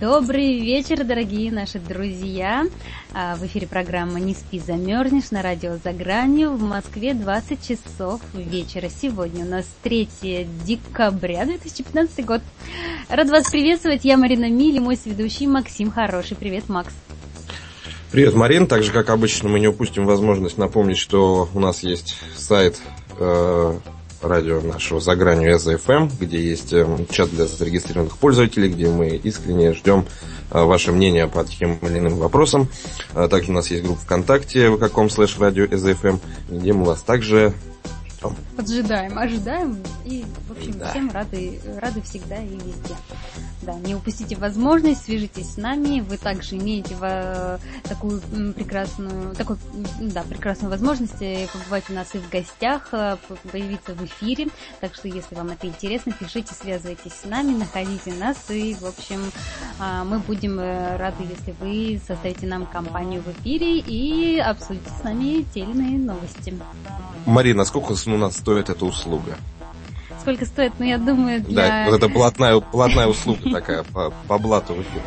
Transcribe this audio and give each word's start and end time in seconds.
Добрый 0.00 0.60
вечер, 0.60 1.02
дорогие 1.02 1.50
наши 1.50 1.80
друзья. 1.80 2.66
А, 3.12 3.34
в 3.34 3.44
эфире 3.46 3.66
программа 3.66 4.20
«Не 4.20 4.32
спи, 4.32 4.60
замерзнешь» 4.60 5.32
на 5.32 5.42
радио 5.42 5.76
«За 5.82 5.92
гранью» 5.92 6.52
в 6.52 6.62
Москве 6.62 7.14
20 7.14 7.66
часов 7.66 8.20
вечера. 8.32 8.88
Сегодня 8.88 9.44
у 9.44 9.48
нас 9.48 9.66
3 9.82 10.46
декабря 10.64 11.46
2015 11.46 12.24
год. 12.24 12.42
Рад 13.08 13.28
вас 13.28 13.50
приветствовать. 13.50 14.04
Я 14.04 14.16
Марина 14.16 14.48
Мили, 14.48 14.78
мой 14.78 14.96
сведущий 14.96 15.48
Максим 15.48 15.90
Хороший. 15.90 16.36
Привет, 16.36 16.68
Макс. 16.68 16.94
Привет, 18.12 18.34
Марин. 18.34 18.68
Так 18.68 18.84
же, 18.84 18.92
как 18.92 19.10
обычно, 19.10 19.48
мы 19.48 19.58
не 19.58 19.66
упустим 19.66 20.06
возможность 20.06 20.58
напомнить, 20.58 20.98
что 20.98 21.48
у 21.52 21.58
нас 21.58 21.82
есть 21.82 22.14
сайт 22.36 22.80
э, 23.18 23.78
радио 24.22 24.60
нашего 24.60 25.00
«За 25.00 25.16
гранью 25.16 25.58
СФМ», 25.58 26.08
где 26.20 26.40
есть 26.40 26.72
эм, 26.72 27.06
чат 27.08 27.30
для 27.30 27.46
зарегистрированных 27.46 28.18
пользователей, 28.18 28.68
где 28.68 28.88
мы 28.88 29.08
искренне 29.10 29.72
ждем 29.74 30.06
э, 30.50 30.62
ваше 30.62 30.92
мнение 30.92 31.28
по 31.28 31.44
тем 31.44 31.78
или 31.82 31.98
иным 31.98 32.16
вопросам. 32.16 32.68
А 33.14 33.28
также 33.28 33.50
у 33.50 33.54
нас 33.54 33.70
есть 33.70 33.84
группа 33.84 34.00
ВКонтакте, 34.00 34.70
в 34.70 34.78
каком 34.78 35.10
слэш 35.10 35.38
радио 35.38 35.66
СФМ, 35.66 36.18
где 36.48 36.72
мы 36.72 36.84
вас 36.84 37.02
также 37.02 37.54
ждем. 38.18 38.36
Поджидаем, 38.56 39.18
ожидаем 39.18 39.78
и, 40.04 40.24
в 40.48 40.52
общем, 40.52 40.78
да. 40.78 40.90
всем 40.90 41.10
рады, 41.10 41.60
рады 41.80 42.02
всегда 42.02 42.36
и 42.36 42.54
везде. 42.54 42.94
Да, 43.68 43.74
не 43.74 43.94
упустите 43.94 44.34
возможность, 44.34 45.04
свяжитесь 45.04 45.52
с 45.52 45.56
нами. 45.58 46.00
Вы 46.00 46.16
также 46.16 46.56
имеете 46.56 46.94
в, 46.94 47.60
такую 47.82 48.22
прекрасную, 48.54 49.34
такой, 49.34 49.58
да, 50.00 50.22
прекрасную 50.22 50.70
возможность 50.70 51.20
э, 51.20 51.46
побывать 51.52 51.84
у 51.90 51.92
нас 51.92 52.14
и 52.14 52.18
в 52.18 52.30
гостях, 52.30 52.88
э, 52.92 53.18
появиться 53.52 53.92
в 53.92 54.02
эфире. 54.06 54.46
Так 54.80 54.94
что, 54.94 55.08
если 55.08 55.34
вам 55.34 55.48
это 55.48 55.66
интересно, 55.66 56.12
пишите, 56.18 56.54
связывайтесь 56.54 57.12
с 57.12 57.26
нами, 57.26 57.58
находите 57.58 58.14
нас. 58.14 58.38
И, 58.48 58.74
в 58.74 58.86
общем, 58.86 59.20
а, 59.78 60.02
мы 60.02 60.18
будем 60.20 60.58
э, 60.58 60.96
рады, 60.96 61.24
если 61.24 61.54
вы 61.60 62.00
составите 62.08 62.46
нам 62.46 62.64
компанию 62.64 63.20
в 63.20 63.28
эфире 63.42 63.80
и 63.80 64.38
обсудите 64.38 64.88
с 64.98 65.04
нами 65.04 65.44
те 65.52 65.60
или 65.60 65.72
иные 65.72 65.98
новости. 65.98 66.58
Марина, 67.26 67.66
сколько 67.66 67.92
у 67.92 68.16
нас 68.16 68.38
стоит 68.38 68.70
эта 68.70 68.86
услуга? 68.86 69.36
Сколько 70.28 70.44
стоит? 70.44 70.74
Ну, 70.78 70.84
я 70.84 70.98
думаю, 70.98 71.40
для... 71.40 71.68
Да, 71.68 71.84
вот 71.90 71.96
это 71.96 72.12
платная, 72.12 72.60
платная 72.60 73.06
услуга 73.06 73.50
такая, 73.50 73.82
по, 73.82 74.12
по 74.26 74.38
блату 74.38 74.74
в 74.74 74.82
эфир. 74.82 75.00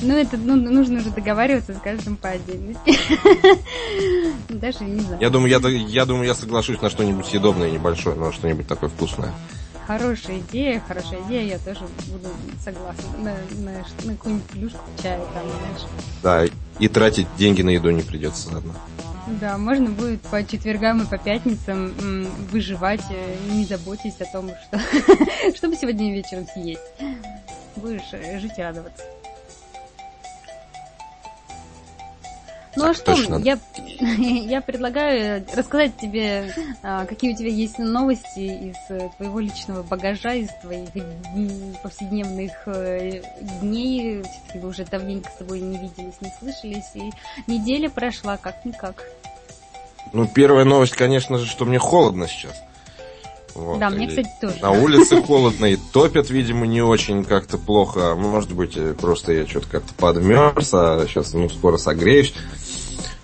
Ну, 0.00 0.16
это 0.16 0.36
ну, 0.36 0.56
нужно 0.56 0.98
уже 0.98 1.10
договариваться 1.10 1.74
с 1.74 1.78
каждым 1.78 2.16
по 2.16 2.30
отдельности. 2.30 2.98
Даже 4.48 4.82
не 4.82 4.98
знаю. 4.98 5.20
Я 5.20 5.30
думаю, 5.30 5.48
я, 5.48 5.68
я 5.68 6.06
думаю, 6.06 6.26
я 6.26 6.34
соглашусь 6.34 6.82
на 6.82 6.90
что-нибудь 6.90 7.26
съедобное 7.26 7.70
небольшое, 7.70 8.16
но 8.16 8.32
что-нибудь 8.32 8.66
такое 8.66 8.90
вкусное. 8.90 9.32
Хорошая 9.86 10.40
идея, 10.40 10.82
хорошая 10.88 11.20
идея, 11.28 11.46
я 11.46 11.58
тоже 11.58 11.86
буду 12.08 12.26
согласна 12.64 13.18
на, 13.18 13.36
на, 13.60 13.72
на 14.02 14.16
какую-нибудь 14.16 14.46
плюшку 14.46 14.80
чая 15.00 15.20
там, 15.34 15.44
знаешь. 16.24 16.50
Да, 16.50 16.56
и 16.80 16.88
тратить 16.88 17.28
деньги 17.38 17.62
на 17.62 17.70
еду 17.70 17.90
не 17.90 18.02
придется 18.02 18.50
заодно. 18.50 18.74
Да, 19.40 19.56
можно 19.58 19.90
будет 19.90 20.20
по 20.22 20.44
четвергам 20.44 21.02
и 21.02 21.06
по 21.06 21.18
пятницам 21.18 21.92
выживать, 22.50 23.02
э, 23.10 23.36
не 23.50 23.64
заботясь 23.64 24.20
о 24.20 24.26
том, 24.26 24.50
что 24.50 24.78
чтобы 25.56 25.76
сегодня 25.76 26.12
вечером 26.12 26.46
съесть. 26.46 26.80
Будешь 27.76 28.12
э, 28.12 28.38
жить 28.38 28.58
и 28.58 28.62
радоваться. 28.62 29.04
Ну 32.74 32.86
а 32.86 32.94
что, 32.94 33.14
точно. 33.14 33.36
я, 33.36 33.58
я 34.00 34.60
предлагаю 34.62 35.44
рассказать 35.54 35.96
тебе, 35.98 36.54
а, 36.82 37.04
какие 37.04 37.34
у 37.34 37.36
тебя 37.36 37.50
есть 37.50 37.78
новости 37.78 38.70
из 38.70 38.76
э, 38.88 39.10
твоего 39.16 39.40
личного 39.40 39.82
багажа, 39.82 40.32
из 40.34 40.48
твоих 40.62 40.88
повседневных 41.82 42.52
э, 42.66 43.22
дней. 43.60 44.22
Все-таки 44.22 44.58
мы 44.58 44.68
уже 44.68 44.84
давненько 44.86 45.30
с 45.30 45.34
тобой 45.34 45.60
не 45.60 45.76
виделись, 45.76 46.14
не 46.20 46.32
слышались, 46.38 46.90
и 46.94 47.10
неделя 47.46 47.90
прошла 47.90 48.38
как-никак. 48.38 49.04
Ну, 50.14 50.26
первая 50.26 50.64
новость, 50.64 50.94
конечно 50.94 51.38
же, 51.38 51.46
что 51.46 51.66
мне 51.66 51.78
холодно 51.78 52.26
сейчас. 52.26 52.54
Вот. 53.54 53.78
Да, 53.78 53.90
мне, 53.90 54.08
кстати, 54.08 54.30
тоже. 54.40 54.56
На 54.62 54.70
улице 54.70 55.22
холодно 55.22 55.66
и 55.66 55.76
топят, 55.76 56.30
видимо, 56.30 56.66
не 56.66 56.80
очень 56.80 57.24
как-то 57.24 57.58
плохо. 57.58 58.14
Может 58.14 58.52
быть, 58.52 58.78
просто 58.96 59.32
я 59.32 59.46
что-то 59.46 59.68
как-то 59.68 59.92
подмерз, 59.94 60.70
а 60.72 61.04
сейчас, 61.06 61.34
ну, 61.34 61.48
скоро 61.50 61.76
согреюсь. 61.76 62.32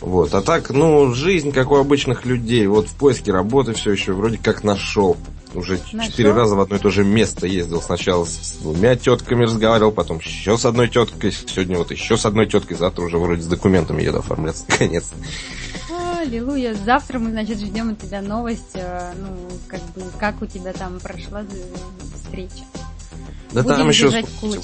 Вот. 0.00 0.32
А 0.34 0.42
так, 0.42 0.70
ну, 0.70 1.12
жизнь, 1.12 1.52
как 1.52 1.70
у 1.70 1.76
обычных 1.76 2.24
людей. 2.24 2.66
Вот 2.66 2.88
в 2.88 2.94
поиске 2.94 3.32
работы 3.32 3.72
все 3.74 3.92
еще 3.92 4.12
вроде 4.12 4.38
как 4.38 4.64
нашел. 4.64 5.16
Уже 5.54 5.78
четыре 5.78 6.32
раза 6.32 6.54
в 6.54 6.60
одно 6.60 6.76
и 6.76 6.78
то 6.78 6.90
же 6.90 7.04
место 7.04 7.46
ездил. 7.46 7.80
Сначала 7.80 8.24
с 8.24 8.58
двумя 8.60 8.96
тетками 8.96 9.44
разговаривал, 9.44 9.92
потом 9.92 10.18
еще 10.18 10.58
с 10.58 10.64
одной 10.66 10.88
теткой. 10.88 11.32
Сегодня 11.32 11.78
вот 11.78 11.90
еще 11.90 12.16
с 12.16 12.26
одной 12.26 12.46
теткой. 12.46 12.76
Завтра 12.76 13.02
уже 13.02 13.18
вроде 13.18 13.42
с 13.42 13.46
документами 13.46 14.02
еду 14.02 14.18
оформляться. 14.18 14.64
Наконец. 14.68 15.10
Аллилуйя. 16.20 16.74
Завтра 16.74 17.18
мы, 17.18 17.30
значит, 17.30 17.58
ждем 17.58 17.90
от 17.90 18.00
тебя 18.00 18.20
новость, 18.20 18.74
э, 18.74 19.12
ну, 19.18 19.48
как 19.68 19.80
бы, 19.94 20.02
как 20.18 20.42
у 20.42 20.46
тебя 20.46 20.72
там 20.72 21.00
прошла 21.00 21.42
встреча. 22.14 22.64
Да 23.52 23.62
Будем 23.62 23.76
там 23.76 23.88
еще 23.88 24.08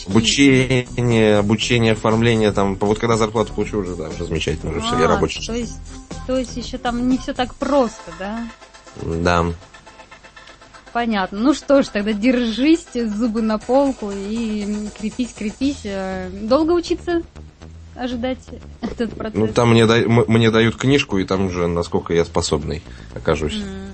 обучение, 0.06 1.38
обучение, 1.38 1.92
оформление, 1.92 2.52
там, 2.52 2.76
вот 2.76 2.98
когда 2.98 3.16
зарплату 3.16 3.52
получу, 3.54 3.78
уже, 3.78 3.96
да, 3.96 4.08
уже 4.08 4.26
замечательно, 4.26 4.72
уже 4.72 4.80
а, 4.80 4.82
все, 4.82 4.98
я 4.98 5.08
рабочий. 5.08 5.46
То 5.46 5.54
есть, 5.54 5.78
то 6.26 6.36
есть 6.36 6.56
еще 6.56 6.76
там 6.76 7.08
не 7.08 7.16
все 7.16 7.32
так 7.32 7.54
просто, 7.54 8.12
да? 8.18 8.46
Да. 9.02 9.46
Понятно. 10.92 11.38
Ну 11.38 11.54
что 11.54 11.82
ж, 11.82 11.88
тогда 11.88 12.12
держись, 12.12 12.86
зубы 12.94 13.42
на 13.42 13.58
полку 13.58 14.12
и 14.14 14.88
крепись, 14.98 15.34
крепись. 15.36 15.80
Э, 15.84 16.28
долго 16.30 16.72
учиться? 16.72 17.22
ожидать 17.96 18.40
этот 18.80 19.14
процесс? 19.14 19.38
Ну, 19.38 19.48
там 19.48 19.70
мне, 19.70 19.86
да, 19.86 19.96
мне 20.06 20.50
дают 20.50 20.76
книжку, 20.76 21.18
и 21.18 21.24
там 21.24 21.46
уже 21.46 21.66
насколько 21.66 22.12
я 22.12 22.24
способный 22.24 22.82
окажусь. 23.14 23.54
Mm. 23.54 23.90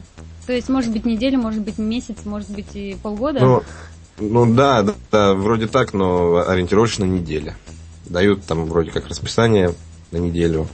То 0.46 0.52
есть, 0.52 0.68
может 0.68 0.90
быть, 0.90 1.04
неделю, 1.04 1.38
может 1.38 1.62
быть, 1.62 1.78
месяц, 1.78 2.16
может 2.24 2.50
быть, 2.50 2.74
и 2.74 2.96
полгода? 3.02 3.40
Ну, 3.40 3.62
ну 4.20 4.54
да, 4.54 4.82
да, 4.82 4.94
да, 5.10 5.34
вроде 5.34 5.66
так, 5.66 5.92
но 5.92 6.44
ориентировочно 6.46 7.04
неделя. 7.04 7.56
Дают 8.06 8.44
там 8.44 8.66
вроде 8.66 8.90
как 8.90 9.08
расписание 9.08 9.74
на 10.10 10.18
неделю. 10.18 10.68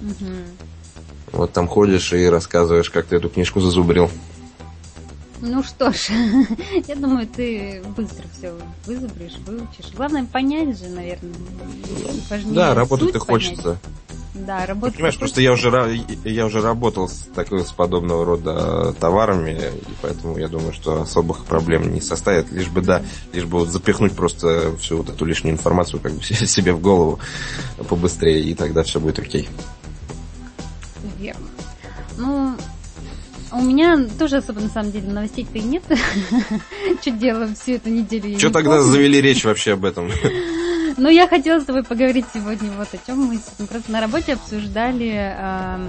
Угу. 0.00 1.32
Вот 1.32 1.52
там 1.52 1.66
ходишь 1.66 2.12
и 2.12 2.26
рассказываешь, 2.26 2.90
как 2.90 3.06
ты 3.06 3.16
эту 3.16 3.28
книжку 3.28 3.60
зазубрил. 3.60 4.10
Ну 5.40 5.62
что 5.64 5.92
ж, 5.92 6.10
я 6.86 6.94
думаю, 6.94 7.26
ты 7.26 7.82
быстро 7.96 8.24
все 8.38 8.54
вызубришь, 8.86 9.34
выучишь. 9.44 9.92
Главное 9.96 10.24
понять 10.24 10.78
же, 10.78 10.88
наверное. 10.88 11.34
Важнее 12.30 12.54
да, 12.54 12.74
работать-то 12.74 13.18
хочется. 13.18 13.78
Да, 14.34 14.64
работать. 14.64 14.94
Понимаешь, 14.94 15.18
просто 15.18 15.42
я 15.42 15.52
уже, 15.52 15.70
я 16.24 16.46
уже 16.46 16.62
работал 16.62 17.06
с, 17.08 17.28
такой, 17.34 17.64
с 17.64 17.70
подобного 17.70 18.24
рода 18.24 18.94
товарами, 18.98 19.50
и 19.50 19.92
поэтому 20.00 20.38
я 20.38 20.48
думаю, 20.48 20.72
что 20.72 21.02
особых 21.02 21.44
проблем 21.44 21.92
не 21.92 22.00
составит, 22.00 22.50
лишь 22.50 22.68
бы, 22.68 22.80
да, 22.80 23.02
лишь 23.34 23.44
бы 23.44 23.58
вот 23.58 23.68
запихнуть 23.68 24.14
просто 24.14 24.74
всю 24.78 24.98
вот 24.98 25.10
эту 25.10 25.26
лишнюю 25.26 25.54
информацию 25.54 26.00
как 26.00 26.12
бы 26.12 26.22
себе 26.22 26.72
в 26.72 26.80
голову 26.80 27.18
побыстрее, 27.88 28.42
и 28.42 28.54
тогда 28.54 28.82
все 28.82 29.00
будет 29.00 29.18
окей. 29.18 29.48
Верно. 31.18 31.46
Ну, 32.16 32.56
у 33.52 33.60
меня 33.60 34.02
тоже 34.18 34.38
особо, 34.38 34.60
на 34.60 34.70
самом 34.70 34.92
деле, 34.92 35.08
новостей-то 35.08 35.58
и 35.58 35.62
нет. 35.62 35.82
Что 37.02 37.10
делаем 37.10 37.54
всю 37.54 37.72
эту 37.72 37.90
неделю? 37.90 38.38
Что 38.38 38.50
тогда 38.50 38.80
завели 38.80 39.20
речь 39.20 39.44
вообще 39.44 39.72
об 39.74 39.84
этом? 39.84 40.10
Ну, 40.96 41.08
я 41.08 41.28
хотела 41.28 41.60
с 41.60 41.64
тобой 41.64 41.82
поговорить 41.84 42.26
сегодня 42.32 42.70
вот 42.72 42.88
о 42.92 42.98
чем 43.06 43.24
мы 43.24 43.38
просто 43.66 43.92
на 43.92 44.00
работе 44.00 44.34
обсуждали 44.34 45.34
э, 45.36 45.88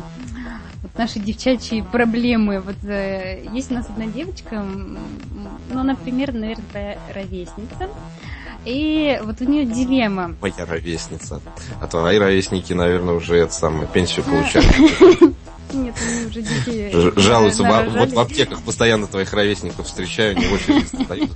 вот 0.82 0.98
наши 0.98 1.20
девчачьи 1.20 1.82
проблемы. 1.82 2.60
Вот 2.60 2.84
э, 2.84 3.46
есть 3.52 3.72
у 3.72 3.76
нас 3.76 3.88
одна 3.90 4.06
девочка, 4.06 4.62
ну, 4.62 5.80
она 5.80 5.96
примерно, 5.96 6.42
наверное, 6.42 6.98
ровесница. 7.14 7.90
И 8.66 9.20
вот 9.24 9.42
у 9.42 9.44
нее 9.44 9.66
дилемма. 9.66 10.36
Моя 10.42 10.66
ровесница. 10.66 11.42
А 11.82 11.88
твои 11.88 12.18
ровесники, 12.18 12.72
наверное, 12.72 13.16
уже 13.16 13.36
это 13.36 13.54
самое, 13.54 13.88
пенсию 13.88 14.24
получают. 14.26 15.36
Нет, 15.74 15.96
они 16.08 16.26
уже 16.28 16.42
дети 16.42 17.20
Жалуются, 17.20 17.64
на- 17.64 17.84
в- 17.84 17.94
вот 17.98 18.12
в 18.12 18.20
аптеках 18.20 18.62
постоянно 18.62 19.08
твоих 19.08 19.34
ровесников 19.34 19.88
встречаю, 19.88 20.38
не 20.38 20.46
очереди 20.48 20.86
стоят. 20.86 21.30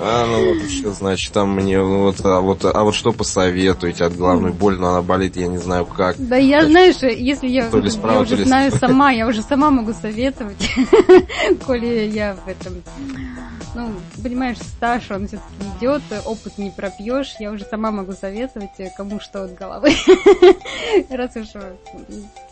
А, 0.00 0.26
ну 0.26 0.54
вот 0.54 0.70
что 0.70 0.92
значит, 0.92 1.32
там 1.32 1.54
мне, 1.54 1.80
вот, 1.80 2.16
а 2.24 2.40
вот, 2.40 2.64
а 2.64 2.82
вот 2.84 2.94
что 2.94 3.12
посоветуете 3.12 4.04
от 4.04 4.16
головной 4.16 4.52
боли, 4.52 4.76
но 4.76 4.90
она 4.90 5.02
болит, 5.02 5.36
я 5.36 5.46
не 5.46 5.58
знаю 5.58 5.86
как. 5.86 6.16
Да 6.18 6.36
я, 6.36 6.66
знаешь, 6.66 6.96
если 7.00 7.48
я, 7.48 7.68
я 7.70 8.20
уже 8.20 8.44
знаю 8.44 8.72
сама, 8.72 9.10
я 9.12 9.26
уже 9.26 9.42
сама 9.42 9.70
могу 9.70 9.92
советовать, 9.94 10.70
коли 11.66 12.10
я 12.12 12.36
в 12.44 12.48
этом... 12.48 12.82
Ну, 13.74 13.92
понимаешь, 14.22 14.58
стаж, 14.58 15.10
он 15.10 15.26
все-таки 15.26 15.78
идет, 15.78 16.02
опыт 16.24 16.58
не 16.58 16.70
пропьешь, 16.70 17.34
я 17.40 17.50
уже 17.50 17.64
сама 17.64 17.90
могу 17.90 18.12
советовать, 18.12 18.70
э, 18.78 18.90
кому 18.96 19.18
что 19.18 19.44
от 19.44 19.54
головы. 19.54 19.90
Раз 21.10 21.34
уж 21.34 21.48
э, 21.54 21.74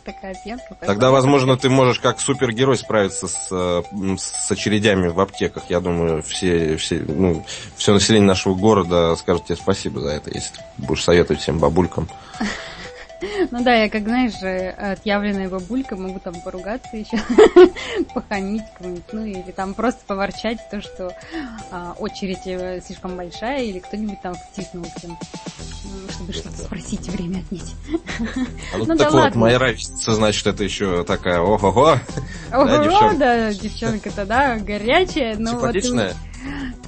такая 0.05 0.35
пьянка. 0.43 0.77
Тогда, 0.81 1.13
возможно, 1.13 1.57
ты 1.57 1.71
можешь 1.71 2.01
как 2.01 2.19
супергерой 2.19 2.77
справиться 2.77 3.29
с, 3.29 3.49
э, 3.53 3.83
с 4.19 4.51
очередями 4.51 5.09
в 5.09 5.21
аптеках. 5.21 5.65
Я 5.69 5.79
думаю, 5.79 6.23
все, 6.25 6.77
все, 6.77 6.99
ну, 7.07 7.45
все 7.77 7.93
население 7.93 8.27
нашего 8.27 8.55
города 8.55 9.15
скажет 9.15 9.45
тебе 9.45 9.57
спасибо 9.57 10.01
за 10.01 10.11
это, 10.11 10.31
если 10.35 10.55
ты 10.57 10.63
будешь 10.79 11.05
советовать 11.05 11.41
всем 11.41 11.61
бабулькам. 11.61 12.09
Ну 13.51 13.63
да, 13.63 13.75
я 13.75 13.89
как, 13.89 14.03
знаешь, 14.05 14.43
э, 14.43 14.71
отъявленная 14.71 15.49
бабулька, 15.49 15.97
могу 15.97 16.19
там 16.19 16.35
поругаться 16.43 16.97
еще, 16.97 17.19
похамить 18.15 18.63
кому-нибудь, 18.77 19.13
ну 19.13 19.25
или 19.25 19.51
там 19.53 19.75
просто 19.75 20.01
поворчать, 20.07 20.59
то, 20.71 20.81
что 20.81 21.15
а, 21.71 21.95
очередь 21.99 22.47
э, 22.47 22.81
слишком 22.85 23.17
большая, 23.17 23.63
или 23.63 23.79
кто-нибудь 23.79 24.21
там 24.21 24.35
втиснулся, 24.35 25.07
м, 25.07 25.19
чтобы 26.11 26.33
что-то 26.33 26.57
спросить, 26.57 27.09
время 27.09 27.39
отнять. 27.39 27.75
А 28.73 28.79
ну, 28.79 28.85
Ну 28.87 28.87
так 28.87 28.99
да 28.99 29.05
вот, 29.11 29.15
ладно. 29.15 29.41
моя 29.41 29.59
ровесница, 29.59 30.15
значит, 30.15 30.47
это 30.47 30.65
еще 30.65 31.05
такая, 31.05 31.41
ого-го, 31.41 31.99
Ого, 32.53 32.85
девчонка? 32.85 33.17
да, 33.19 33.53
девчонка-то, 33.53 34.27
да, 34.27 34.57
горячая, 34.59 35.37
но 35.39 35.59
вот... 35.59 35.75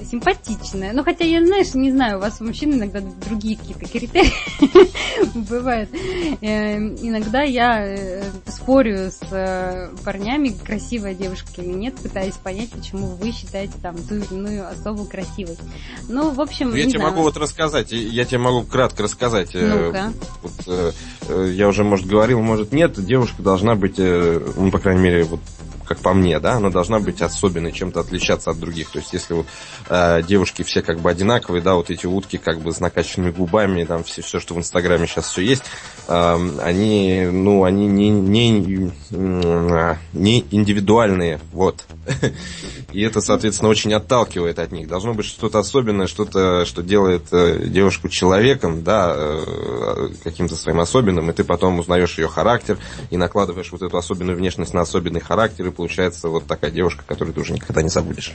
симпатичная. 0.09 0.93
Ну, 0.93 1.03
хотя 1.03 1.23
я, 1.25 1.45
знаешь, 1.45 1.73
не 1.73 1.91
знаю, 1.91 2.17
у 2.17 2.21
вас 2.21 2.39
у 2.39 2.43
мужчин 2.45 2.73
иногда 2.73 3.01
другие 3.27 3.57
какие-то 3.57 3.85
критерии 3.87 4.31
бывают. 5.49 5.89
Э, 6.41 6.75
Иногда 6.77 7.41
я 7.43 7.85
э, 7.85 8.23
спорю 8.47 9.09
с 9.11 9.19
э, 9.31 9.89
парнями, 10.03 10.49
красивая 10.49 11.13
девушка 11.13 11.61
или 11.61 11.71
нет, 11.73 11.95
пытаясь 11.95 12.35
понять, 12.35 12.69
почему 12.71 13.07
вы 13.07 13.31
считаете 13.31 13.73
там 13.81 13.95
ту 13.97 14.15
или 14.15 14.25
иную 14.31 14.67
особу 14.69 15.05
красивой. 15.05 15.57
Ну, 16.09 16.31
в 16.31 16.41
общем, 16.41 16.73
Я 16.75 16.83
тебе 16.83 16.99
знаю. 16.99 17.11
могу 17.11 17.21
вот 17.23 17.37
рассказать, 17.37 17.91
я 17.91 18.25
тебе 18.25 18.39
могу 18.39 18.63
кратко 18.63 19.03
рассказать. 19.03 19.51
э, 19.53 19.65
Ну-ка. 19.87 20.13
вот, 20.43 20.85
я 21.51 21.67
уже, 21.67 21.83
может, 21.83 22.05
говорил, 22.05 22.41
может, 22.41 22.71
нет, 22.71 22.93
девушка 23.03 23.41
должна 23.41 23.75
быть, 23.75 23.97
ну, 23.97 24.71
по 24.71 24.79
крайней 24.79 25.01
мере, 25.01 25.23
вот 25.23 25.39
как 25.85 25.99
по 25.99 26.13
мне, 26.13 26.39
да, 26.39 26.53
она 26.53 26.69
должна 26.69 26.99
быть 26.99 27.21
особенной, 27.21 27.71
чем-то 27.71 27.99
отличаться 27.99 28.51
от 28.51 28.59
других. 28.59 28.89
То 28.89 28.99
есть, 28.99 29.13
если 29.13 29.33
вот 29.33 29.45
э, 29.89 30.21
девушки 30.23 30.63
все 30.63 30.81
как 30.81 30.99
бы 30.99 31.09
одинаковые, 31.09 31.61
да, 31.61 31.75
вот 31.75 31.89
эти 31.89 32.05
утки 32.05 32.37
как 32.37 32.59
бы 32.59 32.71
с 32.71 32.79
накачанными 32.79 33.31
губами, 33.31 33.83
там 33.83 34.03
все, 34.03 34.21
все 34.21 34.39
что 34.39 34.53
в 34.53 34.57
Инстаграме 34.57 35.07
сейчас 35.07 35.29
все 35.29 35.41
есть, 35.41 35.63
э, 36.07 36.49
они, 36.61 37.27
ну, 37.31 37.63
они 37.63 37.87
не, 37.87 38.09
не, 38.09 38.91
не 40.13 40.45
индивидуальные, 40.51 41.39
вот. 41.51 41.85
И 42.91 43.01
это, 43.01 43.19
соответственно, 43.19 43.69
очень 43.69 43.93
отталкивает 43.93 44.57
от 44.57 44.71
них. 44.71 44.87
Должно 44.87 45.13
быть 45.13 45.25
что-то 45.25 45.59
особенное, 45.59 46.07
что-то, 46.07 46.65
что 46.65 46.81
делает 46.81 47.23
э, 47.31 47.65
девушку 47.65 48.07
человеком, 48.07 48.83
да, 48.83 49.13
э, 49.17 50.09
каким-то 50.23 50.55
своим 50.55 50.79
особенным, 50.79 51.29
и 51.29 51.33
ты 51.33 51.43
потом 51.43 51.79
узнаешь 51.79 52.17
ее 52.17 52.29
характер 52.29 52.77
и 53.09 53.17
накладываешь 53.17 53.71
вот 53.71 53.81
эту 53.81 53.97
особенную 53.97 54.37
внешность 54.37 54.73
на 54.73 54.81
особенный 54.81 55.19
характер, 55.19 55.67
и 55.67 55.71
получается 55.75 56.29
вот 56.29 56.45
такая 56.45 56.71
девушка, 56.71 57.03
которую 57.05 57.33
ты 57.33 57.41
уже 57.41 57.53
никогда 57.53 57.81
не 57.81 57.89
забудешь. 57.89 58.33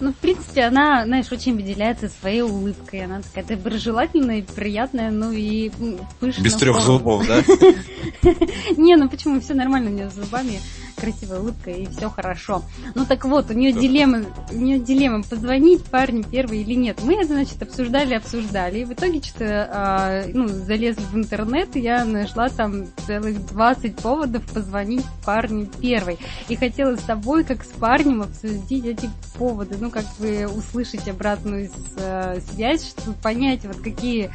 Ну, 0.00 0.12
в 0.12 0.16
принципе, 0.16 0.64
она, 0.64 1.04
знаешь, 1.04 1.30
очень 1.30 1.54
выделяется 1.54 2.08
своей 2.08 2.42
улыбкой. 2.42 3.04
Она 3.04 3.22
такая 3.22 3.56
доброжелательная 3.56 4.38
и 4.38 4.42
приятная, 4.42 5.10
ну 5.10 5.30
и 5.30 5.70
пышная. 6.18 6.44
Без 6.44 6.54
трех 6.54 6.80
зубов, 6.80 7.24
да? 7.26 7.42
Не, 8.76 8.96
ну 8.96 9.08
почему? 9.08 9.40
Все 9.40 9.54
нормально 9.54 9.90
у 9.90 9.92
нее 9.94 10.10
с 10.10 10.14
зубами, 10.14 10.60
красивая 10.96 11.40
улыбка 11.40 11.70
и 11.70 11.86
все 11.86 12.10
хорошо. 12.10 12.62
Ну 12.96 13.06
так 13.06 13.24
вот, 13.24 13.50
у 13.50 13.52
нее 13.54 13.72
дилемма, 13.72 14.24
у 14.50 14.56
нее 14.56 14.80
дилемма, 14.80 15.22
позвонить 15.22 15.84
парню 15.84 16.24
первый 16.24 16.62
или 16.62 16.74
нет. 16.74 16.98
Мы 17.02 17.14
это, 17.14 17.34
значит, 17.34 17.62
обсуждали, 17.62 18.14
обсуждали. 18.14 18.80
И 18.80 18.84
в 18.84 18.92
итоге 18.92 19.22
что-то, 19.22 19.70
а, 19.72 20.24
ну, 20.32 20.48
залезли 20.48 21.02
в 21.02 21.14
интернет, 21.14 21.76
и 21.76 21.80
я 21.80 22.04
нашла 22.04 22.48
там 22.48 22.86
целых 23.06 23.46
20 23.46 23.96
поводов 23.96 24.42
позвонить 24.52 25.04
парню 25.24 25.68
первой. 25.80 26.18
И 26.48 26.56
хотела 26.74 26.96
с 26.96 27.02
тобой, 27.02 27.44
как 27.44 27.62
с 27.62 27.68
парнем, 27.68 28.22
обсудить 28.22 28.84
эти 28.84 29.08
поводы. 29.38 29.76
Ну, 29.78 29.90
как 29.90 30.04
бы 30.18 30.48
услышать 30.48 31.08
обратную 31.08 31.70
э, 31.96 32.40
связь, 32.50 32.88
чтобы 32.88 33.16
понять, 33.18 33.64
вот 33.64 33.76
какие 33.76 34.32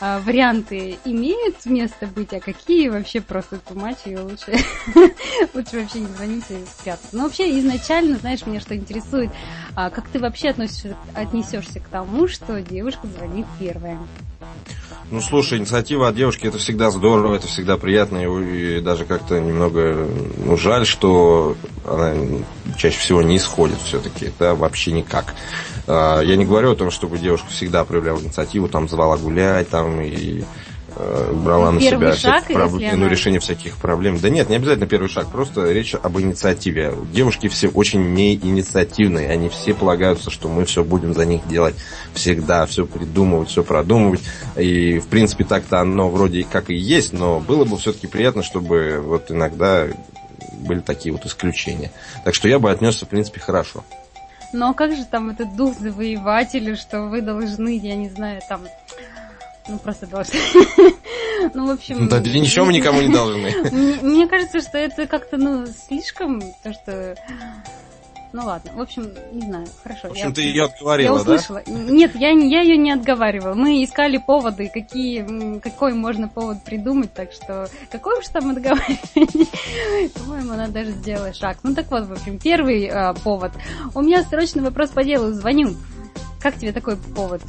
а, 0.00 0.18
варианты 0.20 0.98
имеют 1.04 1.66
место 1.66 2.06
быть, 2.06 2.32
а 2.32 2.40
какие 2.40 2.88
вообще 2.88 3.20
просто 3.20 3.58
тумач, 3.58 3.98
и 4.06 4.16
лучше, 4.16 4.54
лучше 5.54 5.80
вообще 5.80 6.00
не 6.00 6.06
звонить 6.06 6.44
и 6.48 6.64
спрятаться. 6.64 7.14
Но 7.14 7.24
вообще 7.24 7.58
изначально, 7.60 8.16
знаешь, 8.16 8.46
меня 8.46 8.60
что 8.60 8.74
интересует, 8.74 9.30
а, 9.76 9.90
как 9.90 10.08
ты 10.08 10.18
вообще 10.18 10.48
относишься, 10.48 10.96
отнесешься 11.14 11.78
к 11.78 11.88
тому, 11.88 12.26
что 12.26 12.62
девушка 12.62 13.06
звонит 13.06 13.44
первая? 13.60 13.98
Ну, 15.12 15.20
слушай, 15.20 15.58
инициатива 15.58 16.08
от 16.08 16.14
девушки 16.14 16.46
это 16.46 16.56
всегда 16.56 16.90
здорово, 16.90 17.34
это 17.34 17.46
всегда 17.46 17.76
приятно, 17.76 18.16
и, 18.16 18.78
и 18.78 18.80
даже 18.80 19.04
как-то 19.04 19.38
немного 19.38 20.08
ну, 20.38 20.56
жаль, 20.56 20.86
что 20.86 21.54
она 21.86 22.14
чаще 22.78 22.98
всего 22.98 23.20
не 23.20 23.36
исходит 23.36 23.76
все-таки, 23.84 24.32
да, 24.38 24.54
вообще 24.54 24.90
никак. 24.90 25.34
А, 25.86 26.22
Я 26.22 26.36
не 26.36 26.46
говорю 26.46 26.72
о 26.72 26.76
том, 26.76 26.90
чтобы 26.90 27.18
девушка 27.18 27.48
всегда 27.50 27.84
проявляла 27.84 28.20
инициативу, 28.20 28.68
там 28.68 28.88
звала 28.88 29.18
гулять, 29.18 29.68
там 29.68 30.00
и 30.00 30.44
брала 31.32 31.70
Ну, 31.70 31.72
на 31.72 31.80
первый 31.80 32.12
себя 32.12 32.32
шаг, 32.32 32.46
проблемы, 32.46 32.96
ну, 32.96 33.02
она- 33.04 33.08
решение 33.12 33.40
всяких 33.40 33.76
проблем. 33.76 34.18
Да 34.18 34.28
нет, 34.30 34.48
не 34.48 34.56
обязательно 34.56 34.86
первый 34.86 35.08
шаг, 35.08 35.28
просто 35.28 35.70
речь 35.72 35.94
об 35.94 36.18
инициативе. 36.18 36.94
Девушки 37.12 37.48
все 37.48 37.68
очень 37.68 38.12
неинициативные, 38.14 39.30
они 39.30 39.48
все 39.48 39.74
полагаются, 39.74 40.30
что 40.30 40.48
мы 40.48 40.64
все 40.64 40.84
будем 40.84 41.14
за 41.14 41.24
них 41.24 41.46
делать 41.48 41.74
всегда, 42.14 42.66
все 42.66 42.86
придумывать, 42.86 43.48
все 43.48 43.62
продумывать. 43.62 44.20
И, 44.56 44.98
в 44.98 45.06
принципе, 45.06 45.44
так-то 45.44 45.80
оно 45.80 46.08
вроде 46.08 46.44
как 46.44 46.70
и 46.70 46.74
есть, 46.74 47.12
но 47.12 47.40
было 47.40 47.64
бы 47.64 47.76
все-таки 47.78 48.06
приятно, 48.06 48.42
чтобы 48.42 49.00
вот 49.04 49.30
иногда 49.30 49.86
были 50.60 50.80
такие 50.80 51.12
вот 51.12 51.24
исключения. 51.26 51.90
Так 52.24 52.34
что 52.34 52.48
я 52.48 52.58
бы 52.58 52.70
отнесся, 52.70 53.06
в 53.06 53.08
принципе, 53.08 53.40
хорошо. 53.40 53.84
Но 54.52 54.74
как 54.74 54.94
же 54.94 55.04
там 55.06 55.30
этот 55.30 55.56
дух 55.56 55.74
завоевателя, 55.78 56.76
что 56.76 57.04
вы 57.04 57.22
должны, 57.22 57.78
я 57.78 57.96
не 57.96 58.10
знаю, 58.10 58.42
там, 58.48 58.60
ну 59.68 59.78
просто 59.78 60.06
должны. 60.06 60.38
Ну, 61.54 61.66
в 61.66 61.70
общем... 61.70 62.08
Да, 62.08 62.20
да 62.20 62.30
ничего 62.30 62.66
мы 62.66 62.72
никому 62.72 63.00
не 63.00 63.08
должны. 63.12 63.50
Мне, 63.72 63.96
мне 64.00 64.26
кажется, 64.28 64.60
что 64.60 64.78
это 64.78 65.06
как-то, 65.08 65.38
ну, 65.38 65.66
слишком, 65.66 66.40
то, 66.62 66.72
что... 66.72 67.16
Ну 68.32 68.46
ладно, 68.46 68.70
в 68.74 68.80
общем, 68.80 69.12
не 69.32 69.42
знаю, 69.42 69.66
хорошо. 69.82 70.08
В 70.08 70.12
общем, 70.12 70.28
я- 70.28 70.34
ты 70.34 70.40
ее 70.42 70.54
Я 70.54 70.64
отговорила, 70.64 71.16
да? 71.16 71.32
услышала. 71.34 71.62
Нет, 71.66 72.12
я, 72.14 72.32
не- 72.32 72.50
я 72.50 72.62
ее 72.62 72.78
не 72.78 72.90
отговаривала. 72.92 73.52
Мы 73.54 73.84
искали 73.84 74.16
поводы, 74.16 74.70
какие, 74.72 75.58
какой 75.58 75.92
можно 75.92 76.28
повод 76.28 76.64
придумать, 76.64 77.12
так 77.12 77.32
что 77.32 77.68
какой 77.90 78.18
уж 78.20 78.28
там 78.28 78.50
отговаривать. 78.50 79.00
По-моему, 80.14 80.52
она 80.52 80.68
даже 80.68 80.92
сделала 80.92 81.34
шаг. 81.34 81.58
Ну 81.62 81.74
так 81.74 81.90
вот, 81.90 82.06
в 82.06 82.12
общем, 82.12 82.38
первый 82.38 82.86
а, 82.88 83.12
повод. 83.12 83.52
У 83.94 84.00
меня 84.00 84.22
срочный 84.22 84.62
вопрос 84.62 84.90
по 84.90 85.04
делу, 85.04 85.32
звоню. 85.32 85.74
Как 86.42 86.58
тебе 86.58 86.72
такой 86.72 86.96
повод? 86.96 87.40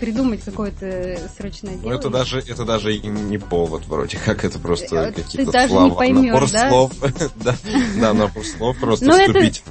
Придумать 0.00 0.42
какое-то 0.42 1.18
срочное 1.36 1.74
Ну, 1.76 1.82
дело? 1.82 1.92
это 1.94 2.08
даже, 2.10 2.38
это 2.40 2.64
даже 2.64 2.94
и 2.96 3.06
не 3.06 3.38
повод, 3.38 3.86
вроде 3.86 4.16
как, 4.18 4.44
это 4.44 4.58
просто 4.58 4.96
Э, 4.96 5.12
ты 5.12 5.22
какие-то 5.22 5.52
даже 5.52 5.68
слова. 5.68 5.84
не 5.84 5.90
поймешь, 5.96 6.32
набор 6.32 6.50
да? 6.50 6.68
слов. 6.68 6.92
да, 7.36 8.12
набор 8.14 8.44
слов 8.44 8.76
просто 8.78 9.04
Ну, 9.04 9.18
вступить. 9.18 9.62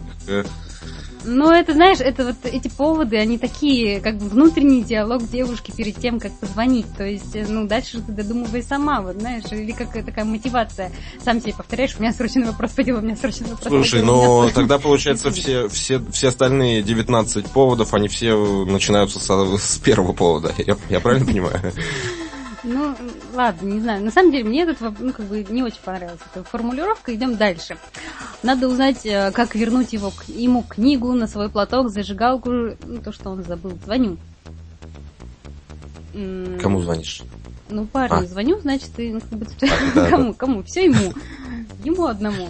Э, 1.24 1.28
Ну, 1.28 1.52
это, 1.52 1.74
знаешь, 1.74 2.00
это 2.00 2.26
вот 2.26 2.36
эти 2.44 2.68
поводы, 2.68 3.18
они 3.18 3.38
такие, 3.38 4.00
как 4.02 4.18
бы 4.18 4.28
внутренний 4.28 4.84
диалог 4.84 5.28
девушки 5.30 5.72
перед 5.72 5.96
тем, 5.98 6.20
как 6.20 6.32
позвонить. 6.40 6.86
То 6.98 7.04
есть, 7.06 7.36
э, 7.36 7.46
ну, 7.48 7.68
дальше 7.68 8.02
ты 8.02 8.12
додумывай 8.12 8.64
сама, 8.64 9.02
вот, 9.02 9.16
знаешь, 9.20 9.44
или 9.52 9.72
как 9.72 9.94
такая 10.06 10.26
мотивация. 10.26 10.92
Сам 11.24 11.42
себе 11.42 11.54
повторяешь, 11.54 11.96
у 11.98 12.02
меня 12.02 12.14
срочный 12.14 12.46
вопрос 12.46 12.72
по 12.72 12.84
делу, 12.84 13.00
у 13.00 13.02
меня 13.02 13.16
срочный 13.16 13.48
вопрос 13.50 13.68
Слушай, 13.68 14.04
ну 14.04 14.44
срочный- 14.44 14.54
тогда 14.54 14.80
получается 14.80 15.32
все, 15.32 15.68
все, 15.70 16.02
все 16.12 16.28
остальные 16.30 16.82
19 16.84 17.48
поводов, 17.48 17.94
они 17.94 18.08
все 18.08 18.36
начинаются 18.66 19.20
со- 19.20 19.58
с 19.58 19.78
первого 19.78 20.14
повода. 20.14 20.54
Я, 20.58 20.78
я 20.90 21.00
правильно 21.00 21.26
понимаю? 21.26 21.74
Ну, 22.64 22.96
ладно, 23.34 23.68
не 23.68 23.80
знаю. 23.80 24.04
На 24.04 24.12
самом 24.12 24.32
деле, 24.32 24.44
мне 24.44 24.64
этот, 24.64 25.00
ну, 25.00 25.14
как 25.14 25.26
бы 25.26 25.44
не 25.50 25.64
очень 25.64 25.82
понравилась 25.84 26.20
эта 26.34 26.44
формулировка. 26.44 27.14
Идем 27.14 27.36
дальше. 27.36 27.78
Надо 28.44 28.68
узнать, 28.68 29.06
э, 29.06 29.32
как 29.32 29.56
вернуть 29.56 29.94
его, 29.94 30.12
ему 30.28 30.64
книгу 30.64 31.12
на 31.14 31.28
свой 31.28 31.50
платок, 31.50 31.90
зажигалку, 31.90 32.50
ну, 32.50 33.02
то, 33.04 33.12
что 33.12 33.32
он 33.32 33.44
забыл. 33.44 33.78
Звоню. 33.84 34.18
Кому 36.62 36.82
звонишь? 36.82 37.24
Ну, 37.70 37.86
парню 37.86 38.24
А. 38.24 38.26
звоню, 38.26 38.60
значит, 38.60 38.92
ты, 38.96 39.14
ну, 39.14 39.22
как 39.22 39.40
бы, 39.40 39.48
да, 39.60 40.10
кому, 40.10 40.34
кому? 40.34 40.64
Все 40.64 40.86
ему. 40.86 41.14
Ему 41.84 42.06
одному. 42.06 42.50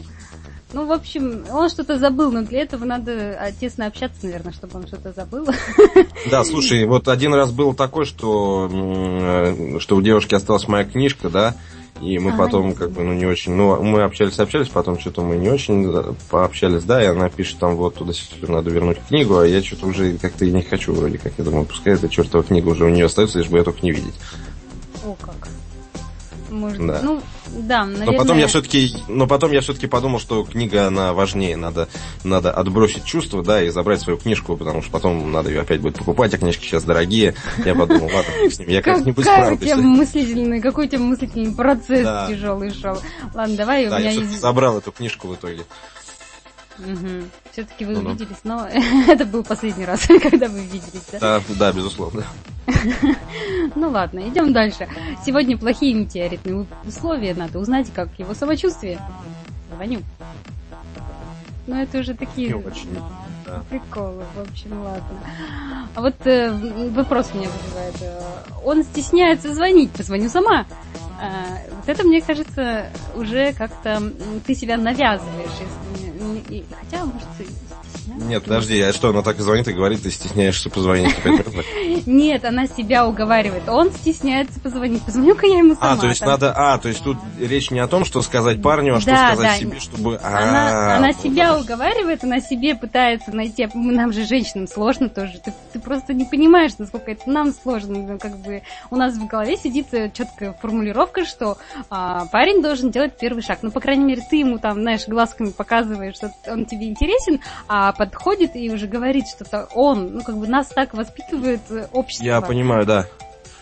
Ну, 0.74 0.86
в 0.86 0.92
общем, 0.92 1.44
он 1.52 1.70
что-то 1.70 2.00
забыл, 2.00 2.32
но 2.32 2.44
для 2.44 2.62
этого 2.62 2.86
надо 2.86 3.38
а, 3.38 3.52
тесно 3.52 3.88
общаться, 3.88 4.20
наверное, 4.24 4.54
чтобы 4.54 4.80
он 4.80 4.88
что-то 4.88 5.12
забыл. 5.12 5.48
Да, 6.30 6.46
слушай, 6.46 6.86
вот 6.86 7.08
один 7.08 7.34
раз 7.34 7.52
был 7.52 7.74
такой, 7.74 8.06
что, 8.06 8.70
э, 8.72 9.80
что 9.80 9.96
у 9.98 10.02
девушки 10.02 10.34
осталась 10.34 10.68
моя 10.68 10.86
книжка, 10.86 11.30
да, 11.30 11.56
и 12.00 12.18
мы 12.20 12.32
ага, 12.32 12.46
потом 12.46 12.74
как 12.74 12.92
бы, 12.92 13.04
ну, 13.04 13.14
не 13.14 13.26
очень, 13.26 13.54
ну, 13.54 13.82
мы 13.84 14.04
общались, 14.04 14.40
общались, 14.40 14.70
потом 14.70 15.00
что-то 15.00 15.22
мы 15.22 15.36
не 15.36 15.50
очень 15.50 16.16
пообщались, 16.30 16.84
да, 16.84 17.04
и 17.04 17.08
она 17.08 17.30
пишет 17.30 17.60
там, 17.60 17.76
вот, 17.76 17.96
туда 17.96 18.14
надо 18.48 18.70
вернуть 18.70 18.98
книгу, 19.08 19.38
а 19.38 19.48
я 19.48 19.62
что-то 19.62 19.88
уже 19.88 20.18
как-то 20.18 20.46
и 20.46 20.52
не 20.52 20.62
хочу 20.62 20.94
вроде 20.94 21.18
как, 21.18 21.34
я 21.38 21.44
думаю, 21.44 21.66
пускай 21.66 21.94
эта 21.94 22.08
чертова 22.08 22.44
книга 22.44 22.70
уже 22.70 22.86
у 22.86 22.90
нее 22.90 23.06
остается, 23.06 23.40
лишь 23.40 23.50
бы 23.50 23.58
я 23.58 23.64
только 23.64 23.82
не 23.82 23.92
видеть. 23.92 24.16
О, 25.04 25.16
как. 25.22 25.50
Может, 26.52 26.86
да. 26.86 27.00
ну, 27.02 27.22
да, 27.48 27.86
наверное... 27.86 28.06
Но 28.08 28.18
потом 28.18 28.38
я 28.38 28.48
все-таки, 28.48 28.94
но 29.08 29.26
потом 29.26 29.54
я 29.54 29.62
все-таки 29.62 29.88
подумал, 29.88 30.20
что 30.20 30.44
книга 30.44 30.88
она 30.88 31.14
важнее, 31.14 31.56
надо, 31.56 31.88
надо 32.26 32.52
отбросить 32.52 33.06
чувства, 33.06 33.42
да, 33.42 33.64
и 33.64 33.70
забрать 33.70 34.02
свою 34.02 34.20
книжку, 34.20 34.58
потому 34.58 34.82
что 34.82 34.92
потом 34.92 35.32
надо 35.32 35.50
ее 35.50 35.62
опять 35.62 35.80
будет 35.80 35.98
покупать, 35.98 36.34
а 36.34 36.38
книжки 36.38 36.66
сейчас 36.66 36.84
дорогие. 36.84 37.36
Я 37.64 37.74
подумал, 37.74 38.10
ладно, 38.14 38.50
с 38.50 38.60
ними, 38.60 38.74
я 38.74 38.82
как-нибудь 38.82 39.24
справлюсь. 39.24 39.60
Какой 39.60 39.72
у 39.72 39.76
тебя 39.76 39.88
мыслительный, 39.88 40.62
какой 40.62 40.86
у 40.88 40.90
тебя 40.90 41.00
мыслительный 41.00 41.56
процесс 41.56 42.08
тяжелый 42.28 42.74
шел. 42.74 42.98
Ладно, 43.34 43.56
давай, 43.56 43.88
да, 43.88 43.96
у 43.96 44.00
меня 44.00 44.12
я 44.12 44.20
есть... 44.20 44.42
забрал 44.42 44.78
эту 44.78 44.92
книжку 44.92 45.30
в 45.30 45.36
итоге. 45.36 45.64
Угу. 46.80 47.30
Все-таки 47.52 47.86
вы 47.86 47.94
ну, 47.94 48.10
увиделись, 48.10 48.40
но 48.44 48.68
это 49.08 49.26
был 49.26 49.44
последний 49.44 49.86
раз, 49.86 50.08
когда 50.22 50.48
вы 50.48 50.62
виделись, 50.62 51.04
да? 51.12 51.20
Да, 51.20 51.42
да, 51.50 51.72
безусловно. 51.72 52.26
Ну 53.76 53.90
ладно, 53.90 54.28
идем 54.28 54.54
дальше. 54.54 54.88
Сегодня 55.26 55.58
плохие 55.58 55.94
метеоритные 55.94 56.66
условия, 56.86 57.34
надо 57.34 57.60
узнать, 57.60 57.92
как 57.94 58.10
его 58.18 58.34
самочувствие. 58.34 59.00
Звоню. 59.74 60.02
Ну 61.68 61.76
это 61.76 62.00
уже 62.00 62.16
такие 62.16 62.56
очень, 62.56 62.90
да. 63.46 63.64
приколы, 63.70 64.24
в 64.36 64.42
общем, 64.42 64.82
ладно. 64.82 65.20
А 65.96 66.02
вот 66.02 66.16
э, 66.26 66.52
вопрос 66.90 67.34
меня 67.34 67.50
вызывает. 67.50 68.02
Э, 68.02 68.22
он 68.66 68.84
стесняется 68.84 69.54
звонить, 69.54 69.92
позвоню 69.92 70.28
сама. 70.30 70.66
А, 71.22 71.60
вот 71.76 71.88
это, 71.88 72.04
мне 72.04 72.20
кажется, 72.20 72.88
уже 73.16 73.54
как-то 73.54 74.02
ты 74.46 74.56
себя 74.56 74.78
навязываешь. 74.78 75.52
Если, 76.50 76.66
хотя, 76.80 77.06
может, 77.06 77.28
нет, 78.16 78.44
подожди, 78.44 78.80
а 78.82 78.94
что, 78.94 79.10
она 79.10 79.22
так 79.22 79.40
и 79.40 79.42
звонит 79.42 79.68
и 79.68 79.74
говорит, 79.74 80.04
ты 80.04 80.12
стесняешься 80.12 80.70
позвонить 80.70 81.16
Нет, 82.06 82.46
она 82.46 82.68
себя 82.68 83.08
уговаривает. 83.08 83.68
Он 83.68 83.92
стесняется 83.92 84.60
позвонить. 84.60 85.04
Позвоню-ка 85.04 85.48
я 85.48 85.60
ему 85.60 85.76
сама. 85.76 85.94
А, 85.94 85.98
то 85.98 86.08
есть 86.08 86.22
надо... 86.22 86.54
А, 86.56 86.78
то 86.78 86.90
есть 86.90 87.04
тут 87.04 87.18
речь 87.40 87.72
не 87.72 87.80
о 87.80 87.88
том, 87.88 88.06
что 88.06 88.22
сказать 88.22 88.62
парню, 88.62 88.96
а 88.96 89.02
что 89.02 89.16
сказать 89.16 89.60
себе, 89.60 89.80
чтобы... 89.80 90.18
Она, 90.18 90.98
она 90.98 91.14
себя 91.14 91.58
уговаривает, 91.58 92.24
она 92.24 92.40
себе 92.40 92.76
пытается 92.76 93.32
найти... 93.36 93.68
Нам 93.74 94.14
же, 94.14 94.26
женщинам, 94.26 94.68
сложно 94.68 95.10
тоже. 95.10 95.42
Ты, 95.74 95.80
просто 95.80 96.14
не 96.14 96.26
понимаешь, 96.26 96.72
насколько 96.78 97.12
это 97.12 97.30
нам 97.30 97.54
сложно. 97.54 97.98
Ну, 97.98 98.20
как 98.20 98.38
бы 98.38 98.62
у 98.90 98.96
нас 98.96 99.16
в 99.16 99.26
голове 99.28 99.58
сидит 99.58 99.88
четкая 100.14 100.54
формулировка, 100.54 101.26
что 101.26 101.58
а, 101.90 102.26
парень 102.28 102.62
должен 102.62 102.92
делать 102.92 103.18
первый 103.20 103.42
шаг. 103.42 103.60
Ну, 103.62 103.72
по 103.72 103.80
крайней 103.80 104.06
мере, 104.06 104.22
ты 104.30 104.38
ему 104.38 104.60
там, 104.60 104.82
знаешь, 104.82 105.08
глазками 105.08 105.50
показываешь, 105.50 106.16
что 106.16 106.32
он 106.48 106.66
тебе 106.66 106.88
интересен, 106.88 107.40
а 107.68 107.92
подходит 108.02 108.56
и 108.56 108.72
уже 108.72 108.88
говорит 108.88 109.28
что-то 109.28 109.68
он. 109.76 110.12
Ну, 110.16 110.24
как 110.24 110.36
бы 110.36 110.48
нас 110.48 110.70
так 110.70 110.96
воспитывает 110.96 111.62
э, 111.70 111.86
общество. 111.92 112.24
Я 112.24 112.42
понимаю, 112.42 112.84
да. 112.88 113.06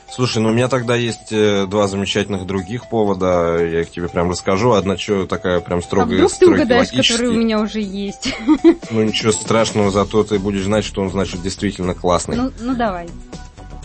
Слушай, 0.10 0.42
ну 0.42 0.48
у 0.48 0.54
меня 0.54 0.70
тогда 0.70 0.96
есть 0.96 1.32
э, 1.32 1.68
два 1.68 1.90
замечательных 1.90 2.48
других 2.48 2.88
повода, 2.90 3.58
я 3.60 3.82
их 3.82 3.92
тебе 3.92 4.08
прям 4.08 4.30
расскажу. 4.32 4.72
Одна 4.72 4.98
что 4.98 5.26
такая 5.26 5.60
прям 5.60 5.84
строгая, 5.84 6.24
а 6.24 6.26
вдруг 6.26 6.32
ты 6.32 6.48
угадаешь, 6.48 6.90
которые 6.90 7.32
у 7.32 7.34
меня 7.34 7.60
уже 7.60 7.82
есть? 7.82 8.34
Ну 8.92 9.04
ничего 9.04 9.34
страшного, 9.34 9.92
зато 9.92 10.24
ты 10.24 10.40
будешь 10.40 10.64
знать, 10.64 10.86
что 10.86 11.02
он 11.02 11.12
значит 11.12 11.42
действительно 11.42 11.94
классный. 11.94 12.38
Ну, 12.38 12.52
ну 12.62 12.76
давай. 12.76 13.10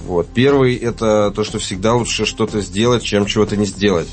Вот. 0.06 0.28
Первый 0.32 0.76
это 0.76 1.32
то, 1.34 1.42
что 1.42 1.58
всегда 1.58 1.94
лучше 1.94 2.26
что-то 2.26 2.60
сделать, 2.60 3.02
чем 3.02 3.26
чего-то 3.26 3.56
не 3.56 3.66
сделать. 3.66 4.08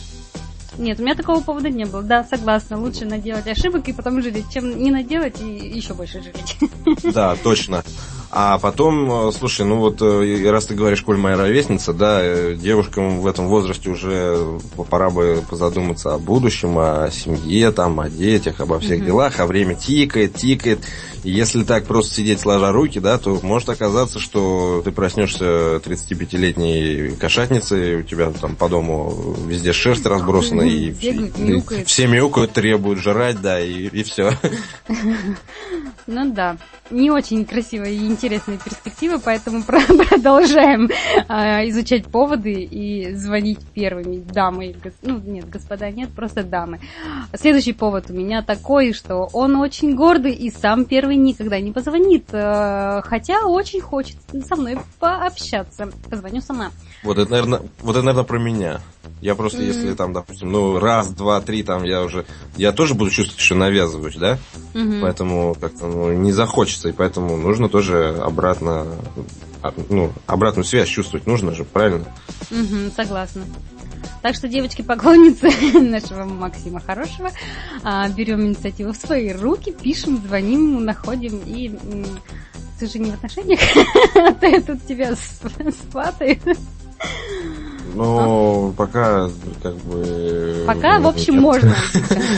Нет, 0.78 1.00
у 1.00 1.04
меня 1.04 1.16
такого 1.16 1.42
повода 1.42 1.70
не 1.70 1.86
было. 1.86 2.02
Да, 2.02 2.24
согласна. 2.24 2.80
Лучше 2.80 3.06
наделать 3.06 3.48
ошибок 3.48 3.88
и 3.88 3.94
потом 3.94 4.22
жалеть, 4.22 4.52
чем 4.52 4.78
не 4.82 4.92
наделать 4.92 5.42
и 5.42 5.46
еще 5.46 5.94
больше 5.94 6.22
жалеть. 6.22 6.58
Да, 7.14 7.36
точно. 7.44 7.84
А 8.34 8.58
потом, 8.60 9.28
э, 9.28 9.32
слушай, 9.34 9.66
ну 9.66 9.76
вот 9.76 10.02
э, 10.02 10.50
раз 10.50 10.66
ты 10.66 10.74
говоришь, 10.74 11.02
Коль 11.02 11.18
моя 11.18 11.36
ровесница, 11.36 11.92
да, 11.92 12.20
э, 12.22 12.56
девушкам 12.56 13.20
в 13.20 13.28
этом 13.28 13.48
возрасте 13.48 13.90
уже 13.90 14.58
пора 14.90 15.10
бы 15.10 15.44
позадуматься 15.50 16.14
о 16.14 16.18
будущем, 16.18 16.78
о 16.80 17.10
семье, 17.12 17.72
там, 17.72 18.00
о 18.00 18.10
детях, 18.10 18.62
обо 18.62 18.80
всех 18.80 19.02
mm-hmm. 19.02 19.06
делах, 19.06 19.40
а 19.42 19.46
время 19.46 19.76
тикает, 19.76 20.36
тикает. 20.36 20.80
И 21.26 21.32
если 21.32 21.64
так 21.64 21.86
просто 21.86 22.16
сидеть 22.16 22.40
сложа 22.40 22.72
руки, 22.72 23.00
да, 23.00 23.18
то 23.18 23.38
может 23.44 23.68
оказаться, 23.68 24.20
что 24.20 24.82
ты 24.82 24.92
проснешься 24.92 25.76
35-летней 25.78 27.18
кошатницей, 27.18 27.98
у 27.98 28.04
тебя 28.04 28.32
там 28.32 28.56
по 28.56 28.70
дому 28.70 29.36
везде 29.46 29.74
шерсть 29.74 30.06
разбросана, 30.06 30.62
и, 30.62 30.92
и 30.92 31.84
все 31.84 32.08
мяукают, 32.08 32.54
требуют 32.54 33.00
жрать, 33.00 33.42
да, 33.42 33.60
и, 33.60 33.88
и 33.88 34.04
все. 34.04 34.32
Ну 36.08 36.34
да, 36.34 36.58
не 36.92 37.12
очень 37.12 37.46
красивая 37.46 37.90
и 37.90 38.06
интересная 38.08 38.58
перспектива, 38.58 39.20
поэтому 39.24 39.64
продолжаем 40.10 40.90
а, 41.28 41.68
изучать 41.70 42.06
поводы 42.06 42.54
и 42.64 43.14
звонить 43.14 43.60
первыми 43.74 44.18
дамы. 44.18 44.76
Ну, 45.02 45.20
нет, 45.20 45.50
господа, 45.50 45.90
нет, 45.90 46.10
просто 46.10 46.44
дамы. 46.44 46.80
Следующий 47.34 47.74
повод 47.74 48.10
у 48.10 48.14
меня 48.14 48.42
такой, 48.42 48.94
что 48.94 49.30
он 49.34 49.56
очень 49.56 49.96
гордый 49.96 50.34
и 50.34 50.50
сам 50.50 50.86
первый 50.86 51.16
никогда 51.16 51.60
не 51.60 51.72
позвонит, 51.72 52.26
э, 52.32 53.02
хотя 53.04 53.46
очень 53.46 53.82
хочет 53.82 54.18
со 54.48 54.56
мной 54.56 54.78
пообщаться. 55.00 55.90
Позвоню 56.10 56.42
сама. 56.42 56.72
Вот 57.04 57.18
это, 57.18 57.32
наверное, 57.32 57.62
вот 57.80 57.96
это, 57.96 58.06
наверное, 58.06 58.24
про 58.24 58.40
меня. 58.40 58.82
Я 59.22 59.36
просто, 59.36 59.60
mm-hmm. 59.60 59.68
если 59.68 59.94
там, 59.94 60.14
допустим, 60.14 60.52
ну, 60.52 60.80
раз, 60.80 61.10
два, 61.10 61.42
три, 61.42 61.64
там, 61.64 61.84
я 61.84 62.04
уже, 62.04 62.26
я 62.58 62.72
тоже 62.72 62.94
буду 62.94 63.10
чувствовать, 63.10 63.42
что 63.42 63.56
навязываюсь, 63.56 64.16
да? 64.16 64.38
Mm-hmm. 64.74 65.02
Поэтому 65.02 65.56
как-то 65.60 65.88
ну, 65.88 66.12
не 66.14 66.32
захочется, 66.32 66.90
и 66.90 66.92
поэтому 66.92 67.38
нужно 67.38 67.70
тоже 67.70 68.18
обратно, 68.22 68.86
а, 69.62 69.74
ну, 69.90 70.12
обратную 70.28 70.66
связь 70.66 70.90
чувствовать 70.90 71.28
нужно 71.28 71.54
же, 71.54 71.64
правильно? 71.66 72.06
Mm-hmm, 72.50 72.96
согласна. 72.96 73.44
Так 74.22 74.36
что, 74.36 74.48
девочки-поклонницы 74.48 75.50
нашего 75.82 76.26
Максима 76.26 76.80
Хорошего, 76.80 77.32
а, 77.84 78.08
берем 78.10 78.42
инициативу 78.42 78.94
в 78.94 78.98
свои 78.98 79.32
руки, 79.34 79.72
пишем, 79.72 80.18
звоним, 80.18 80.84
находим 80.86 81.42
и... 81.46 81.76
Ты 82.80 82.88
же 82.88 82.98
не 82.98 83.12
в 83.12 83.14
отношениях, 83.14 83.60
а 84.16 84.34
ты 84.40 84.60
тут 84.60 84.84
тебя 84.88 85.16
Ну, 87.94 88.74
пока 88.78 89.30
как 89.62 89.76
бы... 89.76 90.64
Пока, 90.66 91.00
в 91.00 91.08
общем, 91.08 91.36
можно. 91.36 91.76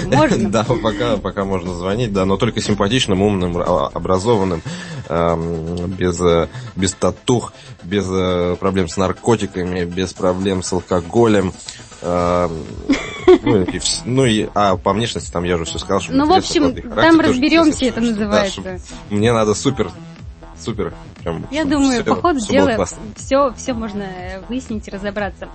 Можно. 0.05 0.49
Да, 0.53 0.63
пока, 0.63 1.17
пока 1.17 1.45
можно 1.45 1.73
звонить, 1.75 2.11
да, 2.11 2.25
но 2.25 2.37
только 2.37 2.59
симпатичным, 2.59 3.21
умным, 3.21 3.57
а, 3.57 3.89
образованным, 3.93 4.61
без, 5.09 6.21
без 6.75 6.93
татух, 6.93 7.53
без 7.83 8.05
э, 8.09 8.55
проблем 8.59 8.87
с 8.87 8.97
наркотиками, 8.97 9.85
без 9.85 10.13
проблем 10.13 10.63
с 10.63 10.73
алкоголем. 10.73 11.53
Ну, 12.01 13.61
и, 13.61 13.81
ну 14.05 14.25
и, 14.25 14.49
а 14.53 14.75
по 14.75 14.91
внешности 14.91 15.31
там 15.31 15.43
я 15.43 15.55
уже 15.55 15.65
все 15.65 15.79
сказал, 15.79 16.01
что 16.01 16.13
Ну, 16.13 16.25
в 16.25 16.33
общем, 16.33 16.75
там 16.95 17.19
разберемся, 17.19 17.85
это 17.85 18.01
называется. 18.01 18.61
Мне 19.09 19.31
надо 19.31 19.53
супер 19.53 19.91
супер. 20.63 20.93
Прям, 21.23 21.47
Я 21.51 21.65
думаю, 21.65 22.03
все, 22.03 22.03
по 22.03 22.15
ходу 22.15 22.39
дела 22.39 22.85
все, 23.15 23.53
все 23.55 23.73
можно 23.73 24.05
выяснить 24.49 24.87
и 24.87 24.91
разобраться. 24.91 25.49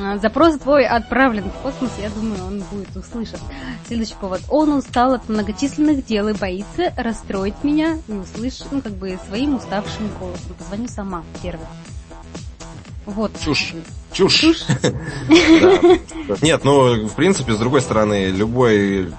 А, 0.00 0.18
запрос 0.18 0.58
твой 0.58 0.86
отправлен 0.86 1.44
в 1.50 1.62
космос, 1.62 1.92
я 2.00 2.10
думаю, 2.10 2.44
он 2.44 2.62
будет 2.70 2.94
услышан. 2.96 3.38
Следующий 3.86 4.14
повод. 4.20 4.40
Он 4.48 4.72
устал 4.72 5.14
от 5.14 5.28
многочисленных 5.28 6.04
дел 6.04 6.28
и 6.28 6.32
боится 6.32 6.92
расстроить 6.96 7.62
меня 7.62 7.98
и 8.08 8.12
услышать, 8.12 8.66
ну, 8.70 8.80
как 8.80 8.92
бы, 8.92 9.18
своим 9.28 9.56
уставшим 9.56 10.08
голосом. 10.18 10.54
Позвоню 10.58 10.88
сама 10.88 11.24
первый. 11.42 11.66
Вот. 13.06 13.32
Чушь. 13.40 13.74
Чушь. 14.12 14.40
Чушь. 14.40 14.64
Нет, 16.42 16.64
ну, 16.64 17.06
в 17.06 17.14
принципе, 17.14 17.52
с 17.54 17.58
другой 17.58 17.80
стороны, 17.80 18.30
любой 18.30 19.12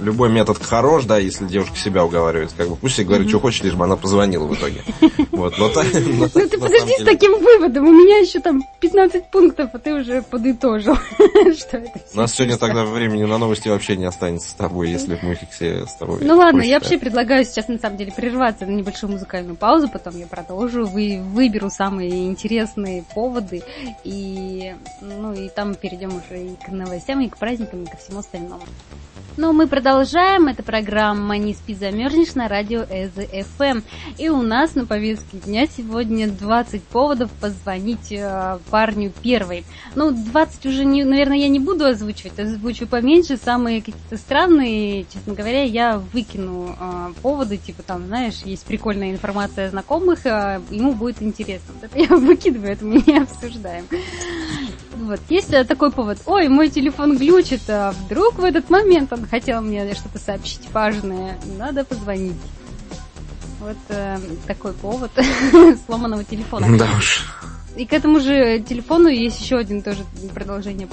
любой 0.00 0.30
метод 0.30 0.58
хорош, 0.62 1.04
да, 1.04 1.18
если 1.18 1.46
девушка 1.46 1.76
себя 1.76 2.04
уговаривает, 2.04 2.52
как 2.56 2.68
бы 2.68 2.76
пусть 2.76 2.96
себе 2.96 3.06
говорит, 3.06 3.28
что 3.28 3.40
хочет, 3.40 3.64
лишь 3.64 3.74
бы 3.74 3.84
она 3.84 3.96
позвонила 3.96 4.44
в 4.44 4.54
итоге. 4.54 4.82
Вот, 5.38 5.56
но 5.56 5.68
так, 5.68 5.86
ну 5.94 6.28
ты 6.28 6.58
подожди 6.58 6.94
с 6.98 7.04
таким 7.04 7.38
выводом, 7.38 7.86
у 7.86 7.92
меня 7.92 8.18
еще 8.18 8.40
там 8.40 8.60
15 8.80 9.30
пунктов, 9.30 9.70
а 9.72 9.78
ты 9.78 9.94
уже 9.94 10.20
подытожил. 10.22 10.96
Что 11.56 11.76
это? 11.76 11.92
У 12.12 12.16
нас 12.16 12.34
сегодня 12.34 12.56
тогда 12.56 12.84
времени 12.84 13.24
на 13.24 13.38
новости 13.38 13.68
вообще 13.68 13.96
не 13.96 14.06
останется 14.06 14.50
с 14.50 14.54
тобой, 14.54 14.90
если 14.90 15.16
мы 15.22 15.38
все 15.52 15.86
с 15.86 15.94
тобой. 15.94 16.18
Ну 16.22 16.36
ладно, 16.36 16.62
я 16.62 16.80
вообще 16.80 16.98
предлагаю 16.98 17.44
сейчас 17.44 17.68
на 17.68 17.78
самом 17.78 17.98
деле 17.98 18.10
прерваться 18.10 18.66
на 18.66 18.70
небольшую 18.70 19.12
музыкальную 19.12 19.54
паузу, 19.54 19.88
потом 19.88 20.18
я 20.18 20.26
продолжу, 20.26 20.86
вы, 20.86 21.20
выберу 21.22 21.70
самые 21.70 22.26
интересные 22.26 23.04
поводы, 23.14 23.62
и, 24.02 24.74
ну, 25.00 25.34
и 25.34 25.48
там 25.50 25.76
перейдем 25.76 26.08
уже 26.16 26.42
и 26.42 26.56
к 26.56 26.68
новостям, 26.68 27.20
и 27.20 27.28
к 27.28 27.36
праздникам, 27.36 27.84
и 27.84 27.86
ко 27.86 27.96
всему 27.96 28.18
остальному. 28.18 28.62
Ну, 29.36 29.52
мы 29.52 29.68
продолжаем 29.68 29.87
продолжаем. 29.88 30.48
Это 30.48 30.62
программа 30.62 31.38
«Не 31.38 31.54
спи, 31.54 31.74
замерзнешь» 31.74 32.34
на 32.34 32.46
радио 32.46 32.82
ЭЗФМ. 32.82 33.80
И 34.18 34.28
у 34.28 34.42
нас 34.42 34.74
на 34.74 34.84
повестке 34.84 35.38
дня 35.38 35.66
сегодня 35.66 36.28
20 36.28 36.82
поводов 36.82 37.30
позвонить 37.40 38.12
э, 38.12 38.58
парню 38.68 39.10
первой. 39.22 39.64
Ну, 39.94 40.10
20 40.10 40.66
уже, 40.66 40.84
не, 40.84 41.04
наверное, 41.04 41.38
я 41.38 41.48
не 41.48 41.58
буду 41.58 41.86
озвучивать, 41.86 42.38
озвучу 42.38 42.86
поменьше. 42.86 43.38
Самые 43.38 43.80
какие-то 43.80 44.18
странные, 44.18 45.06
честно 45.10 45.32
говоря, 45.32 45.62
я 45.62 45.96
выкину 45.96 46.76
э, 46.78 47.12
поводы, 47.22 47.56
типа 47.56 47.82
там, 47.82 48.08
знаешь, 48.08 48.42
есть 48.44 48.66
прикольная 48.66 49.12
информация 49.12 49.68
о 49.68 49.70
знакомых, 49.70 50.26
э, 50.26 50.60
ему 50.68 50.92
будет 50.92 51.22
интересно. 51.22 51.72
Вот 51.72 51.84
это 51.84 51.98
я 51.98 52.08
выкидываю, 52.14 52.72
это 52.72 52.84
мы 52.84 53.02
не 53.06 53.16
обсуждаем. 53.16 53.86
Вот, 54.98 55.20
есть 55.28 55.52
э, 55.52 55.64
такой 55.64 55.92
повод. 55.92 56.18
Ой, 56.26 56.48
мой 56.48 56.68
телефон 56.68 57.16
глючит, 57.16 57.62
а 57.68 57.92
вдруг 57.92 58.38
в 58.38 58.44
этот 58.44 58.68
момент 58.68 59.12
он 59.12 59.26
хотел 59.26 59.60
мне 59.60 59.94
что-то 59.94 60.18
сообщить 60.18 60.70
важное. 60.72 61.38
Надо 61.56 61.84
позвонить. 61.84 62.36
Вот 63.60 63.76
э, 63.88 64.18
такой 64.46 64.72
повод 64.72 65.10
сломанного 65.86 66.24
телефона. 66.24 66.76
Да 66.76 66.88
уж. 66.96 67.24
И 67.76 67.86
к 67.86 67.92
этому 67.92 68.18
же 68.18 68.58
телефону 68.58 69.08
есть 69.08 69.40
еще 69.40 69.56
один 69.56 69.82
тоже 69.82 70.04
продолжение 70.34 70.88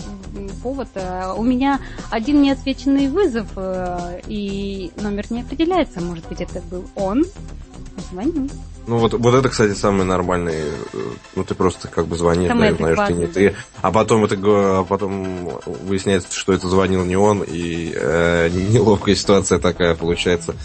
повод. 0.61 0.89
Э, 0.93 1.33
у 1.35 1.43
меня 1.43 1.79
один 2.11 2.43
неотвеченный 2.43 3.07
вызов, 3.07 3.47
э, 3.55 4.21
и 4.27 4.91
номер 5.01 5.25
не 5.31 5.41
определяется. 5.41 5.99
Может 5.99 6.27
быть, 6.27 6.41
это 6.41 6.61
был 6.61 6.87
он. 6.95 7.25
Звоню. 8.11 8.49
Ну 8.87 8.97
вот, 8.97 9.13
вот 9.13 9.33
это, 9.33 9.49
кстати, 9.49 9.73
самый 9.73 10.05
нормальный. 10.05 10.53
э, 10.93 10.99
Ну 11.35 11.43
ты 11.43 11.55
просто 11.55 11.87
как 11.87 12.05
бы 12.07 12.17
звонишь, 12.17 12.49
да, 12.49 12.69
и 12.69 12.75
знаешь, 12.75 12.97
что 12.97 13.13
не 13.13 13.23
адекватный, 13.25 13.51
ты. 13.51 13.55
А 13.81 13.91
потом 13.91 14.25
это 14.25 14.37
а 14.37 14.83
потом 14.83 15.59
выясняется, 15.65 16.33
что 16.33 16.53
это 16.53 16.67
звонил 16.67 17.03
не 17.03 17.15
он, 17.15 17.43
и 17.45 17.93
э, 17.95 18.49
неловкая 18.49 19.15
ситуация 19.15 19.59
такая 19.59 19.95
получается, 19.95 20.55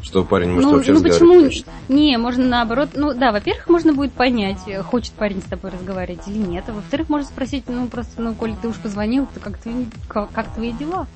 что 0.00 0.24
парень 0.24 0.52
может 0.52 0.70
ну, 0.70 0.76
вообще 0.76 0.92
ну 0.92 1.02
почему? 1.02 1.50
не 1.88 2.16
можно 2.16 2.46
наоборот. 2.46 2.90
Ну 2.94 3.12
да, 3.12 3.30
во-первых, 3.30 3.68
можно 3.68 3.92
будет 3.92 4.12
понять, 4.12 4.60
э, 4.66 4.82
хочет 4.82 5.12
парень 5.12 5.42
с 5.42 5.50
тобой 5.50 5.70
разговаривать 5.70 6.26
или 6.26 6.38
нет. 6.38 6.64
А 6.68 6.72
во-вторых, 6.72 7.10
можно 7.10 7.28
спросить, 7.28 7.64
ну 7.68 7.88
просто, 7.88 8.22
ну, 8.22 8.34
коли 8.34 8.56
ты 8.60 8.68
уж 8.68 8.76
позвонил, 8.76 9.26
то 9.34 9.40
как, 9.40 9.58
твои- 9.58 9.86
как, 10.08 10.30
как 10.32 10.54
твои 10.54 10.72
дела? 10.72 11.06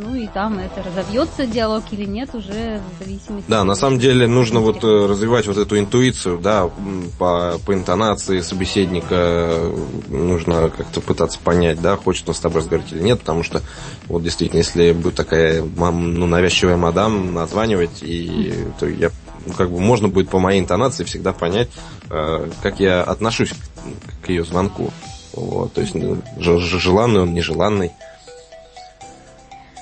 Ну 0.00 0.14
и 0.14 0.28
там 0.28 0.60
это 0.60 0.84
разовьется 0.84 1.44
диалог 1.44 1.82
или 1.90 2.04
нет, 2.04 2.32
уже 2.32 2.80
в 2.80 3.02
зависимости. 3.02 3.48
Да, 3.48 3.64
на 3.64 3.74
самом 3.74 3.98
деле 3.98 4.28
нужно 4.28 4.60
вот 4.60 4.84
э, 4.84 5.06
развивать 5.06 5.48
вот 5.48 5.56
эту 5.56 5.76
интуицию, 5.76 6.38
да, 6.38 6.70
по, 7.18 7.58
по 7.66 7.74
интонации 7.74 8.40
собеседника 8.40 9.08
э, 9.10 9.76
нужно 10.06 10.70
как-то 10.70 11.00
пытаться 11.00 11.40
понять, 11.40 11.80
да, 11.80 11.96
хочет 11.96 12.28
он 12.28 12.36
с 12.36 12.38
тобой 12.38 12.60
разговаривать 12.60 12.92
или 12.92 13.02
нет, 13.02 13.18
потому 13.18 13.42
что 13.42 13.60
вот 14.06 14.22
действительно, 14.22 14.58
если 14.58 14.92
будет 14.92 15.16
такая 15.16 15.62
ну, 15.62 16.26
навязчивая 16.26 16.76
мадам 16.76 17.34
названивать, 17.34 18.02
и 18.02 18.54
то 18.78 18.86
я 18.86 19.10
ну, 19.46 19.52
как 19.54 19.68
бы 19.68 19.80
можно 19.80 20.06
будет 20.06 20.28
по 20.28 20.38
моей 20.38 20.60
интонации 20.60 21.02
всегда 21.02 21.32
понять, 21.32 21.70
э, 22.08 22.48
как 22.62 22.78
я 22.78 23.02
отношусь 23.02 23.50
к, 23.50 24.26
к 24.26 24.28
ее 24.28 24.44
звонку. 24.44 24.92
Вот, 25.32 25.72
то 25.72 25.80
есть 25.80 25.96
ну, 25.96 26.22
желанный 26.38 27.22
он, 27.22 27.34
нежеланный. 27.34 27.90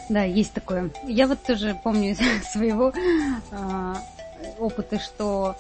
Да, 0.09 0.23
есть 0.23 0.53
такое. 0.53 0.91
Я 1.05 1.27
вот 1.27 1.43
тоже 1.43 1.79
помню 1.83 2.11
из 2.13 2.19
своего 2.51 2.93
а, 3.51 3.97
опыта, 4.59 4.99
что... 4.99 5.57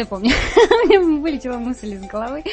Я 0.00 0.06
помню? 0.06 0.30
У 0.56 0.88
меня 0.88 1.00
вылетела 1.00 1.58
мысль 1.58 1.94
из 1.94 2.02
головы. 2.02 2.44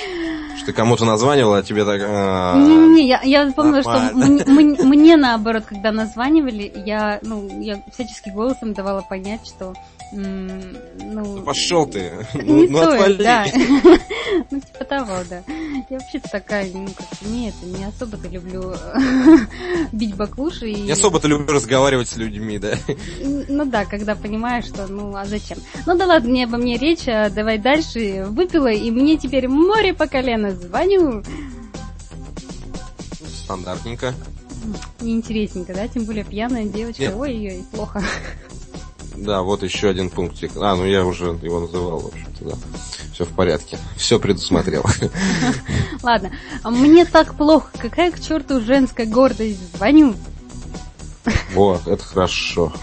Что 0.58 0.68
ты 0.68 0.74
кому-то 0.74 1.06
названивал, 1.06 1.54
а 1.54 1.64
тебе 1.64 1.86
так... 1.86 2.02
а, 2.04 2.58
Не-не-не, 2.58 3.08
я, 3.08 3.22
я 3.24 3.52
помнила, 3.52 3.82
что 3.82 4.12
мне, 4.86 5.18
наоборот, 5.18 5.64
когда 5.66 5.92
названивали, 5.92 6.72
я, 6.86 7.20
ну, 7.22 7.48
я 7.62 7.82
всячески 7.92 8.30
голосом 8.30 8.74
давала 8.74 9.02
понять, 9.02 9.46
что 9.46 9.74
ну, 10.14 11.42
пошел 11.44 11.86
ты. 11.86 12.12
не 12.34 12.68
Ну, 12.68 12.68
ну, 12.68 12.84
стоит, 12.84 13.20
отвали. 13.20 13.24
да. 13.24 13.46
Ну, 14.50 14.60
типа 14.62 14.86
того, 14.86 15.14
да. 15.30 15.44
Я 15.90 16.00
вообще-то 16.00 16.30
такая, 16.30 16.70
ну, 16.74 16.88
как-то 16.88 17.26
не 17.26 17.50
это, 17.50 17.66
не 17.66 17.84
особо-то 17.84 18.28
люблю 18.30 18.74
бить 19.92 20.16
баклуши. 20.16 20.70
И... 20.70 20.82
Не 20.82 20.92
особо-то 20.92 21.28
люблю 21.28 21.54
разговаривать 21.54 22.10
с 22.10 22.16
людьми, 22.16 22.58
да. 22.58 22.76
Ну 23.20 23.66
да, 23.66 23.86
когда 23.86 24.16
понимаешь, 24.16 24.66
что 24.66 24.88
ну 24.88 25.16
а 25.16 25.26
зачем? 25.26 25.58
Ну 25.86 25.98
да 25.98 26.06
ладно, 26.06 26.30
не 26.30 26.46
обо 26.46 26.58
мне 26.58 26.78
речь, 26.78 27.08
а 27.08 27.30
давай 27.32 27.58
дальше. 27.58 28.26
Выпила, 28.30 28.72
и 28.72 28.92
мне 28.92 29.18
теперь 29.18 29.48
море 29.48 29.94
по 29.94 30.08
колено. 30.08 30.52
Звоню. 30.52 31.24
Стандартненько. 33.44 34.14
Неинтересненько, 35.02 35.74
да? 35.74 35.88
Тем 35.88 36.06
более 36.06 36.24
пьяная 36.24 36.66
девочка. 36.66 37.14
Ой-ой, 37.16 37.64
плохо. 37.72 38.04
Да, 39.16 39.42
вот 39.42 39.64
еще 39.64 39.90
один 39.90 40.10
пунктик. 40.10 40.52
А, 40.56 40.76
ну 40.76 40.86
я 40.86 41.06
уже 41.06 41.38
его 41.42 41.60
называл, 41.60 42.00
в 42.00 42.08
общем-то, 42.08 42.46
да. 42.46 42.56
Все 43.14 43.26
в 43.26 43.30
порядке. 43.30 43.78
Все 43.98 44.20
предусмотрел. 44.20 44.84
Ладно, 46.02 46.32
а 46.64 46.72
мне 46.72 47.06
так 47.06 47.36
плохо. 47.36 47.70
Какая 47.78 48.12
к 48.12 48.20
черту 48.20 48.62
женская 48.62 49.06
гордость? 49.06 49.76
Звоню. 49.76 50.16
Вот, 51.54 51.88
это 51.88 52.04
хорошо. 52.04 52.74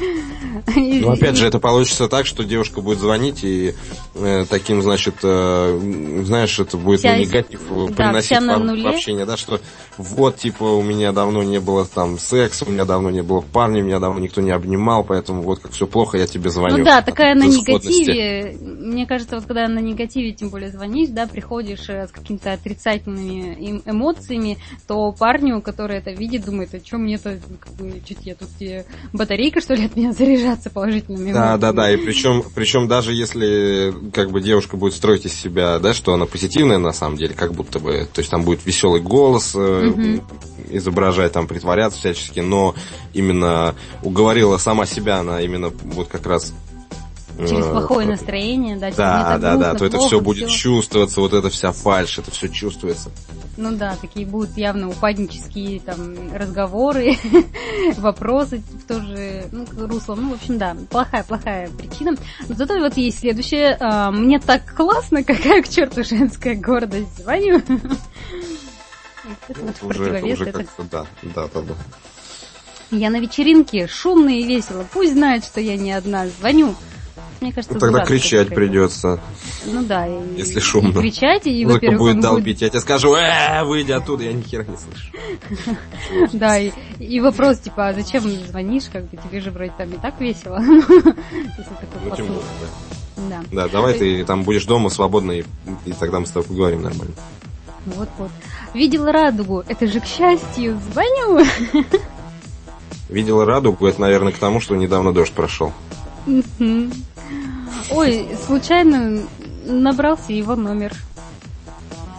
Ну, 0.77 1.11
опять 1.11 1.37
же, 1.37 1.47
это 1.47 1.59
получится 1.59 2.09
так, 2.09 2.27
что 2.27 2.45
девушка 2.45 2.81
будет 2.81 2.99
звонить 2.99 3.43
и 3.43 3.75
э, 4.15 4.45
таким, 4.49 4.83
значит, 4.83 5.17
э, 5.23 6.23
знаешь, 6.25 6.59
это 6.59 6.77
будет 6.77 7.01
Вся 7.01 7.17
негатив 7.17 7.61
да, 7.69 7.95
приносить 7.95 8.41
в- 8.41 8.83
в 8.83 8.87
общение, 8.87 9.27
да, 9.27 9.37
что 9.37 9.61
вот, 9.97 10.37
типа, 10.37 10.65
у 10.65 10.83
меня 10.83 11.13
давно 11.13 11.43
не 11.43 11.59
было 11.59 11.85
там 11.85 12.19
секса, 12.19 12.65
у 12.67 12.71
меня 12.71 12.85
давно 12.85 13.11
не 13.11 13.23
было 13.23 13.41
парня, 13.41 13.83
меня 13.83 13.99
давно 13.99 14.21
никто 14.21 14.41
не 14.41 14.51
обнимал, 14.51 15.03
поэтому 15.03 15.43
вот 15.43 15.59
как 15.61 15.73
все 15.73 15.87
плохо, 15.87 16.19
я 16.19 16.27
тебе 16.27 16.51
звоню. 16.51 16.79
Ну 16.79 16.85
да, 16.85 17.03
такая 17.03 17.35
на 17.35 17.45
негативе. 17.45 18.57
Мне 18.61 19.07
кажется, 19.07 19.37
вот 19.37 19.47
когда 19.47 19.67
на 19.69 19.81
негативе, 19.81 20.33
тем 20.33 20.51
более 20.51 20.71
звонишь, 20.71 21.09
да, 21.09 21.27
приходишь 21.27 21.89
э, 21.89 22.07
с 22.07 22.13
какими-то 22.13 22.53
отрицательными 22.53 23.57
эм- 23.59 23.83
эмоциями, 23.87 24.59
то 24.87 25.11
парню, 25.13 25.61
который 25.61 25.99
это 25.99 26.13
видит, 26.13 26.45
думает, 26.45 26.75
а 26.75 26.85
что 26.85 26.99
мне-то, 26.99 27.41
как 27.61 27.73
бы, 27.75 28.01
чуть 28.07 28.25
я 28.29 28.35
тут 28.35 28.49
тебе 28.59 28.85
батарейка, 29.13 29.61
что 29.61 29.75
ли, 29.75 29.87
от 29.87 29.97
меня 29.97 30.13
заряжаться 30.13 30.71
положительными 30.71 31.33
Да, 31.33 31.51
эмоциями? 31.53 31.61
да, 31.61 31.73
да, 31.73 31.93
и 31.93 31.97
причем, 31.97 32.45
причем 32.55 32.89
даже 32.89 33.13
если 33.13 33.95
как 34.13 34.31
бы 34.31 34.41
девушка 34.41 34.77
будет 34.77 34.95
строить 34.95 35.25
из 35.25 35.35
себя, 35.35 35.79
да, 35.79 35.95
что 35.95 36.13
она 36.13 36.27
позитивная 36.27 36.79
на 36.79 36.93
самом 36.93 37.17
деле, 37.17 37.35
как 37.35 37.53
будто 37.53 37.79
бы, 37.79 38.07
то 38.13 38.21
есть 38.21 38.31
там 38.31 38.43
будет 38.45 38.65
веселый 38.67 39.01
голос, 39.01 39.55
Мгм. 39.55 40.23
изображать, 40.71 41.33
там 41.33 41.47
притворяться 41.47 41.99
всячески, 41.99 42.41
но 42.41 42.75
именно 43.15 43.75
уговорила 44.03 44.59
сама 44.59 44.85
себя, 44.87 45.19
она 45.19 45.41
именно 45.41 45.71
вот 45.71 46.09
как 46.09 46.27
раз 46.27 46.53
Через 47.39 47.67
э, 47.67 47.71
плохое 47.71 48.09
настроение, 48.09 48.77
да, 48.77 48.87
мне 48.87 48.97
Да, 48.97 49.39
да, 49.39 49.39
да, 49.39 49.57
грустно, 49.57 49.79
то 49.79 49.85
это 49.85 49.97
плохо, 49.97 50.09
все 50.09 50.21
будет 50.21 50.49
всё. 50.49 50.59
чувствоваться, 50.59 51.21
вот 51.21 51.33
эта 51.33 51.51
вся 51.51 51.73
фальшь, 51.73 52.19
это 52.19 52.31
все 52.33 52.49
чувствуется. 52.49 53.11
Ну 53.57 53.73
да, 53.73 53.97
такие 54.01 54.27
будут 54.27 54.57
явно 54.57 54.89
упаднические 54.89 55.81
там 55.81 56.35
разговоры, 56.35 57.17
вопросы 57.97 58.59
в 58.59 58.87
то 58.87 59.01
же 59.01 59.47
ну, 59.53 59.67
русло. 59.87 60.15
Ну, 60.17 60.31
в 60.31 60.35
общем, 60.35 60.59
да, 60.59 60.77
плохая-плохая 60.91 61.69
причина. 61.71 62.17
Но 62.49 62.55
зато 62.55 62.79
вот 62.79 62.97
есть 62.97 63.21
следующее. 63.21 63.77
А, 63.81 64.11
Мне 64.11 64.39
так 64.39 64.75
классно, 64.75 65.23
какая 65.25 65.63
к 65.63 65.69
черту 65.69 66.05
женская 66.05 66.55
гордость. 66.55 67.19
Звоню. 67.19 67.63
Это 69.49 69.61
вот 69.61 69.77
уже, 69.83 70.11
противовес 70.11 70.41
уже 70.41 70.51
это. 70.51 70.65
да, 70.91 71.07
да, 71.23 71.49
да, 71.53 71.61
да. 71.61 71.75
Я 72.91 73.11
на 73.11 73.21
вечеринке, 73.21 73.87
шумно 73.87 74.31
и 74.31 74.43
весело. 74.43 74.87
Пусть 74.91 75.13
знает, 75.13 75.45
что 75.45 75.61
я 75.61 75.77
не 75.77 75.93
одна. 75.93 76.27
Звоню. 76.29 76.75
Мне 77.41 77.53
кажется, 77.53 77.75
Ну, 77.75 77.81
тогда 77.81 78.05
кричать 78.05 78.49
придется. 78.49 79.21
Ну 79.65 79.85
да, 79.85 80.07
и, 80.07 80.37
Если 80.37 80.59
шумно. 80.59 80.99
и 80.99 81.03
кричать, 81.03 81.47
и, 81.47 81.65
Музыка 81.65 81.85
во-первых, 81.85 81.99
будет 81.99 82.21
долбить, 82.21 82.63
я 82.63 82.69
тебе 82.69 82.81
скажу, 82.81 83.15
э, 83.15 83.63
выйди 83.65 83.93
оттуда, 83.93 84.25
я 84.25 84.33
ни 84.33 84.43
хера 84.43 84.65
не 84.65 84.77
слышу. 84.77 85.79
Да, 86.33 86.59
и, 86.59 87.21
вопрос, 87.21 87.59
типа, 87.59 87.89
а 87.89 87.93
зачем 87.95 88.23
звонишь, 88.29 88.85
как 88.93 89.09
бы 89.09 89.17
тебе 89.17 89.41
же 89.41 89.51
вроде 89.51 89.73
там 89.79 89.89
и 89.91 89.97
так 89.99 90.21
весело. 90.21 90.59
Если 90.61 90.83
Ну, 92.19 92.43
да. 93.17 93.29
Да, 93.29 93.43
Да, 93.53 93.69
давай 93.69 93.95
ты 93.95 94.25
там 94.25 94.43
будешь 94.43 94.65
дома 94.65 94.91
свободно, 94.91 95.33
и, 95.33 95.45
тогда 95.99 96.21
мы 96.21 96.27
с 96.27 96.31
тобой 96.31 96.49
поговорим 96.49 96.83
нормально. 96.83 97.15
вот-вот. 97.87 98.31
Видела 98.75 99.13
радугу, 99.13 99.63
это 99.67 99.87
же 99.87 100.01
к 100.01 100.07
счастью, 100.07 100.81
звоню. 100.93 101.45
Видела 103.09 103.45
радугу, 103.47 103.87
это, 103.87 104.01
наверное, 104.01 104.33
к 104.33 104.39
тому, 104.39 104.61
что 104.61 104.77
недавно 104.77 105.13
дождь 105.13 105.33
прошел. 105.33 105.73
Ой, 107.91 108.29
случайно 108.47 109.23
набрался 109.65 110.33
его 110.33 110.57
номер. 110.57 110.95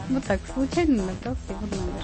Вот 0.09 0.23
так, 0.23 0.39
случайно 0.53 1.03
набрался 1.03 1.41
его 1.49 1.61
номер. 1.61 2.03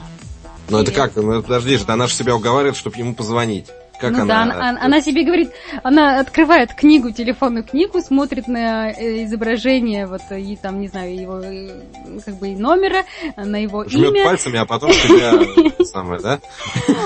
Но 0.70 0.82
это 0.82 0.92
как? 0.92 1.16
Ну, 1.16 1.42
подожди 1.42 1.78
же, 1.78 1.86
она 1.88 2.08
же 2.08 2.14
себя 2.14 2.36
уговаривает, 2.36 2.76
чтобы 2.76 2.98
ему 2.98 3.14
позвонить. 3.16 3.68
Как 4.00 4.12
ну 4.12 4.22
она... 4.22 4.26
да, 4.26 4.42
она, 4.44 4.80
она 4.82 5.02
себе 5.02 5.24
говорит, 5.24 5.52
она 5.84 6.20
открывает 6.20 6.74
книгу, 6.74 7.12
телефонную 7.12 7.64
книгу, 7.64 8.02
смотрит 8.02 8.48
на 8.48 8.92
э, 8.92 9.24
изображение, 9.24 10.06
вот, 10.06 10.22
и 10.32 10.56
там, 10.56 10.82
не 10.82 10.88
знаю, 10.88 11.16
его, 11.16 11.40
э, 11.40 11.82
как 12.26 12.36
бы, 12.36 12.50
номера, 12.56 13.04
на 13.38 13.58
его 13.58 13.86
Жмет 13.88 14.12
имя. 14.12 14.26
пальцами, 14.26 14.60
а 14.60 14.66
потом 14.66 14.92
тебя 14.92 15.86
самое, 15.86 16.22
да? 16.22 16.40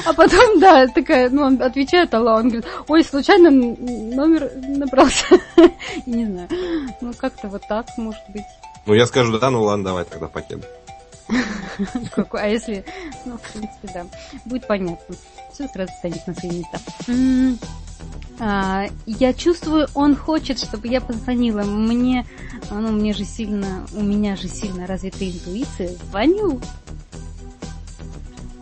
А 0.06 0.14
потом, 0.14 0.60
да, 0.60 0.88
такая, 0.88 1.30
ну, 1.30 1.44
он 1.44 1.62
отвечает, 1.62 2.14
алло, 2.14 2.36
он 2.36 2.50
говорит, 2.50 2.66
ой, 2.88 3.04
случайно 3.04 3.52
номер 3.52 4.52
набрался. 4.56 5.26
Не 6.06 6.26
знаю. 6.26 6.48
Ну, 7.02 7.14
как-то 7.14 7.48
вот 7.48 7.62
так, 7.68 7.86
может 7.98 8.24
быть. 8.30 8.46
Ну, 8.86 8.94
я 8.94 9.06
скажу, 9.06 9.38
да, 9.38 9.50
ну 9.50 9.64
ладно, 9.64 9.86
давай 9.86 10.06
тогда 10.06 10.28
пакет. 10.28 10.66
А 12.34 12.48
если... 12.48 12.84
Ну, 13.26 13.38
в 13.38 13.42
принципе, 13.42 13.90
да. 13.94 14.06
Будет 14.46 14.68
понятно. 14.68 15.16
Все 15.54 15.68
сразу 15.68 15.92
станет 16.00 16.26
на 16.28 16.34
свои 16.34 16.60
места. 16.60 16.80
А, 18.40 18.88
я 19.06 19.34
чувствую, 19.34 19.88
он 19.94 20.16
хочет, 20.16 20.60
чтобы 20.60 20.88
я 20.88 21.02
позвонила. 21.02 21.64
Мне, 21.64 22.26
ну, 22.72 22.92
мне 22.92 23.14
же 23.14 23.26
сильно, 23.26 23.86
у 23.94 24.02
меня 24.02 24.36
же 24.36 24.48
сильно 24.48 24.88
развита 24.88 25.30
интуиция. 25.30 25.90
Звоню. 26.10 26.62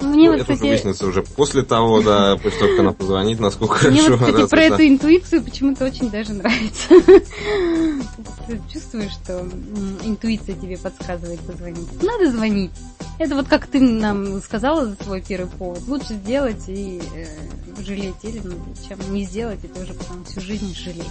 Мне 0.02 0.30
ну, 0.30 0.34
вот, 0.34 0.42
это 0.42 0.54
кстати... 0.54 0.70
выяснится 0.70 1.08
уже 1.08 1.24
после 1.24 1.64
того, 1.64 2.02
да, 2.02 2.38
после 2.38 2.60
того, 2.60 2.72
как 2.72 2.80
она 2.80 2.92
позвонит, 2.94 3.40
насколько 3.40 3.88
Мне 3.90 4.02
хорошо. 4.02 4.18
вот, 4.18 4.34
кстати, 4.34 4.50
про 4.50 4.62
эту 4.62 4.88
интуицию 4.88 5.44
почему-то 5.44 5.86
очень 5.86 6.10
даже 6.10 6.34
нравится. 6.34 6.88
Ты 8.48 8.62
чувствуешь, 8.72 9.12
что 9.12 9.46
интуиция 10.04 10.56
тебе 10.56 10.78
подсказывает 10.78 11.40
позвонить. 11.42 12.02
Надо 12.02 12.32
звонить. 12.32 12.72
Это 13.20 13.36
вот 13.36 13.48
как 13.48 13.66
ты 13.66 13.80
нам 13.80 14.40
сказала 14.42 14.86
за 14.86 14.96
свой 15.04 15.22
первый 15.28 15.50
повод. 15.50 15.82
Лучше 15.88 16.14
сделать 16.14 16.64
и 16.68 17.02
э, 17.16 17.26
жалеть, 17.82 18.24
или 18.24 18.40
ну, 18.44 18.54
чем 18.88 19.00
не 19.12 19.26
сделать, 19.26 19.60
это 19.64 19.82
уже 19.82 19.94
потом 19.94 20.24
всю 20.26 20.40
жизнь 20.40 20.76
жалеть. 20.76 21.06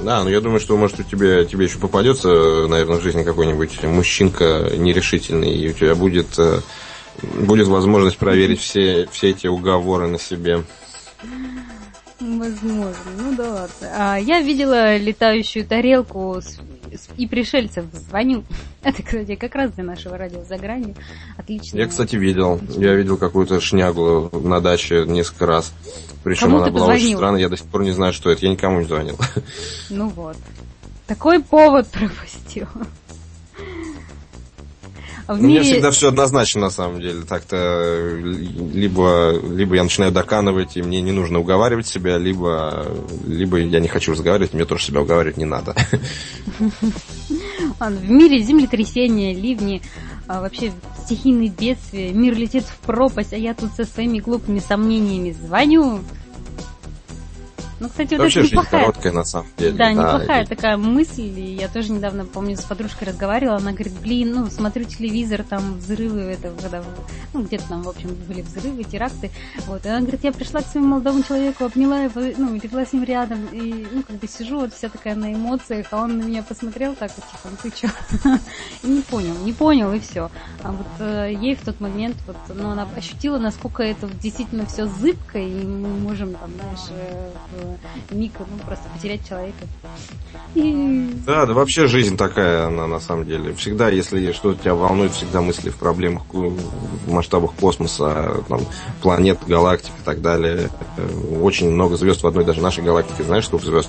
Да, 0.00 0.22
ну 0.22 0.30
я 0.30 0.40
думаю, 0.40 0.60
что 0.60 0.76
может 0.76 1.00
у 1.00 1.02
тебя 1.02 1.44
тебе 1.44 1.64
еще 1.64 1.78
попадется, 1.78 2.28
наверное, 2.68 2.98
в 2.98 3.02
жизни 3.02 3.24
какой-нибудь 3.24 3.82
мужчинка 3.82 4.70
нерешительный, 4.76 5.52
и 5.52 5.68
у 5.68 5.72
тебя 5.72 5.96
будет 5.96 6.38
э, 6.38 6.60
будет 7.22 7.68
возможность 7.68 8.18
проверить 8.18 8.60
все, 8.60 9.08
все 9.10 9.30
эти 9.30 9.46
уговоры 9.46 10.06
на 10.06 10.18
себе. 10.18 10.64
Возможно, 12.20 12.96
ну 13.18 13.34
да 13.34 13.50
ладно. 13.50 13.88
А, 13.96 14.16
я 14.16 14.40
видела 14.40 14.98
летающую 14.98 15.64
тарелку 15.66 16.36
с, 16.40 16.58
с, 16.94 17.08
и 17.16 17.26
пришельцев. 17.26 17.86
Звоню. 17.92 18.44
Это, 18.82 19.02
кстати, 19.02 19.36
как 19.36 19.54
раз 19.54 19.72
для 19.72 19.84
нашего 19.84 20.18
радио 20.18 20.44
за 20.44 20.58
гранью. 20.58 20.94
Отлично. 21.38 21.78
Я, 21.78 21.86
кстати, 21.86 22.16
видел. 22.16 22.60
Я 22.76 22.94
видел 22.94 23.16
какую-то 23.16 23.58
шнягу 23.60 24.30
на 24.32 24.60
даче 24.60 25.04
несколько 25.06 25.46
раз. 25.46 25.72
Причем 26.22 26.48
Кому 26.48 26.56
она 26.58 26.66
была 26.66 26.80
позвонил? 26.80 27.06
очень 27.06 27.16
странная. 27.16 27.40
Я 27.40 27.48
до 27.48 27.56
сих 27.56 27.66
пор 27.66 27.84
не 27.84 27.92
знаю, 27.92 28.12
что 28.12 28.30
это. 28.30 28.44
Я 28.44 28.52
никому 28.52 28.80
не 28.80 28.86
звонил. 28.86 29.18
Ну 29.88 30.08
вот. 30.08 30.36
Такой 31.06 31.42
повод 31.42 31.88
пропустил. 31.88 32.66
А 35.30 35.34
в 35.34 35.38
У 35.38 35.42
меня 35.44 35.60
мире... 35.60 35.74
всегда 35.74 35.92
все 35.92 36.08
однозначно, 36.08 36.62
на 36.62 36.70
самом 36.70 37.00
деле. 37.00 37.22
Так-то 37.22 37.56
э, 37.56 38.20
либо, 38.72 39.32
либо 39.48 39.76
я 39.76 39.84
начинаю 39.84 40.10
доканывать, 40.10 40.76
и 40.76 40.82
мне 40.82 41.00
не 41.00 41.12
нужно 41.12 41.38
уговаривать 41.38 41.86
себя, 41.86 42.18
либо, 42.18 42.84
либо 43.28 43.58
я 43.58 43.78
не 43.78 43.86
хочу 43.86 44.10
разговаривать, 44.10 44.54
мне 44.54 44.64
тоже 44.64 44.86
себя 44.86 45.02
уговаривать 45.02 45.36
не 45.36 45.44
надо. 45.44 45.76
В 47.78 48.10
мире 48.10 48.40
землетрясения, 48.42 49.32
ливни, 49.32 49.82
а, 50.26 50.40
вообще 50.40 50.72
стихийные 51.04 51.48
бедствия, 51.48 52.12
мир 52.12 52.36
летит 52.36 52.64
в 52.64 52.78
пропасть, 52.84 53.32
а 53.32 53.36
я 53.36 53.54
тут 53.54 53.70
со 53.74 53.84
своими 53.84 54.18
глупыми 54.18 54.58
сомнениями 54.58 55.30
звоню. 55.30 56.00
Ну, 57.80 57.88
кстати, 57.88 58.10
вот 58.14 58.20
Вообще 58.20 58.40
это 58.40 58.48
жизнь 58.48 58.54
неплохая. 58.54 58.80
короткая, 58.82 59.12
на 59.12 59.24
самом 59.24 59.46
деле. 59.56 59.72
Да, 59.72 59.90
неплохая 59.92 60.44
и- 60.44 60.46
такая 60.46 60.76
мысль. 60.76 61.22
И 61.22 61.54
я 61.54 61.68
тоже 61.68 61.92
недавно, 61.92 62.26
помню, 62.26 62.56
с 62.56 62.62
подружкой 62.62 63.08
разговаривала. 63.08 63.56
Она 63.56 63.72
говорит, 63.72 63.94
блин, 64.00 64.34
ну, 64.34 64.50
смотрю 64.50 64.84
телевизор, 64.84 65.42
там 65.42 65.78
взрывы, 65.78 66.20
это, 66.20 66.52
когда, 66.60 66.84
ну, 67.32 67.42
где-то 67.42 67.68
там, 67.70 67.82
в 67.82 67.88
общем, 67.88 68.14
были 68.28 68.42
взрывы, 68.42 68.84
теракты. 68.84 69.30
Вот. 69.66 69.86
И 69.86 69.88
она 69.88 70.00
говорит, 70.00 70.22
я 70.24 70.32
пришла 70.32 70.60
к 70.60 70.66
своему 70.66 70.88
молодому 70.88 71.22
человеку, 71.22 71.64
обняла 71.64 72.02
его, 72.02 72.20
ну, 72.36 72.54
легла 72.54 72.84
с 72.84 72.92
ним 72.92 73.04
рядом. 73.04 73.46
И, 73.52 73.86
ну, 73.90 74.02
как 74.02 74.16
бы 74.16 74.28
сижу, 74.28 74.60
вот 74.60 74.74
вся 74.74 74.90
такая 74.90 75.14
на 75.14 75.32
эмоциях, 75.32 75.86
а 75.92 76.02
он 76.02 76.18
на 76.18 76.22
меня 76.24 76.42
посмотрел 76.42 76.94
так, 76.94 77.10
вот, 77.16 77.24
типа, 77.30 77.48
ну, 77.50 77.56
ты 77.62 77.70
чё? 77.80 77.88
И 78.82 78.88
не 78.88 79.00
понял, 79.00 79.34
не 79.44 79.52
понял, 79.54 79.92
и 79.92 80.00
все. 80.00 80.30
А 80.62 80.72
вот 80.72 80.86
э, 80.98 81.32
ей 81.32 81.54
в 81.54 81.62
тот 81.64 81.80
момент, 81.80 82.16
вот, 82.26 82.36
ну, 82.54 82.70
она 82.70 82.86
ощутила, 82.96 83.38
насколько 83.38 83.82
это 83.82 84.06
действительно 84.22 84.66
все 84.66 84.86
зыбко, 84.86 85.38
и 85.38 85.64
мы 85.64 85.88
можем, 85.88 86.34
там, 86.34 86.50
знаешь, 86.54 86.88
э, 86.90 87.69
миг, 88.10 88.32
ну, 88.38 88.58
просто 88.66 88.84
потерять 88.94 89.26
человека. 89.28 89.56
Да, 91.26 91.46
да 91.46 91.52
вообще 91.54 91.86
жизнь 91.86 92.16
такая, 92.16 92.66
она 92.66 92.86
на 92.86 93.00
самом 93.00 93.24
деле. 93.26 93.54
Всегда, 93.54 93.88
если 93.88 94.32
что-то 94.32 94.62
тебя 94.62 94.74
волнует, 94.74 95.12
всегда 95.12 95.40
мысли 95.40 95.70
в 95.70 95.76
проблемах 95.76 96.24
ку- 96.26 96.50
в 97.06 97.10
масштабах 97.12 97.52
космоса, 97.54 98.42
там, 98.48 98.60
планет, 99.02 99.38
галактик 99.46 99.92
и 100.00 100.04
так 100.04 100.20
далее. 100.22 100.70
Э, 100.96 101.08
Очень 101.40 101.70
много 101.70 101.96
звезд 101.96 102.22
в 102.22 102.26
одной 102.26 102.44
даже 102.44 102.60
нашей 102.60 102.82
галактике. 102.82 103.22
Знаешь, 103.22 103.46
сколько 103.46 103.66
звезд? 103.66 103.88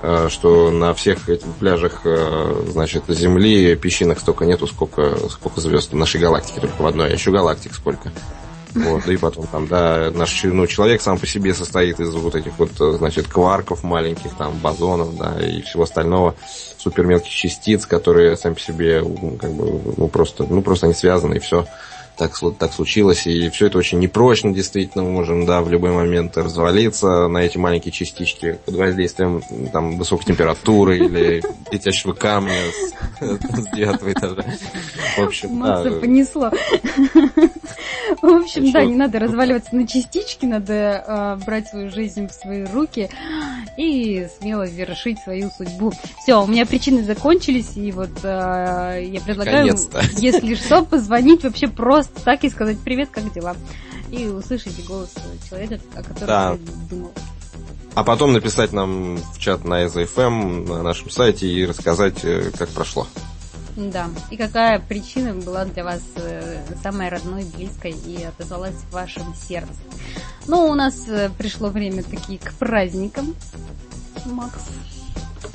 Э, 0.00 0.28
Что 0.30 0.70
на 0.70 0.94
всех 0.94 1.28
этих 1.28 1.46
пляжах, 1.58 2.02
э, 2.04 2.62
значит, 2.70 3.04
Земли 3.08 3.74
песчинок 3.76 4.20
столько 4.20 4.46
нету, 4.46 4.66
сколько, 4.66 5.16
сколько 5.28 5.60
звезд 5.60 5.92
в 5.92 5.96
нашей 5.96 6.20
галактике 6.20 6.60
только 6.60 6.80
в 6.80 6.86
одной, 6.86 7.08
а 7.10 7.12
еще 7.12 7.30
галактик 7.30 7.74
сколько. 7.74 8.10
Вот, 8.74 9.02
да 9.06 9.12
и 9.12 9.16
потом 9.16 9.46
там, 9.46 9.66
да, 9.66 10.10
наш 10.14 10.42
ну, 10.44 10.66
человек 10.66 11.00
сам 11.00 11.18
по 11.18 11.26
себе 11.26 11.54
состоит 11.54 12.00
из 12.00 12.14
вот 12.14 12.34
этих 12.34 12.58
вот, 12.58 12.70
э, 12.80 12.92
значит, 12.98 13.26
кварков 13.28 13.82
маленьких, 13.82 14.34
там, 14.34 14.58
бозонов, 14.58 15.16
да, 15.16 15.36
и 15.40 15.62
всего 15.62 15.84
остального, 15.84 16.34
супермелких 16.76 17.30
частиц, 17.30 17.86
которые 17.86 18.36
сами 18.36 18.54
по 18.54 18.60
себе, 18.60 19.02
как 19.40 19.52
бы, 19.52 19.94
ну, 19.96 20.08
просто, 20.08 20.44
ну, 20.48 20.62
просто 20.62 20.86
они 20.86 20.94
связаны, 20.94 21.36
и 21.36 21.40
все. 21.40 21.66
Так, 22.18 22.32
так 22.58 22.72
случилось, 22.72 23.28
и 23.28 23.48
все 23.48 23.66
это 23.66 23.78
очень 23.78 24.00
непрочно, 24.00 24.52
действительно, 24.52 25.04
мы 25.04 25.12
можем, 25.12 25.46
да, 25.46 25.62
в 25.62 25.70
любой 25.70 25.92
момент 25.92 26.36
развалиться 26.36 27.28
на 27.28 27.38
эти 27.38 27.58
маленькие 27.58 27.92
частички 27.92 28.58
под 28.66 28.74
воздействием, 28.74 29.40
там, 29.72 29.96
высокой 29.96 30.24
температуры 30.24 30.98
или 30.98 31.40
летящего 31.70 32.14
камня 32.14 32.58
с, 33.20 33.76
девятого 33.76 34.12
этажа. 34.12 34.44
В 35.16 35.22
общем, 35.22 35.50
масса 35.50 35.92
понесло. 35.92 36.50
В 38.22 38.26
общем, 38.26 38.70
да, 38.72 38.84
не 38.84 38.94
надо 38.94 39.18
разваливаться 39.18 39.74
на 39.74 39.86
частички, 39.86 40.46
надо 40.46 40.72
э, 40.72 41.44
брать 41.44 41.68
свою 41.68 41.90
жизнь 41.90 42.28
в 42.28 42.32
свои 42.32 42.64
руки 42.64 43.10
и 43.76 44.26
смело 44.38 44.66
вершить 44.66 45.18
свою 45.20 45.50
судьбу. 45.50 45.92
Все, 46.22 46.42
у 46.42 46.46
меня 46.46 46.66
причины 46.66 47.02
закончились, 47.02 47.76
и 47.76 47.92
вот 47.92 48.10
э, 48.22 49.04
я 49.04 49.20
предлагаю, 49.20 49.76
если 50.16 50.54
что, 50.54 50.84
позвонить 50.84 51.44
вообще 51.44 51.68
просто 51.68 52.20
так 52.24 52.44
и 52.44 52.50
сказать 52.50 52.78
привет, 52.78 53.10
как 53.10 53.32
дела? 53.32 53.56
И 54.10 54.26
услышите 54.26 54.82
голос 54.82 55.14
человека, 55.48 55.78
о 55.94 56.02
котором 56.02 56.26
Да. 56.26 56.50
я 56.52 56.58
думал. 56.88 57.12
А 57.94 58.04
потом 58.04 58.32
написать 58.32 58.72
нам 58.72 59.16
в 59.16 59.38
чат 59.38 59.64
на 59.64 59.84
EZFM 59.84 60.68
на 60.68 60.82
нашем 60.82 61.10
сайте 61.10 61.48
и 61.48 61.66
рассказать, 61.66 62.24
э, 62.24 62.50
как 62.56 62.68
прошло. 62.70 63.06
Да. 63.78 64.10
И 64.30 64.36
какая 64.36 64.80
причина 64.80 65.34
была 65.34 65.64
для 65.64 65.84
вас 65.84 66.00
э, 66.16 66.62
самой 66.82 67.08
родной, 67.08 67.44
близкой 67.44 67.92
и 67.92 68.24
отозвалась 68.24 68.74
в 68.74 68.92
вашем 68.92 69.34
сердце? 69.36 69.70
Ну, 70.48 70.66
у 70.66 70.74
нас 70.74 71.04
э, 71.06 71.30
пришло 71.38 71.68
время 71.68 72.02
таки 72.02 72.38
к 72.38 72.52
праздникам, 72.54 73.36
Макс. 74.26 74.62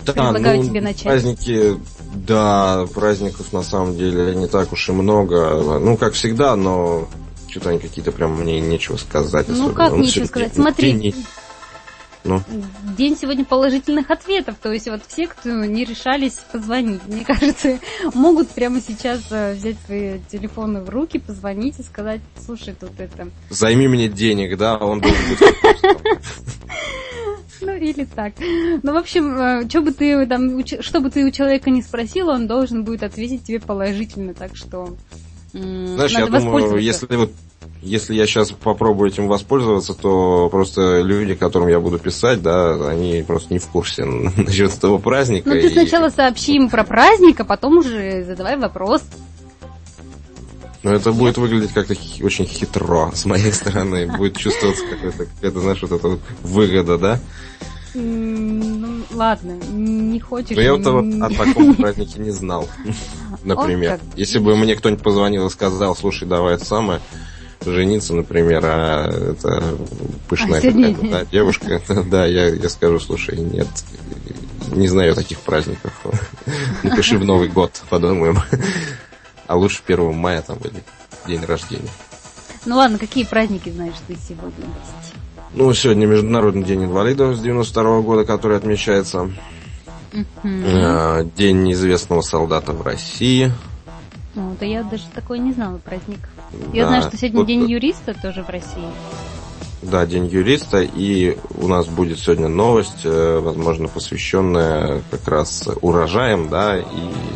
Предлагаю 0.05 0.63
тебе 0.63 0.79
начать. 0.79 1.03
ну, 1.03 1.09
Праздники, 1.09 1.77
да, 2.15 2.85
праздников 2.93 3.51
на 3.51 3.61
самом 3.61 3.97
деле 3.97 4.33
не 4.35 4.47
так 4.47 4.71
уж 4.71 4.87
и 4.87 4.93
много. 4.93 5.79
Ну, 5.79 5.97
как 5.97 6.13
всегда, 6.13 6.55
но 6.55 7.09
что-то 7.49 7.71
они 7.71 7.79
какие-то 7.79 8.13
прям 8.13 8.39
мне 8.39 8.61
нечего 8.61 8.95
сказать. 8.95 9.49
Ну, 9.49 9.53
особенно. 9.53 9.73
как 9.73 9.91
нечего 9.93 10.25
всё-таки 10.25 10.27
сказать? 10.27 10.55
Смотри. 10.55 11.15
День- 12.23 12.33
Ну, 12.33 12.41
День 12.97 13.17
сегодня 13.17 13.43
положительных 13.45 14.09
ответов, 14.11 14.55
то 14.61 14.71
есть 14.71 14.87
вот 14.87 15.01
все, 15.07 15.27
кто 15.27 15.49
не 15.65 15.83
решались 15.83 16.39
позвонить, 16.51 17.01
мне 17.07 17.23
кажется, 17.25 17.79
могут 18.13 18.49
прямо 18.49 18.79
сейчас 18.81 19.21
э, 19.31 19.53
взять 19.53 19.75
свои 19.85 20.19
телефоны 20.31 20.81
в 20.81 20.89
руки, 20.89 21.19
позвонить 21.19 21.79
и 21.79 21.83
сказать, 21.83 22.21
слушай, 22.45 22.75
тут 22.79 22.91
это, 22.99 23.29
займи 23.49 23.87
мне 23.87 24.07
денег, 24.09 24.57
да, 24.57 24.77
он 24.77 25.01
должен 25.01 25.21
быть 25.29 25.39
Ну, 27.61 27.73
или 27.77 28.03
так. 28.03 28.33
Ну, 28.83 28.91
в 28.93 28.97
общем, 28.97 29.69
что 29.69 29.81
бы 29.81 29.91
ты 29.91 30.25
там, 30.25 30.65
что 30.65 30.99
бы 30.99 31.09
ты 31.09 31.23
у 31.25 31.31
человека 31.31 31.69
не 31.69 31.81
спросила, 31.81 32.33
он 32.33 32.45
должен 32.45 32.83
будет 32.83 33.03
ответить 33.03 33.45
тебе 33.45 33.61
положительно, 33.61 34.33
так 34.33 34.55
что 34.57 34.97
Знаешь, 35.53 36.13
надо 36.13 36.37
я 36.37 36.39
думаю, 36.39 36.77
если 36.77 37.15
вот 37.15 37.31
если 37.81 38.15
я 38.15 38.25
сейчас 38.25 38.51
попробую 38.51 39.09
этим 39.09 39.27
воспользоваться, 39.27 39.93
то 39.93 40.47
просто 40.49 41.01
люди, 41.01 41.35
которым 41.35 41.67
я 41.67 41.79
буду 41.79 41.99
писать, 41.99 42.41
да, 42.41 42.89
они 42.89 43.23
просто 43.27 43.53
не 43.53 43.59
в 43.59 43.67
курсе 43.67 44.05
насчет 44.37 44.73
этого 44.73 44.97
праздника. 44.97 45.49
Ну, 45.49 45.55
ты 45.55 45.67
и- 45.67 45.69
сначала 45.69 46.09
сообщи 46.09 46.55
им 46.55 46.69
про 46.69 46.83
праздник, 46.83 47.39
а 47.41 47.43
потом 47.43 47.77
уже 47.77 48.23
задавай 48.23 48.57
вопрос. 48.57 49.03
Но 50.81 50.91
это 50.91 51.13
будет 51.13 51.37
выглядеть 51.37 51.71
как-то 51.71 51.93
очень 52.21 52.45
хитро 52.45 53.11
с 53.13 53.25
моей 53.25 53.53
стороны. 53.53 54.07
Будет 54.17 54.37
чувствоваться 54.37 54.83
какая-то, 54.85 55.25
какая-то 55.25 55.59
знаешь, 55.61 55.81
вот 55.81 55.91
эта 55.93 56.07
вот 56.09 56.19
выгода, 56.41 56.97
да? 56.97 57.19
Ладно, 59.13 59.51
не 59.71 60.19
хочешь... 60.19 60.55
Но 60.55 60.61
я 60.61 60.73
вот, 60.75 60.85
вот 60.85 61.05
о 61.21 61.29
таком 61.29 61.75
празднике 61.77 62.19
не 62.19 62.31
знал, 62.31 62.67
например. 63.43 63.99
Если 64.15 64.39
бы 64.39 64.55
мне 64.55 64.75
кто-нибудь 64.75 65.03
позвонил 65.03 65.47
и 65.47 65.49
сказал, 65.49 65.95
слушай, 65.95 66.27
давай 66.27 66.55
это 66.55 66.65
самое, 66.65 66.99
жениться, 67.65 68.13
например, 68.13 68.63
а 68.65 69.07
это 69.09 69.77
пышная 70.27 70.59
а 70.59 70.61
какая-то 70.61 71.07
да, 71.09 71.25
девушка, 71.25 71.81
да, 72.09 72.25
я, 72.25 72.49
я 72.49 72.69
скажу, 72.69 72.99
слушай, 72.99 73.37
нет, 73.37 73.67
не 74.71 74.87
знаю 74.87 75.15
таких 75.15 75.39
праздников. 75.39 75.93
Напиши 76.83 77.17
в 77.17 77.25
Новый 77.25 77.49
год, 77.49 77.81
подумаем. 77.89 78.39
А 79.45 79.57
лучше 79.57 79.81
1 79.85 80.15
мая 80.15 80.41
там 80.41 80.57
или 80.59 80.81
день 81.27 81.43
рождения. 81.43 81.89
Ну 82.65 82.77
ладно, 82.77 82.97
какие 82.97 83.25
праздники 83.25 83.69
знаешь 83.69 83.95
ты 84.07 84.15
сегодня? 84.15 84.65
Ну, 85.55 85.71
сегодня 85.73 86.07
Международный 86.07 86.63
день 86.63 86.85
инвалидов 86.85 87.35
с 87.35 87.39
92 87.39 87.83
-го 87.83 88.01
года, 88.01 88.25
который 88.25 88.57
отмечается. 88.57 89.29
Uh-huh. 90.43 91.31
День 91.35 91.63
неизвестного 91.63 92.21
солдата 92.21 92.73
в 92.73 92.81
России. 92.81 93.51
Ну, 94.33 94.55
да 94.59 94.65
я 94.65 94.81
даже 94.83 95.03
такой 95.13 95.37
не 95.37 95.53
знала 95.53 95.77
праздник. 95.77 96.19
Я 96.73 96.83
да. 96.83 96.87
знаю, 96.89 97.03
что 97.03 97.17
сегодня 97.17 97.39
вот... 97.39 97.47
день 97.47 97.69
юриста 97.69 98.15
тоже 98.19 98.41
в 98.41 98.49
России. 98.49 98.87
Да, 99.83 100.05
День 100.05 100.27
юриста, 100.27 100.81
и 100.81 101.37
у 101.57 101.67
нас 101.67 101.87
будет 101.87 102.17
сегодня 102.17 102.47
новость, 102.47 103.01
э, 103.03 103.39
возможно, 103.43 103.89
посвященная 103.89 105.01
как 105.11 105.27
раз 105.27 105.67
урожаям, 105.81 106.47
да, 106.49 106.77
и 106.77 106.83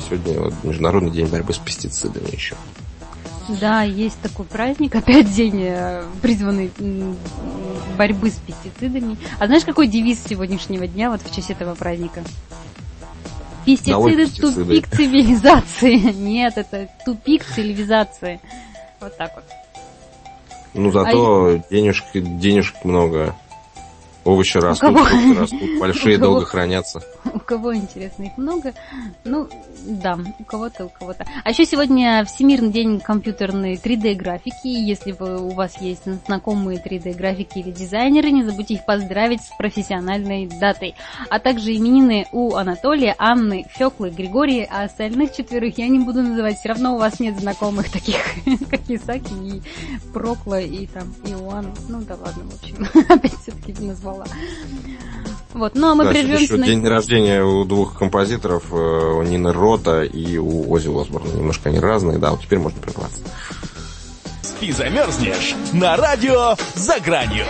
сегодня 0.07 0.39
вот 0.39 0.53
Международный 0.63 1.11
день 1.11 1.27
борьбы 1.27 1.53
с 1.53 1.57
пестицидами 1.57 2.33
еще. 2.33 2.55
Да, 3.47 3.83
есть 3.83 4.19
такой 4.21 4.45
праздник, 4.45 4.95
опять 4.95 5.31
день 5.31 5.63
э, 5.63 6.03
призванный 6.21 6.71
борьбы 7.97 8.29
с 8.29 8.35
пестицидами. 8.35 9.17
А 9.39 9.47
знаешь, 9.47 9.63
какой 9.63 9.87
девиз 9.87 10.23
сегодняшнего 10.23 10.87
дня 10.87 11.09
вот 11.09 11.21
в 11.21 11.33
честь 11.33 11.49
этого 11.49 11.75
праздника? 11.75 12.23
Пестициды, 13.65 14.25
пестициды. 14.25 14.65
тупик 14.65 14.87
цивилизации. 14.91 15.97
Нет, 16.13 16.57
это 16.57 16.89
тупик 17.05 17.43
цивилизации. 17.43 18.39
Вот 18.99 19.17
так 19.17 19.35
вот. 19.35 19.43
Ну, 20.73 20.91
зато 20.91 21.45
а... 21.45 21.61
денежек, 21.69 22.05
денежек 22.13 22.85
много. 22.85 23.35
Овощи 24.27 24.57
растут, 24.57 24.93
кого... 24.93 25.07
растут, 25.39 25.79
большие, 25.79 26.17
долго 26.17 26.43
хранятся. 26.43 27.01
У 27.33 27.39
кого, 27.39 27.73
интересно, 27.73 28.23
их 28.23 28.37
много? 28.37 28.73
Ну, 29.23 29.47
да, 29.85 30.19
у 30.37 30.43
кого-то, 30.43 30.85
у 30.85 30.89
кого-то. 30.89 31.25
А 31.45 31.49
еще 31.49 31.65
сегодня 31.65 32.25
Всемирный 32.25 32.69
день 32.69 32.99
компьютерной 32.99 33.75
3D-графики. 33.75 34.67
Если 34.67 35.13
вы, 35.13 35.41
у 35.41 35.51
вас 35.51 35.79
есть 35.79 36.03
знакомые 36.25 36.77
3D-графики 36.77 37.59
или 37.59 37.71
дизайнеры, 37.71 38.31
не 38.31 38.43
забудьте 38.43 38.73
их 38.73 38.85
поздравить 38.85 39.43
с 39.43 39.57
профессиональной 39.57 40.47
датой. 40.47 40.95
А 41.29 41.39
также 41.39 41.73
именины 41.73 42.27
у 42.33 42.55
Анатолия, 42.55 43.15
Анны, 43.17 43.65
Феклы, 43.77 44.09
Григория, 44.09 44.67
а 44.69 44.83
остальных 44.83 45.33
четверых 45.33 45.77
я 45.77 45.87
не 45.87 45.99
буду 45.99 46.21
называть. 46.21 46.57
Все 46.57 46.67
равно 46.67 46.95
у 46.95 46.97
вас 46.97 47.21
нет 47.21 47.39
знакомых 47.39 47.89
таких, 47.89 48.17
как 48.69 48.81
Исаки 48.89 49.33
и 49.41 49.61
Прокла 50.11 50.59
и 50.59 50.85
там 50.87 51.13
Иоанн. 51.23 51.73
Ну 51.87 52.01
да 52.01 52.15
ладно, 52.15 52.43
в 52.43 52.61
общем, 52.61 52.87
опять 53.09 53.33
все-таки 53.41 53.71
назвала. 54.17 54.25
Вот, 55.53 55.73
ну 55.73 55.89
а 55.89 55.95
мы 55.95 56.03
да, 56.03 56.11
прервемся 56.11 56.57
на... 56.57 56.65
День 56.65 56.85
рождения 56.85 57.43
у 57.43 57.65
двух 57.65 57.97
композиторов, 57.97 58.65
э, 58.71 58.75
у 58.75 59.23
Нины 59.23 59.51
Рота 59.51 60.03
и 60.03 60.37
у 60.37 60.71
Ози 60.71 60.87
Осборна. 60.87 61.29
Немножко 61.31 61.69
они 61.69 61.79
разные, 61.79 62.19
да, 62.19 62.31
вот 62.31 62.41
теперь 62.41 62.59
можно 62.59 62.79
прерваться. 62.79 63.21
Спи 64.43 64.71
замерзнешь 64.71 65.55
на 65.73 65.97
радио 65.97 66.55
«За 66.75 66.99
гранью». 66.99 67.45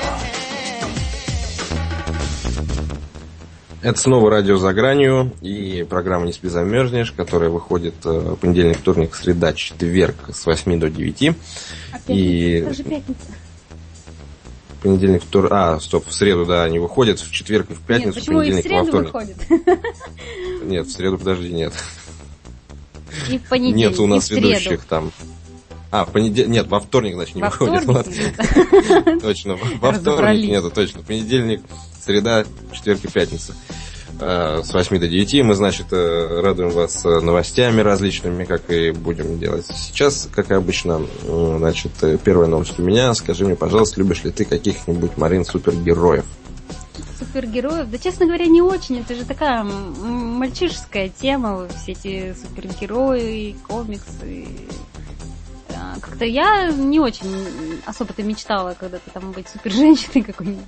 Это 3.81 3.99
снова 3.99 4.31
радио 4.31 4.57
«За 4.57 4.73
гранью» 4.73 5.33
и 5.41 5.85
программа 5.87 6.25
«Не 6.25 6.33
спи 6.33 6.47
замерзнешь», 6.47 7.11
которая 7.11 7.49
выходит 7.49 7.95
э, 8.05 8.35
понедельник, 8.39 8.77
вторник, 8.77 9.15
среда, 9.15 9.51
четверг 9.53 10.15
с 10.31 10.45
8 10.45 10.79
до 10.79 10.89
9. 10.89 11.29
А 11.91 11.99
пятница, 11.99 12.13
и... 12.13 12.51
это 12.51 12.73
же 12.73 12.83
пятница 12.83 13.27
понедельник, 14.87 15.23
вторник. 15.23 15.51
А, 15.51 15.79
стоп, 15.79 16.07
в 16.07 16.13
среду, 16.13 16.45
да, 16.45 16.63
они 16.63 16.79
выходят, 16.79 17.19
в 17.19 17.31
четверг 17.31 17.69
и 17.69 17.73
в 17.73 17.81
пятницу, 17.81 18.07
нет, 18.07 18.15
почему 18.15 18.39
понедельник, 18.39 18.65
и 18.65 18.67
в 18.67 18.69
среду 18.69 18.83
во 18.83 18.85
вторник. 18.85 19.13
Выходят? 19.49 19.79
Нет, 20.63 20.87
в 20.87 20.91
среду, 20.91 21.17
подожди, 21.17 21.53
нет. 21.53 21.73
И 23.29 23.37
в 23.37 23.43
понедельник. 23.43 23.91
Нет 23.91 23.99
у 23.99 24.07
нас 24.07 24.29
ведущих 24.29 24.83
там. 24.83 25.11
А, 25.91 26.03
в 26.03 26.11
понедельник, 26.11 26.51
нет, 26.51 26.67
во 26.67 26.81
вторник, 26.81 27.13
значит, 27.13 27.35
не 27.35 27.41
во 27.41 27.49
выходит. 27.49 27.83
Вторник 27.83 29.21
Точно, 29.21 29.57
во 29.79 29.93
вторник 29.93 30.49
нету, 30.49 30.69
точно. 30.69 31.03
Понедельник, 31.03 31.61
среда, 32.05 32.43
четверг 32.73 33.05
и 33.05 33.07
пятница. 33.07 33.55
Э, 34.19 34.61
с 34.63 34.73
8 34.73 34.99
до 34.99 35.07
9. 35.07 35.43
Мы, 35.43 35.53
значит, 35.53 35.87
э, 35.91 36.41
радуем 36.41 36.71
вас 36.71 37.05
э, 37.05 37.19
новостями 37.19 37.81
различными, 37.81 38.45
как 38.45 38.69
и 38.71 38.91
будем 38.91 39.37
делать 39.37 39.65
сейчас, 39.67 40.27
как 40.33 40.51
обычно. 40.51 41.01
Значит, 41.23 41.91
первая 42.23 42.47
новость 42.47 42.79
у 42.79 42.83
меня. 42.83 43.13
Скажи 43.13 43.45
мне, 43.45 43.55
пожалуйста, 43.55 43.99
любишь 43.99 44.23
ли 44.23 44.31
ты 44.31 44.45
каких-нибудь, 44.45 45.17
Марин, 45.17 45.45
супергероев? 45.45 46.25
Супергероев? 47.19 47.89
Да, 47.89 47.97
честно 47.99 48.25
говоря, 48.25 48.47
не 48.47 48.61
очень. 48.61 48.99
Это 48.99 49.13
же 49.13 49.23
такая 49.23 49.63
мальчишеская 49.63 51.09
тема, 51.09 51.67
все 51.67 51.91
эти 51.91 52.35
супергерои, 52.41 53.55
комиксы. 53.67 54.47
Как-то 56.01 56.25
я 56.25 56.71
не 56.71 56.99
очень 56.99 57.81
особо-то 57.85 58.23
мечтала 58.23 58.75
когда-то 58.79 59.09
там 59.11 59.31
быть 59.31 59.47
супер-женщиной 59.47 60.23
какой-нибудь. 60.23 60.63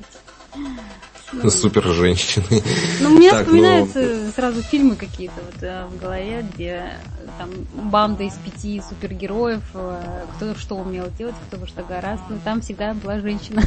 Супер 1.49 1.83
женщины. 1.83 2.63
Ну, 3.01 3.09
мне 3.09 3.31
так, 3.31 3.45
вспоминаются 3.45 3.99
ну... 3.99 4.31
сразу 4.31 4.61
фильмы 4.61 4.95
какие-то 4.95 5.35
вот 5.45 5.63
э, 5.63 5.85
в 5.85 5.99
голове, 5.99 6.45
где 6.53 6.93
там 7.37 7.49
банда 7.73 8.23
из 8.23 8.33
пяти 8.33 8.81
супергероев, 8.87 9.61
э, 9.73 10.25
кто 10.35 10.55
что 10.55 10.75
умел 10.75 11.05
делать, 11.17 11.35
кто 11.47 11.57
во 11.57 11.67
что 11.67 11.83
гораздо, 11.83 12.25
но 12.29 12.39
там 12.43 12.61
всегда 12.61 12.93
была 12.93 13.19
женщина. 13.19 13.63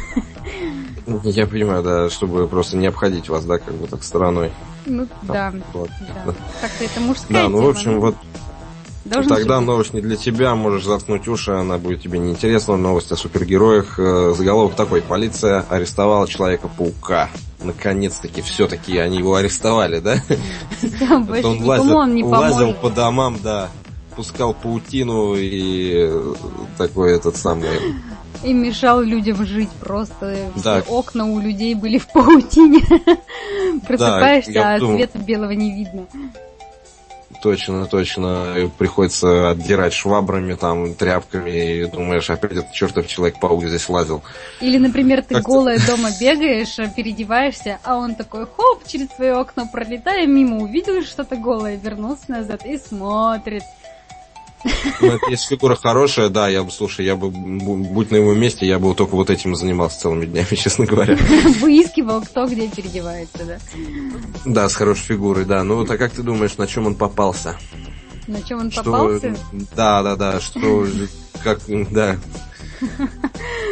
Я 1.24 1.46
понимаю, 1.46 1.82
да, 1.82 2.10
чтобы 2.10 2.48
просто 2.48 2.76
не 2.76 2.86
обходить 2.86 3.28
вас, 3.28 3.44
да, 3.44 3.58
как 3.58 3.74
бы 3.74 3.86
так 3.86 4.02
стороной. 4.02 4.52
Ну, 4.86 5.06
да, 5.22 5.52
вот. 5.72 5.90
да. 6.26 6.34
Как-то 6.60 6.84
это 6.84 7.00
мужская 7.00 7.42
Да, 7.44 7.48
ну, 7.48 7.62
в 7.62 7.68
общем, 7.68 8.00
вот 8.00 8.16
Должен 9.04 9.28
Тогда 9.28 9.58
быть. 9.58 9.66
новость 9.66 9.94
не 9.94 10.00
для 10.00 10.16
тебя, 10.16 10.54
можешь 10.54 10.84
заткнуть 10.84 11.26
уши, 11.26 11.52
она 11.52 11.78
будет 11.78 12.02
тебе 12.02 12.18
неинтересна. 12.18 12.76
Новость 12.76 13.10
о 13.10 13.16
супергероях. 13.16 13.98
Э, 13.98 14.32
заголовок 14.36 14.74
такой. 14.76 15.02
Полиция 15.02 15.64
арестовала 15.68 16.28
Человека-паука. 16.28 17.28
Наконец-таки, 17.60 18.42
все-таки 18.42 18.98
они 18.98 19.18
его 19.18 19.34
арестовали, 19.34 19.98
да? 19.98 20.22
Он 21.10 21.64
лазил, 21.64 22.28
лазил 22.28 22.74
по 22.74 22.90
домам, 22.90 23.38
да, 23.42 23.70
пускал 24.16 24.54
паутину 24.54 25.34
и 25.34 25.92
э, 25.94 26.34
такой 26.78 27.16
этот 27.16 27.36
самый... 27.36 27.68
И 28.42 28.52
мешал 28.52 29.00
людям 29.00 29.44
жить 29.46 29.70
просто. 29.80 30.50
Да. 30.56 30.82
Все 30.82 30.90
окна 30.90 31.26
у 31.26 31.38
людей 31.38 31.74
были 31.74 31.98
в 31.98 32.08
паутине. 32.08 32.80
Просыпаешься, 33.86 34.52
да, 34.52 34.74
а 34.74 34.78
думал... 34.80 34.96
света 34.96 35.18
белого 35.18 35.52
не 35.52 35.72
видно. 35.72 36.06
Точно, 37.42 37.86
точно. 37.86 38.70
Приходится 38.78 39.50
отдирать 39.50 39.92
швабрами, 39.92 40.54
там, 40.54 40.94
тряпками, 40.94 41.50
и 41.50 41.86
думаешь, 41.86 42.30
опять 42.30 42.52
этот 42.52 42.72
чертов 42.72 43.08
Человек-паук 43.08 43.64
здесь 43.64 43.88
лазил. 43.88 44.22
Или, 44.60 44.78
например, 44.78 45.22
ты 45.22 45.40
голая 45.40 45.80
дома 45.84 46.10
бегаешь, 46.20 46.76
переодеваешься, 46.94 47.80
а 47.82 47.96
он 47.96 48.14
такой, 48.14 48.46
хоп, 48.46 48.86
через 48.86 49.08
твое 49.08 49.32
окно 49.32 49.66
пролетая 49.70 50.26
мимо, 50.26 50.58
увидел 50.58 51.02
что-то 51.02 51.34
голое, 51.34 51.76
вернулся 51.76 52.30
назад 52.30 52.64
и 52.64 52.78
смотрит. 52.78 53.64
Ну, 55.00 55.18
если 55.28 55.54
фигура 55.54 55.74
хорошая, 55.74 56.28
да, 56.28 56.48
я 56.48 56.62
бы, 56.62 56.70
слушай, 56.70 57.04
я 57.04 57.16
бы, 57.16 57.30
будь 57.30 58.10
на 58.10 58.16
его 58.16 58.34
месте, 58.34 58.66
я 58.66 58.78
бы 58.78 58.94
только 58.94 59.16
вот 59.16 59.30
этим 59.30 59.54
занимался 59.54 60.00
целыми 60.00 60.26
днями, 60.26 60.46
честно 60.54 60.86
говоря. 60.86 61.16
Выискивал, 61.60 62.22
кто 62.22 62.46
где 62.46 62.68
переодевается, 62.68 63.44
да? 63.44 63.58
Да, 64.44 64.68
с 64.68 64.74
хорошей 64.74 65.02
фигурой, 65.02 65.44
да. 65.44 65.64
Ну, 65.64 65.76
вот 65.76 65.90
а 65.90 65.98
как 65.98 66.12
ты 66.12 66.22
думаешь, 66.22 66.56
на 66.56 66.66
чем 66.66 66.86
он 66.86 66.94
попался? 66.94 67.56
На 68.26 68.42
чем 68.42 68.60
он 68.60 68.70
что... 68.70 68.84
попался? 68.84 69.36
Да, 69.74 70.02
да, 70.02 70.16
да, 70.16 70.40
что, 70.40 70.86
как, 71.42 71.60
да. 71.90 72.18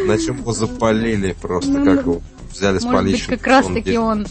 На 0.06 0.18
чем 0.18 0.38
его 0.38 0.52
запалили 0.52 1.36
просто, 1.40 1.70
ну, 1.70 1.84
как 1.84 2.04
его 2.04 2.20
взяли 2.50 2.78
с 2.78 2.84
поличным. 2.84 3.38
как 3.38 3.46
раз 3.46 3.66
таки 3.66 3.96
он 3.96 4.26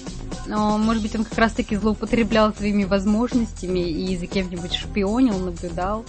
может 0.48 1.04
быть, 1.04 1.16
он 1.16 1.24
как 1.26 1.38
раз-таки 1.38 1.76
злоупотреблял 1.76 2.54
своими 2.54 2.84
возможностями 2.84 3.88
и 3.88 4.18
за 4.18 4.26
кем-нибудь 4.26 4.74
шпионил, 4.74 5.38
наблюдал. 5.38 6.06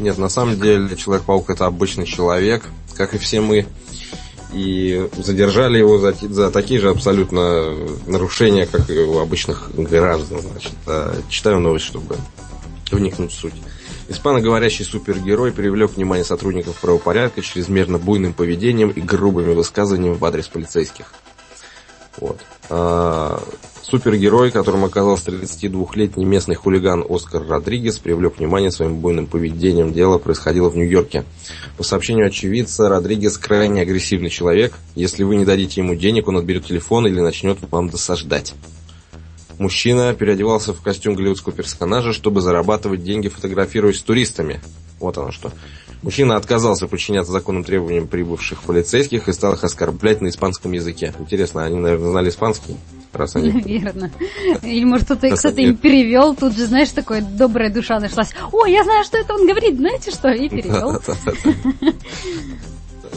Нет, 0.00 0.16
на 0.18 0.30
самом 0.30 0.58
деле 0.58 0.96
Человек-паук 0.96 1.50
это 1.50 1.66
обычный 1.66 2.06
человек, 2.06 2.64
как 2.96 3.14
и 3.14 3.18
все 3.18 3.40
мы. 3.40 3.66
И 4.52 5.08
задержали 5.16 5.78
его 5.78 5.98
за, 5.98 6.12
за 6.12 6.50
такие 6.50 6.80
же 6.80 6.88
абсолютно 6.88 7.72
нарушения, 8.06 8.66
как 8.66 8.90
и 8.90 8.98
у 8.98 9.18
обычных 9.18 9.70
граждан. 9.76 10.40
Значит, 10.40 10.72
а, 10.86 11.14
читаю 11.28 11.60
новость, 11.60 11.84
чтобы 11.84 12.16
вникнуть 12.90 13.30
в 13.30 13.38
суть. 13.38 13.54
Испаноговорящий 14.08 14.84
супергерой 14.84 15.52
привлек 15.52 15.92
внимание 15.92 16.24
сотрудников 16.24 16.80
правопорядка 16.80 17.42
чрезмерно 17.42 17.98
буйным 17.98 18.32
поведением 18.32 18.90
и 18.90 19.00
грубыми 19.00 19.54
высказываниями 19.54 20.16
в 20.16 20.24
адрес 20.24 20.48
полицейских. 20.48 21.12
Вот. 22.20 22.38
А, 22.68 23.42
супергерой, 23.82 24.50
которым 24.50 24.84
оказался 24.84 25.30
32-летний 25.30 26.24
местный 26.24 26.54
хулиган 26.54 27.04
Оскар 27.08 27.46
Родригес, 27.46 27.98
привлек 27.98 28.38
внимание 28.38 28.70
своим 28.70 28.96
буйным 28.96 29.26
поведением. 29.26 29.92
Дело 29.92 30.18
происходило 30.18 30.68
в 30.68 30.76
Нью-Йорке. 30.76 31.24
По 31.76 31.82
сообщению 31.82 32.26
очевидца, 32.26 32.88
Родригес 32.88 33.38
крайне 33.38 33.82
агрессивный 33.82 34.30
человек. 34.30 34.74
Если 34.94 35.24
вы 35.24 35.36
не 35.36 35.44
дадите 35.44 35.80
ему 35.80 35.94
денег, 35.94 36.28
он 36.28 36.36
отберет 36.36 36.66
телефон 36.66 37.06
или 37.06 37.20
начнет 37.20 37.58
вам 37.70 37.88
досаждать. 37.88 38.54
Мужчина 39.58 40.14
переодевался 40.14 40.72
в 40.72 40.80
костюм 40.80 41.14
голливудского 41.14 41.54
персонажа, 41.54 42.12
чтобы 42.12 42.40
зарабатывать 42.40 43.04
деньги, 43.04 43.28
фотографируясь 43.28 43.98
с 43.98 44.02
туристами. 44.02 44.60
Вот 44.98 45.18
оно 45.18 45.32
что. 45.32 45.52
Мужчина 46.02 46.36
отказался 46.36 46.86
подчиняться 46.86 47.30
законным 47.30 47.62
требованиям 47.62 48.06
прибывших 48.06 48.62
полицейских 48.62 49.28
и 49.28 49.32
стал 49.32 49.52
их 49.52 49.64
оскорблять 49.64 50.22
на 50.22 50.28
испанском 50.28 50.72
языке. 50.72 51.12
Интересно, 51.18 51.64
они, 51.64 51.76
наверное, 51.76 52.10
знали 52.10 52.30
испанский? 52.30 52.76
Раз 53.12 53.36
они... 53.36 53.52
Наверное. 53.52 54.10
Или, 54.62 54.84
может, 54.84 55.06
кто-то, 55.06 55.36
кто-то 55.36 55.60
им 55.60 55.76
перевел, 55.76 56.34
тут 56.34 56.56
же, 56.56 56.66
знаешь, 56.66 56.90
такая 56.90 57.22
добрая 57.22 57.70
душа 57.70 58.00
нашлась. 58.00 58.30
О, 58.50 58.66
я 58.66 58.82
знаю, 58.84 59.04
что 59.04 59.18
это 59.18 59.34
он 59.34 59.46
говорит, 59.46 59.76
знаете 59.76 60.10
что? 60.10 60.30
И 60.30 60.48
перевел. 60.48 61.00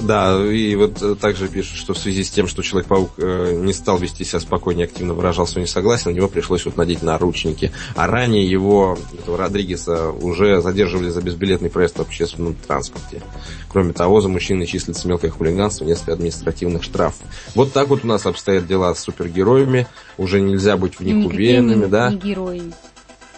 Да, 0.02 0.44
и 0.44 0.76
вот 0.76 1.02
э, 1.02 1.16
также 1.16 1.48
пишут, 1.48 1.78
что 1.78 1.94
в 1.94 1.98
связи 1.98 2.24
с 2.24 2.30
тем, 2.30 2.48
что 2.48 2.62
Человек-паук 2.62 3.12
э, 3.18 3.54
не 3.56 3.74
стал 3.74 3.98
вести 3.98 4.24
себя 4.24 4.40
спокойнее, 4.40 4.86
активно 4.86 5.14
выражал 5.14 5.48
свое 5.48 5.66
несогласие, 5.66 6.12
на 6.12 6.18
него 6.18 6.28
пришлось 6.28 6.66
вот 6.66 6.78
надеть 6.78 7.04
наручники. 7.04 7.72
А 7.96 8.08
ранее 8.08 8.50
его, 8.50 8.98
этого 9.14 9.38
Родригеса, 9.38 10.12
уже 10.12 10.62
задерживали 10.62 11.10
за 11.10 11.22
безбилетный 11.22 11.70
проезд 11.70 11.98
в 11.98 12.02
общественном 12.02 12.56
транспорте. 12.56 13.22
Кроме 13.70 13.94
того, 13.94 14.22
за 14.22 14.30
мужчиной 14.30 14.66
числится 14.66 15.08
мелкое 15.08 15.32
хулиганство, 15.32 15.86
несколько 15.86 16.14
административных 16.14 16.84
штрафов. 16.84 17.22
Вот 17.56 17.72
так 17.74 17.88
вот 17.90 18.04
у 18.04 18.08
нас 18.08 18.26
обстоят 18.26 18.68
дела 18.68 18.94
с 18.94 19.00
супергероями. 19.00 19.88
Уже 20.18 20.42
нельзя 20.42 20.78
быть 20.78 21.00
в 21.00 21.04
них 21.04 21.26
уверенными, 21.26 21.86
да? 21.86 22.10
не 22.10 22.18
герои. 22.18 22.74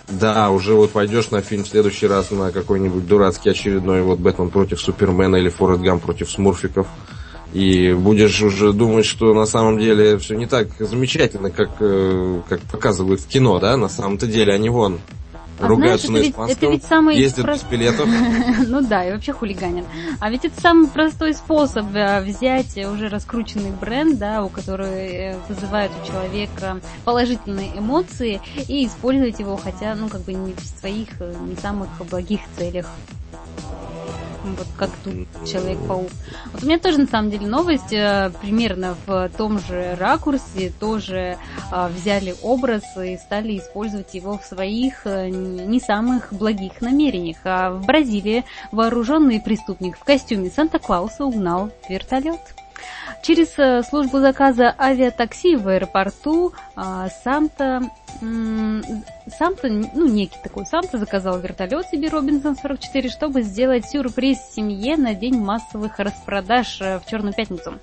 Да, 0.08 0.52
уже 0.52 0.74
вот 0.74 0.92
пойдешь 0.92 1.32
на 1.32 1.42
фильм 1.42 1.64
в 1.64 1.68
следующий 1.68 2.08
раз 2.08 2.30
на 2.32 2.52
какой-нибудь 2.52 3.08
дурацкий 3.08 3.50
очередной 3.50 4.02
вот 4.02 4.20
Бэтмен 4.20 4.50
против 4.50 4.80
Супермена 4.80 5.38
или 5.38 5.50
Форест 5.50 5.82
Гам 5.82 6.00
против 6.00 6.30
Смурфиков. 6.30 6.88
И 7.54 7.94
будешь 7.94 8.42
уже 8.42 8.74
думать, 8.74 9.06
что 9.06 9.34
на 9.34 9.46
самом 9.46 9.80
деле 9.80 10.18
все 10.18 10.36
не 10.36 10.46
так 10.46 10.68
замечательно, 10.78 11.50
как, 11.50 11.70
э, 11.80 12.42
как 12.50 12.60
показывают 12.62 13.22
в 13.22 13.28
кино, 13.28 13.60
да? 13.60 13.78
На 13.78 13.88
самом-то 13.88 14.28
деле 14.28 14.54
они 14.54 14.70
вон 14.70 15.00
А 15.58 15.68
ругаются 15.68 16.08
знаешь, 16.08 16.34
на 16.36 16.42
это 16.44 16.48
ведь- 16.48 16.58
это 16.58 16.66
ведь 16.72 16.84
самый 16.84 17.18
ездят 17.18 17.46
прост- 17.46 17.64
без 17.64 17.70
билетов. 17.72 18.10
Ну 18.68 18.82
да, 18.82 19.06
и 19.06 19.12
вообще 19.14 19.32
хулиганин. 19.32 19.86
А 20.20 20.30
ведь 20.30 20.44
это 20.46 20.60
самый 20.60 20.88
простой 20.90 21.34
способ 21.34 21.86
э, 21.96 22.22
взять 22.22 22.76
уже 22.78 23.08
раскрученный 23.08 23.72
бренд, 23.72 24.18
да, 24.20 24.44
у 24.44 24.50
который 24.50 25.08
э, 25.34 25.38
вызывает 25.48 25.92
у 26.04 26.08
человека 26.08 26.82
положительные 27.06 27.70
эмоции, 27.78 28.42
и 28.68 28.86
использовать 28.86 29.40
его, 29.40 29.56
хотя, 29.56 29.96
ну, 29.96 30.10
как 30.10 30.22
бы 30.22 30.34
не 30.34 30.54
в 30.54 30.60
своих, 30.80 31.08
э, 31.20 31.34
не 31.48 31.56
самых 31.56 31.88
благих 32.10 32.42
целях. 32.58 32.88
Вот 34.46 34.68
как 34.78 34.90
тут 35.04 35.28
Человек-паук. 35.46 36.10
Вот 36.54 36.64
у 36.64 36.66
меня 36.66 36.80
тоже, 36.80 37.00
на 37.00 37.08
самом 37.08 37.32
деле, 37.32 37.48
новость 37.48 37.94
э, 37.94 38.32
примерно 38.42 38.96
в 39.06 39.30
том 39.38 39.60
же 39.60 39.96
ракурсе, 40.00 40.72
тоже 40.80 41.38
э, 41.72 41.88
взяли 41.90 42.36
образ 42.44 42.84
и 42.98 43.18
стали 43.18 43.58
использовать 43.58 44.14
его 44.14 44.38
в 44.38 44.44
своих 44.44 45.06
э, 45.06 45.30
не 45.30 45.80
самых 45.80 46.32
благих 46.32 46.82
намерениях. 46.82 47.38
А 47.44 47.72
в 47.72 47.86
Бразилии 47.86 48.46
вооруженный 48.72 49.42
преступник 49.42 49.98
в 49.98 50.04
костюме 50.04 50.50
Санта-Клауса 50.50 51.26
угнал 51.26 51.72
вертолет. 51.90 52.40
Через 53.22 53.58
э, 53.58 53.82
службу 53.84 54.20
заказа 54.20 54.76
авиатакси 54.78 55.56
в 55.56 55.68
аэропорту 55.68 56.54
а, 56.76 57.10
Санта, 57.24 57.82
Санта, 59.28 59.70
ну 59.70 60.08
некий 60.08 60.38
такой 60.44 60.66
Санта 60.66 61.00
заказал 61.00 61.40
вертолет 61.40 61.88
себе 61.88 62.10
Робинсон 62.10 62.56
44, 62.56 63.10
чтобы 63.10 63.42
сделать 63.42 63.90
сюрприз 63.90 64.38
семье 64.54 64.98
на 64.98 65.16
день 65.16 65.38
массовых 65.38 65.98
распродаж 65.98 66.80
э, 66.80 67.00
в 67.00 67.10
Черную 67.10 67.34
пятницу. 67.34 67.80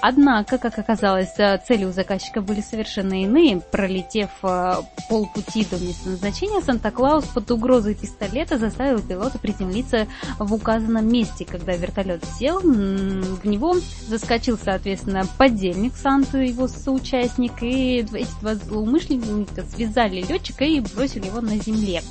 Однако, 0.00 0.58
как 0.58 0.78
оказалось, 0.78 1.38
э, 1.38 1.58
цели 1.66 1.84
у 1.84 1.92
заказчика 1.92 2.40
были 2.40 2.60
совершенно 2.60 3.22
иные. 3.22 3.60
Пролетев 3.60 4.30
э, 4.42 4.74
полпути 5.08 5.64
до 5.70 5.78
места 5.78 6.08
назначения, 6.08 6.60
Санта-Клаус 6.60 7.26
под 7.26 7.48
угрозой 7.52 7.94
пистолета 7.94 8.58
заставил 8.58 9.00
пилота 9.00 9.38
приземлиться 9.38 10.08
в 10.38 10.52
указанном 10.52 11.06
месте. 11.06 11.44
Когда 11.44 11.76
вертолет 11.76 12.24
сел, 12.38 12.58
в 12.60 13.46
него 13.46 13.76
заскочил, 14.08 14.58
соответственно, 14.62 15.24
подельник 15.38 15.94
Санту, 15.94 16.38
его 16.38 16.66
соучастник, 16.66 17.62
и 17.62 17.98
эти 17.98 18.40
два 18.40 18.56
злоумышленника 18.56 19.62
связали 19.62 20.22
летчика 20.22 20.64
и 20.64 20.79
бросили 20.88 21.26
его 21.26 21.40
на 21.40 21.56
земле. 21.58 22.02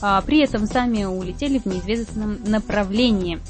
А, 0.00 0.20
При 0.22 0.38
этом 0.40 0.66
сами 0.66 1.04
улетели 1.04 1.58
в 1.58 1.66
неизвестном 1.66 2.38
направлении. 2.44 3.40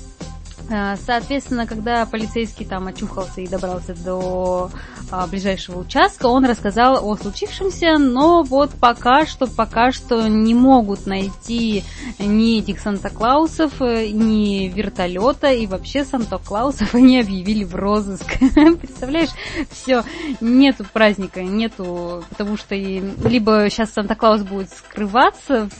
А, 0.70 0.96
Соответственно, 0.96 1.66
когда 1.66 2.04
полицейский 2.04 2.66
там 2.66 2.86
очухался 2.88 3.40
и 3.40 3.46
добрался 3.46 3.94
до 3.94 4.70
а, 5.10 5.26
ближайшего 5.26 5.80
участка, 5.80 6.26
он 6.26 6.44
рассказал 6.44 7.06
о 7.06 7.16
случившемся, 7.16 7.96
но 7.98 8.42
вот 8.42 8.72
пока 8.72 9.24
что, 9.24 9.46
пока 9.46 9.92
что 9.92 10.28
не 10.28 10.54
могут 10.54 11.06
найти 11.06 11.84
ни 12.18 12.58
этих 12.58 12.80
Санта-Клаусов, 12.80 13.80
э, 13.80 14.08
ни 14.08 14.68
вертолета, 14.68 15.50
и 15.52 15.66
вообще 15.66 16.04
Санта-Клаусов 16.04 16.94
они 16.94 17.20
объявили 17.20 17.64
в 17.64 17.74
розыск. 17.74 18.26
Представляешь, 18.38 19.30
все, 19.70 20.04
нету 20.40 20.84
праздника, 20.92 21.42
нету, 21.42 22.24
потому 22.28 22.58
что 22.58 22.74
либо 22.74 23.66
сейчас 23.70 23.92
Санта-Клаус 23.92 24.42
будет 24.42 24.70
скрываться 24.70 25.70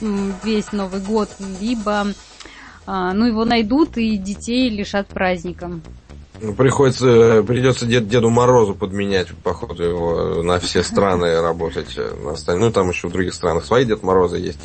весь 0.43 0.71
Новый 0.71 1.01
год, 1.01 1.29
либо 1.61 2.07
ну, 3.13 3.25
его 3.27 3.45
найдут 3.45 3.97
и 3.97 4.17
детей 4.17 4.69
лишат 4.69 5.07
праздника. 5.07 5.71
Ну, 6.41 6.53
Приходится, 6.53 7.43
придется 7.45 7.85
дед, 7.85 8.07
Деду 8.07 8.29
Морозу 8.29 8.73
подменять, 8.73 9.27
походу, 9.43 9.83
его 9.83 10.41
на 10.43 10.59
все 10.59 10.83
страны 10.83 11.41
работать. 11.41 11.93
э, 11.97 12.11
На 12.23 12.31
остальные. 12.31 12.65
Ну, 12.67 12.71
там 12.71 12.89
еще 12.89 13.07
в 13.07 13.11
других 13.11 13.33
странах 13.33 13.65
свои 13.65 13.83
Дед 13.85 14.03
Морозы 14.03 14.37
есть. 14.37 14.59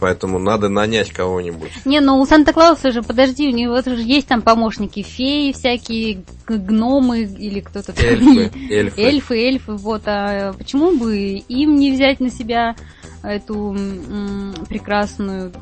Поэтому 0.00 0.40
надо 0.40 0.68
нанять 0.68 1.12
кого-нибудь. 1.12 1.70
Не, 1.84 2.00
ну 2.00 2.18
у 2.20 2.26
Санта-Клауса 2.26 2.90
же, 2.90 3.04
подожди, 3.04 3.46
у 3.48 3.52
него 3.52 3.80
же 3.82 4.02
есть 4.02 4.26
там 4.26 4.42
помощники, 4.42 5.00
феи 5.02 5.52
всякие, 5.52 6.24
гномы 6.48 7.20
или 7.22 7.60
кто-то 7.60 7.92
там. 7.92 8.04
Эльфы, 8.04 8.50
эльфы. 8.70 9.00
Эльфы, 9.00 9.34
эльфы, 9.38 9.72
вот. 9.74 10.02
А 10.06 10.52
почему 10.54 10.96
бы 10.98 11.16
им 11.48 11.76
не 11.76 11.92
взять 11.92 12.18
на 12.18 12.30
себя 12.30 12.74
эту 13.22 13.74
м, 13.76 14.54
прекрасную 14.68 15.52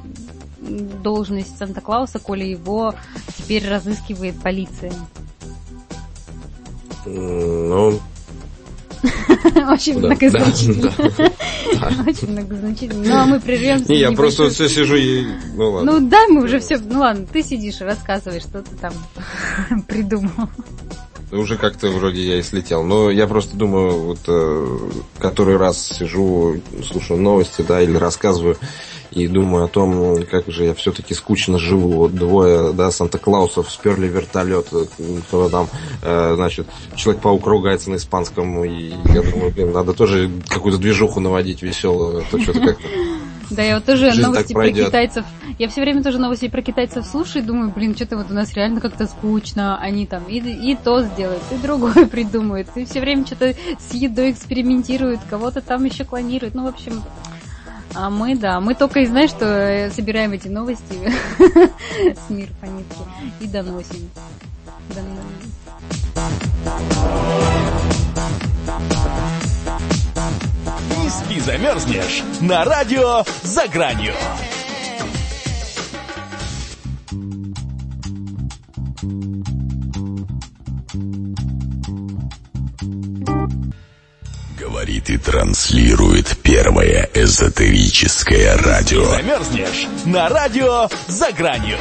должность 0.60 1.56
Санта-Клауса, 1.58 2.18
коли 2.18 2.44
его 2.44 2.94
теперь 3.36 3.68
разыскивает 3.68 4.40
полиция? 4.42 4.92
Ну, 7.06 7.98
Очень 9.70 9.98
многозначительно. 9.98 10.92
Очень 12.06 12.32
многозначительно. 12.32 13.04
Ну, 13.04 13.14
а 13.16 13.26
мы 13.26 13.40
прервемся. 13.40 13.90
Не, 13.90 13.98
я 13.98 14.12
просто 14.12 14.50
все 14.50 14.68
сижу 14.68 14.96
и... 14.96 15.24
Ну 15.54 15.70
ладно. 15.70 15.92
Ну 15.92 16.08
да, 16.08 16.26
мы 16.28 16.44
уже 16.44 16.60
все. 16.60 16.78
Ну 16.78 17.00
ладно, 17.00 17.26
ты 17.26 17.42
сидишь 17.42 17.80
и 17.80 17.84
рассказываешь, 17.84 18.42
что 18.42 18.62
ты 18.62 18.76
там 18.76 18.92
придумал. 19.88 20.48
Уже 21.32 21.56
как-то 21.56 21.90
вроде 21.90 22.22
я 22.22 22.38
и 22.38 22.42
слетел. 22.42 22.82
Но 22.82 23.10
я 23.10 23.26
просто 23.26 23.56
думаю, 23.56 23.92
вот 24.00 24.18
э, 24.26 24.78
который 25.18 25.56
раз 25.56 25.80
сижу, 25.80 26.60
слушаю 26.84 27.20
новости, 27.20 27.62
да, 27.62 27.80
или 27.80 27.96
рассказываю, 27.96 28.56
и 29.12 29.26
думаю 29.28 29.64
о 29.64 29.68
том, 29.68 30.24
как 30.26 30.48
же 30.48 30.64
я 30.64 30.74
все-таки 30.74 31.14
скучно 31.14 31.58
живу. 31.58 31.92
Вот 31.92 32.14
двое, 32.14 32.72
да, 32.72 32.90
Санта-Клаусов 32.90 33.70
сперли 33.70 34.08
вертолет, 34.08 34.68
э, 34.72 34.86
кто 35.28 35.48
там, 35.48 35.68
э, 36.02 36.32
значит, 36.34 36.66
Человек-паук 36.96 37.46
ругается 37.46 37.90
на 37.90 37.96
испанском, 37.96 38.64
и 38.64 38.92
я 39.12 39.22
думаю, 39.22 39.52
блин, 39.52 39.72
надо 39.72 39.92
тоже 39.92 40.30
какую-то 40.48 40.78
движуху 40.78 41.20
наводить 41.20 41.62
веселую, 41.62 42.18
а 42.18 42.24
то 42.30 42.40
что-то 42.40 42.60
как-то... 42.60 42.82
Да, 43.50 43.62
я 43.62 43.74
вот 43.76 43.84
тоже 43.84 44.12
Жизнь 44.12 44.22
новости 44.22 44.52
про 44.52 44.70
китайцев. 44.70 45.24
Я 45.58 45.68
все 45.68 45.80
время 45.80 46.02
тоже 46.02 46.18
новости 46.18 46.48
про 46.48 46.62
китайцев 46.62 47.04
слушаю 47.04 47.42
и 47.42 47.46
думаю, 47.46 47.70
блин, 47.70 47.96
что-то 47.96 48.16
вот 48.16 48.30
у 48.30 48.34
нас 48.34 48.54
реально 48.54 48.80
как-то 48.80 49.06
скучно. 49.06 49.78
Они 49.78 50.06
там 50.06 50.24
и, 50.28 50.38
и 50.38 50.76
то 50.76 51.02
сделают, 51.02 51.42
и 51.50 51.56
другое 51.56 52.06
придумают. 52.10 52.68
И 52.76 52.84
все 52.84 53.00
время 53.00 53.26
что-то 53.26 53.54
с 53.78 53.92
едой 53.92 54.30
экспериментируют, 54.30 55.20
кого-то 55.28 55.60
там 55.60 55.84
еще 55.84 56.04
клонируют. 56.04 56.54
Ну, 56.54 56.64
в 56.64 56.68
общем, 56.68 57.02
а 57.94 58.08
мы, 58.08 58.36
да, 58.36 58.60
мы 58.60 58.74
только 58.74 59.00
и 59.00 59.06
знаем, 59.06 59.28
что 59.28 59.46
э, 59.46 59.90
собираем 59.90 60.32
эти 60.32 60.46
новости 60.46 61.12
с 61.38 62.30
мир 62.30 62.48
по 62.60 62.66
нитке 62.66 63.00
и 63.40 63.46
доносим. 63.48 64.10
Дон- 64.94 65.18
Вернись 71.10 71.36
и 71.36 71.40
замерзнешь 71.40 72.22
на 72.40 72.64
радио 72.64 73.24
«За 73.42 73.66
гранью». 73.66 74.14
Говорит 84.58 85.10
и 85.10 85.18
транслирует 85.18 86.36
первое 86.42 87.08
эзотерическое 87.14 88.56
радио. 88.56 89.02
И 89.02 89.06
замерзнешь 89.06 89.88
на 90.04 90.28
радио 90.28 90.88
«За 91.08 91.32
гранью». 91.32 91.78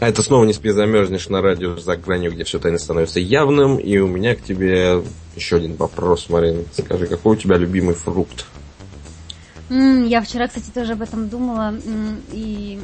А 0.00 0.08
это 0.08 0.22
снова 0.22 0.44
не 0.44 0.54
спи 0.54 0.70
замерзнешь 0.70 1.28
на 1.28 1.42
радио 1.42 1.76
за 1.76 1.94
гранью, 1.96 2.32
где 2.32 2.44
все 2.44 2.58
тайно 2.58 2.78
становится 2.78 3.20
явным. 3.20 3.76
И 3.76 3.98
у 3.98 4.08
меня 4.08 4.34
к 4.34 4.42
тебе 4.42 5.02
еще 5.36 5.56
один 5.56 5.76
вопрос, 5.76 6.30
Марина. 6.30 6.64
Скажи, 6.72 7.06
какой 7.06 7.36
у 7.36 7.38
тебя 7.38 7.58
любимый 7.58 7.94
фрукт? 7.94 8.46
Я 9.68 10.22
вчера, 10.22 10.48
кстати, 10.48 10.70
тоже 10.70 10.94
об 10.94 11.02
этом 11.02 11.28
думала 11.28 11.74
и 12.32 12.80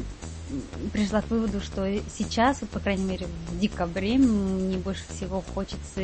пришла 0.93 1.21
к 1.21 1.29
выводу, 1.29 1.59
что 1.59 1.91
сейчас, 2.17 2.61
вот, 2.61 2.69
по 2.69 2.79
крайней 2.79 3.03
мере, 3.03 3.27
в 3.51 3.59
декабре 3.59 4.17
мне 4.17 4.77
больше 4.77 5.01
всего 5.13 5.43
хочется 5.53 6.01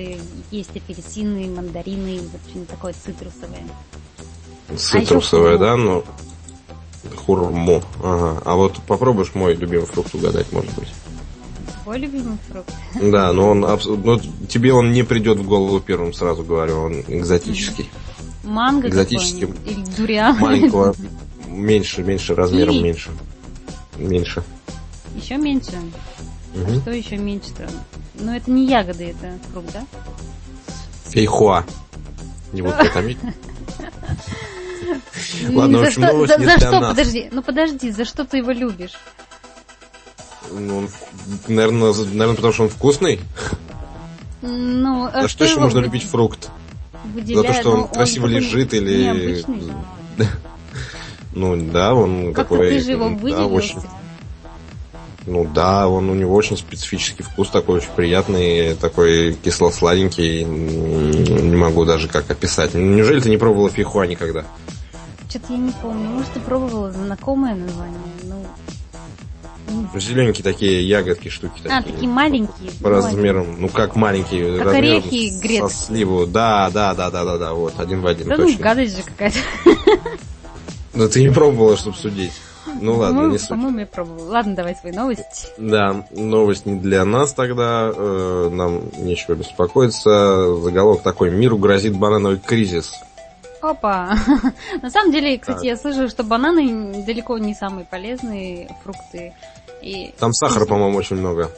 есть 0.51 0.75
апельсины, 0.75 1.47
мандарины, 1.47 2.19
вот 2.19 2.41
что-нибудь 2.49 2.69
такое 2.69 2.93
цитрусовое. 2.93 3.63
Цитрусовое, 4.75 5.55
а 5.55 5.57
да? 5.59 5.77
Ну, 5.77 6.03
хурму. 7.15 7.83
Ага. 8.03 8.41
А 8.43 8.55
вот 8.55 8.81
попробуешь 8.87 9.33
мой 9.35 9.53
любимый 9.53 9.85
фрукт 9.85 10.13
угадать, 10.15 10.51
может 10.51 10.73
быть. 10.73 10.89
Твой 11.83 11.99
любимый 11.99 12.37
фрукт? 12.49 12.71
Да, 13.01 13.33
но 13.33 13.49
он 13.49 13.59
но 13.59 14.19
тебе 14.47 14.73
он 14.73 14.93
не 14.93 15.03
придет 15.03 15.39
в 15.39 15.47
голову 15.47 15.79
первым, 15.79 16.13
сразу 16.13 16.43
говорю, 16.43 16.79
он 16.79 17.03
экзотический. 17.07 17.89
Манго 18.43 18.87
экзотический. 18.87 19.49
Или 19.65 19.83
дуриан? 19.97 20.37
Маленького, 20.37 20.95
меньше, 21.47 22.03
меньше, 22.03 22.35
размером 22.35 22.75
Или... 22.75 22.83
меньше. 22.83 23.11
Меньше. 23.97 24.43
Еще 25.15 25.37
меньше? 25.37 25.73
Угу. 26.55 26.71
А 26.71 26.81
что 26.81 26.91
еще 26.91 27.17
меньше-то? 27.17 27.69
Ну, 28.15 28.33
это 28.33 28.49
не 28.49 28.67
ягоды, 28.67 29.15
это 29.17 29.37
фрукт, 29.51 29.73
да? 29.73 29.83
Фейхуа. 31.09 31.65
Не 32.53 32.61
буду 32.61 32.75
томить. 32.93 33.17
Ладно, 35.49 35.79
в 35.79 35.83
общем, 35.83 36.01
новость 36.01 36.37
не 36.37 36.45
За 36.45 36.57
что, 36.59 36.79
подожди, 36.79 37.29
ну 37.31 37.41
подожди, 37.41 37.91
за 37.91 38.05
что 38.05 38.25
ты 38.25 38.37
его 38.37 38.51
любишь? 38.51 38.93
Ну, 40.59 40.87
наверное, 41.47 41.93
наверное, 41.93 42.35
потому 42.35 42.53
что 42.53 42.63
он 42.63 42.69
вкусный. 42.69 43.19
Ну, 44.41 45.09
а 45.11 45.23
За 45.23 45.27
что 45.27 45.45
еще 45.45 45.59
можно 45.59 45.79
любить 45.79 46.03
фрукт? 46.03 46.49
За 47.25 47.43
то, 47.43 47.53
что 47.53 47.71
он 47.71 47.87
красиво 47.87 48.27
лежит 48.27 48.73
или... 48.73 49.43
Ну 51.35 51.55
да, 51.71 51.95
он 51.95 52.31
как 52.31 52.47
такой... 52.47 52.69
ты 52.69 52.79
же 52.79 52.91
его 52.91 53.09
выделил. 53.09 53.37
Да, 53.37 53.45
очень... 53.47 53.79
Ну 55.25 55.49
да, 55.51 55.87
он 55.87 56.09
у 56.09 56.13
него 56.13 56.35
очень 56.35 56.57
специфический 56.57 57.23
вкус, 57.23 57.49
такой 57.49 57.77
очень 57.77 57.89
приятный, 57.95 58.75
такой 58.75 59.33
кисло-сладенький. 59.33 60.43
Не 60.43 61.55
могу 61.55 61.85
даже 61.85 62.07
как 62.07 62.29
описать. 62.29 62.73
Неужели 62.73 63.19
ты 63.19 63.29
не 63.29 63.37
пробовала 63.37 63.69
фихуа 63.69 64.03
никогда? 64.03 64.45
Что-то 65.29 65.53
я 65.53 65.59
не 65.59 65.71
помню. 65.71 66.09
Может, 66.09 66.33
ты 66.33 66.39
пробовала 66.41 66.91
знакомое 66.91 67.55
название? 67.55 67.97
Ну, 69.73 69.99
Зелененькие 69.99 70.43
такие 70.43 70.87
ягодки, 70.87 71.29
штуки 71.29 71.61
а, 71.61 71.63
такие. 71.63 71.77
А, 71.77 71.83
такие 71.83 72.07
маленькие. 72.09 72.71
По 72.81 72.89
размерам, 72.89 73.59
ну 73.59 73.69
как 73.69 73.95
маленькие. 73.95 74.59
Как 74.59 74.73
орехи 74.73 75.39
грецкие. 75.41 75.69
Со 75.69 75.85
сливу. 75.85 76.25
Да, 76.25 76.69
да, 76.71 76.93
да, 76.93 77.09
да, 77.09 77.25
да, 77.25 77.37
да, 77.37 77.53
вот, 77.53 77.79
один 77.79 78.01
в 78.01 78.07
один. 78.07 78.27
Да 78.27 78.37
ну, 78.37 78.43
точно. 78.43 78.57
ну, 78.57 78.63
гадость 78.63 78.97
же 78.97 79.03
какая-то. 79.03 79.37
Да 80.93 81.07
ты 81.07 81.21
не 81.21 81.29
пробовала, 81.29 81.75
чтобы 81.75 81.97
судить. 81.97 82.33
Ну 82.81 82.97
ладно, 82.97 83.27
не 83.27 83.37
суть. 83.37 83.49
По-моему, 83.49 83.79
я 83.79 83.85
пробовала. 83.85 84.29
Ладно, 84.29 84.55
давай 84.55 84.75
свои 84.75 84.91
новости. 84.91 85.47
Да, 85.57 86.05
новость 86.11 86.65
не 86.65 86.79
для 86.79 87.03
нас 87.05 87.33
тогда. 87.33 87.91
Э, 87.95 88.49
нам 88.51 88.83
нечего 88.97 89.35
беспокоиться. 89.35 90.55
Заголовок 90.61 91.01
такой. 91.01 91.31
Миру 91.31 91.57
грозит 91.57 91.97
банановый 91.97 92.39
кризис. 92.39 92.93
Опа! 93.63 94.17
На 94.81 94.89
самом 94.89 95.11
деле, 95.11 95.37
кстати, 95.37 95.57
так. 95.57 95.65
я 95.65 95.77
слышала, 95.77 96.09
что 96.09 96.23
бананы 96.23 97.03
далеко 97.05 97.37
не 97.37 97.53
самые 97.53 97.85
полезные 97.85 98.75
фрукты. 98.83 99.33
И... 99.81 100.13
Там 100.19 100.33
сахара, 100.33 100.65
по-моему, 100.65 100.97
очень 100.97 101.15
много. 101.15 101.49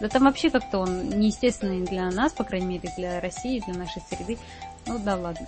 Да 0.00 0.08
там 0.08 0.24
вообще 0.24 0.50
как-то 0.50 0.78
он 0.78 1.08
неестественный 1.08 1.86
для 1.86 2.10
нас, 2.10 2.32
по 2.32 2.44
крайней 2.44 2.66
мере, 2.66 2.92
для 2.98 3.20
России, 3.20 3.62
для 3.66 3.74
нашей 3.74 4.02
среды. 4.10 4.38
Ну 4.86 4.98
да 4.98 5.16
ладно. 5.16 5.46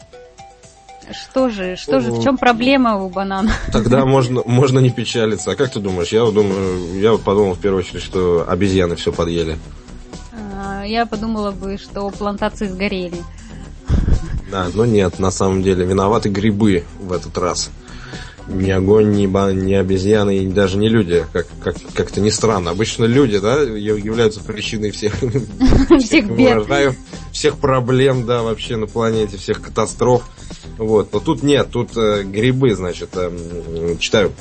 Что 1.10 1.48
же, 1.48 1.76
что 1.76 2.00
же, 2.00 2.10
в 2.10 2.22
чем 2.22 2.36
проблема 2.36 2.96
у 3.02 3.08
банана? 3.08 3.52
Тогда 3.72 4.04
можно, 4.04 4.42
можно 4.44 4.78
не 4.78 4.90
печалиться. 4.90 5.52
А 5.52 5.56
как 5.56 5.70
ты 5.70 5.80
думаешь? 5.80 6.08
Я 6.08 6.24
думаю, 6.30 6.98
я 7.00 7.16
подумал 7.18 7.54
в 7.54 7.60
первую 7.60 7.82
очередь, 7.82 8.02
что 8.02 8.46
обезьяны 8.48 8.96
все 8.96 9.12
подъели. 9.12 9.58
А, 10.32 10.84
я 10.84 11.06
подумала 11.06 11.50
бы, 11.50 11.76
что 11.76 12.08
плантации 12.10 12.66
сгорели. 12.66 13.22
Да, 14.50 14.68
но 14.72 14.84
нет, 14.86 15.18
на 15.18 15.30
самом 15.30 15.62
деле 15.62 15.84
виноваты 15.84 16.28
грибы 16.28 16.84
в 17.00 17.12
этот 17.12 17.36
раз. 17.38 17.70
Ни 18.48 18.70
огонь, 18.70 19.10
ни, 19.12 19.26
ба, 19.26 19.52
ни 19.52 19.74
обезьяны, 19.74 20.38
и 20.38 20.46
даже 20.46 20.78
не 20.78 20.88
люди, 20.88 21.26
как, 21.34 21.46
как, 21.62 21.76
как-то 21.92 22.22
не 22.22 22.30
странно. 22.30 22.70
Обычно 22.70 23.04
люди, 23.04 23.38
да, 23.38 23.60
являются 23.60 24.40
причиной 24.40 24.90
всех, 24.90 25.12
всех 26.00 26.30
бед. 26.34 26.66
всех 27.30 27.58
проблем, 27.58 28.24
да, 28.24 28.42
вообще 28.42 28.76
на 28.76 28.86
планете, 28.86 29.36
всех 29.36 29.60
катастроф. 29.60 30.22
Вот, 30.78 31.12
но 31.12 31.20
тут 31.20 31.42
нет, 31.42 31.68
тут 31.70 31.90
э, 31.96 32.22
грибы, 32.22 32.74
значит, 32.74 33.10
э, 33.14 33.96
читаю. 33.98 34.32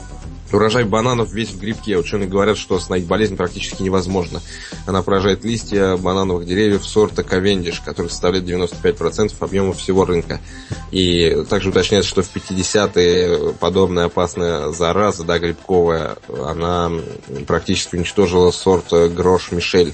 Урожай 0.53 0.83
бананов 0.83 1.31
весь 1.31 1.49
в 1.49 1.59
грибке. 1.59 1.97
Ученые 1.97 2.27
говорят, 2.27 2.57
что 2.57 2.75
остановить 2.75 3.07
болезнь 3.07 3.35
практически 3.35 3.83
невозможно. 3.83 4.41
Она 4.85 5.01
поражает 5.01 5.43
листья 5.43 5.97
банановых 5.97 6.45
деревьев 6.45 6.85
сорта 6.85 7.23
Кавендиш, 7.23 7.81
который 7.81 8.09
составляет 8.09 8.45
95% 8.45 9.33
объема 9.39 9.73
всего 9.73 10.05
рынка. 10.05 10.39
И 10.91 11.43
также 11.49 11.69
уточняется, 11.69 12.09
что 12.09 12.21
в 12.21 12.33
50-е 12.33 13.53
подобная 13.53 14.05
опасная 14.05 14.71
зараза, 14.71 15.23
да, 15.23 15.39
грибковая, 15.39 16.15
она 16.29 16.91
практически 17.45 17.95
уничтожила 17.95 18.51
сорт 18.51 18.91
Грош 19.13 19.51
Мишель. 19.51 19.93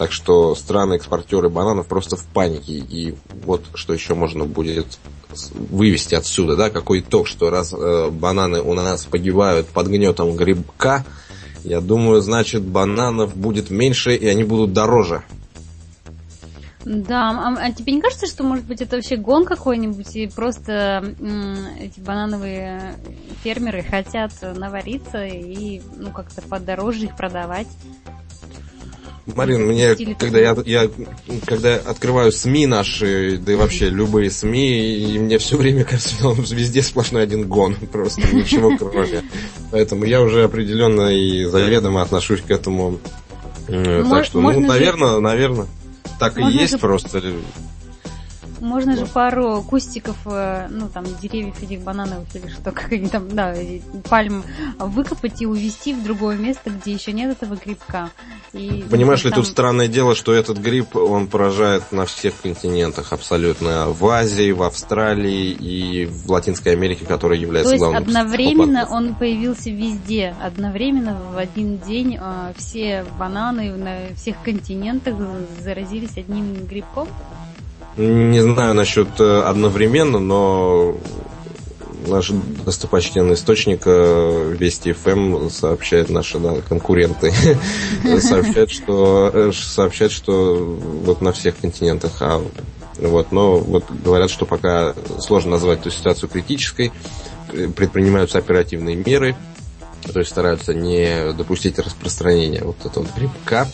Так 0.00 0.12
что 0.12 0.54
страны-экспортеры 0.54 1.50
бананов 1.50 1.86
просто 1.86 2.16
в 2.16 2.24
панике. 2.24 2.72
И 2.72 3.14
вот 3.44 3.66
что 3.74 3.92
еще 3.92 4.14
можно 4.14 4.46
будет 4.46 4.86
вывести 5.52 6.14
отсюда, 6.14 6.56
да, 6.56 6.70
какой 6.70 7.00
итог, 7.00 7.26
что 7.26 7.50
раз 7.50 7.74
э, 7.74 8.08
бананы 8.08 8.62
у 8.62 8.72
нас 8.72 9.04
погибают 9.04 9.66
под 9.68 9.88
гнетом 9.88 10.34
грибка, 10.36 11.04
я 11.64 11.82
думаю, 11.82 12.22
значит, 12.22 12.62
бананов 12.62 13.36
будет 13.36 13.68
меньше, 13.68 14.14
и 14.16 14.26
они 14.26 14.42
будут 14.42 14.72
дороже. 14.72 15.22
Да, 16.86 17.32
а, 17.32 17.66
а 17.66 17.70
тебе 17.70 17.92
не 17.92 18.00
кажется, 18.00 18.26
что, 18.26 18.42
может 18.42 18.64
быть, 18.64 18.80
это 18.80 18.96
вообще 18.96 19.16
гон 19.16 19.44
какой-нибудь, 19.44 20.16
и 20.16 20.26
просто 20.28 21.14
м, 21.20 21.58
эти 21.78 22.00
банановые 22.00 22.94
фермеры 23.44 23.82
хотят 23.82 24.32
навариться 24.40 25.26
и, 25.26 25.82
ну, 25.98 26.10
как-то 26.10 26.40
подороже 26.40 27.04
их 27.04 27.16
продавать? 27.16 27.68
Марин, 29.26 29.66
мне, 29.66 29.94
когда 30.18 30.38
я, 30.38 30.56
я, 30.64 30.90
когда 31.46 31.76
открываю 31.76 32.32
СМИ 32.32 32.66
наши, 32.66 33.38
да 33.38 33.52
и 33.52 33.54
вообще 33.54 33.88
любые 33.88 34.30
СМИ, 34.30 35.14
и 35.14 35.18
мне 35.18 35.38
все 35.38 35.56
время 35.56 35.84
кажется, 35.84 36.14
везде 36.54 36.82
сплошной 36.82 37.22
один 37.22 37.46
гон, 37.46 37.74
просто 37.92 38.22
ничего 38.34 38.76
кроме. 38.76 39.22
Поэтому 39.70 40.04
я 40.04 40.20
уже 40.20 40.44
определенно 40.44 41.08
и 41.08 41.44
заведомо 41.44 42.02
отношусь 42.02 42.40
к 42.40 42.50
этому. 42.50 42.98
Э, 43.68 44.04
так 44.08 44.24
что, 44.24 44.40
ну, 44.40 44.58
наверное, 44.60 45.20
наверное, 45.20 45.66
так 46.18 46.38
и 46.38 46.42
есть 46.42 46.78
просто. 46.80 47.22
Можно 48.60 48.96
же 48.96 49.06
пару 49.06 49.62
кустиков, 49.62 50.16
э, 50.26 50.68
ну 50.70 50.88
там 50.88 51.04
деревьев 51.20 51.62
этих 51.62 51.80
банановых 51.80 52.28
или 52.34 52.48
что, 52.48 52.72
как 52.72 52.92
они 52.92 53.08
там, 53.08 53.28
да, 53.34 53.54
пальм 54.08 54.44
выкопать 54.78 55.40
и 55.42 55.46
увезти 55.46 55.94
в 55.94 56.04
другое 56.04 56.36
место, 56.36 56.70
где 56.70 56.92
еще 56.92 57.12
нет 57.12 57.30
этого 57.30 57.56
грибка. 57.56 58.10
И 58.52 58.84
Понимаешь 58.90 59.24
ли, 59.24 59.30
там... 59.30 59.40
тут 59.40 59.46
странное 59.46 59.88
дело, 59.88 60.14
что 60.14 60.34
этот 60.34 60.58
гриб, 60.58 60.96
он 60.96 61.26
поражает 61.26 61.92
на 61.92 62.04
всех 62.04 62.34
континентах 62.42 63.12
абсолютно. 63.12 63.88
В 63.90 64.06
Азии, 64.06 64.50
в 64.52 64.62
Австралии 64.62 65.50
и 65.50 66.06
в 66.06 66.30
Латинской 66.30 66.72
Америке, 66.72 67.06
которая 67.06 67.38
является 67.38 67.70
То 67.70 67.74
есть 67.74 67.82
главным. 67.82 68.02
одновременно 68.02 68.86
он 68.90 69.14
появился 69.14 69.70
везде. 69.70 70.34
Одновременно 70.42 71.18
в 71.32 71.38
один 71.38 71.78
день 71.78 72.18
э, 72.20 72.52
все 72.56 73.04
бананы 73.18 73.72
на 73.76 74.14
всех 74.16 74.36
континентах 74.42 75.14
заразились 75.62 76.16
одним 76.16 76.66
грибком? 76.66 77.08
Не 78.00 78.40
знаю 78.40 78.72
насчет 78.72 79.08
э, 79.20 79.42
одновременно, 79.42 80.18
но 80.18 80.96
наш 82.06 82.30
достопочтенный 82.64 83.34
источник 83.34 83.82
э, 83.84 84.56
Вести 84.58 84.94
ФМ 84.94 85.50
сообщает 85.50 86.08
наши 86.08 86.38
да, 86.38 86.54
конкуренты 86.66 87.30
сообщают, 88.20 88.70
что 88.70 89.30
э, 89.34 89.52
сообщают, 89.52 90.14
что 90.14 90.78
вот 91.04 91.20
на 91.20 91.32
всех 91.32 91.58
континентах, 91.58 92.12
а 92.20 92.42
вот, 92.96 93.32
но 93.32 93.58
вот 93.58 93.84
говорят, 93.90 94.30
что 94.30 94.46
пока 94.46 94.94
сложно 95.18 95.50
назвать 95.50 95.80
эту 95.80 95.90
ситуацию 95.90 96.30
критической, 96.30 96.92
предпринимаются 97.76 98.38
оперативные 98.38 98.96
меры, 98.96 99.36
то 100.10 100.20
есть 100.20 100.30
стараются 100.30 100.72
не 100.72 101.34
допустить 101.34 101.78
распространения 101.78 102.62
вот 102.64 102.82
этого 102.82 103.06
грибка. 103.14 103.68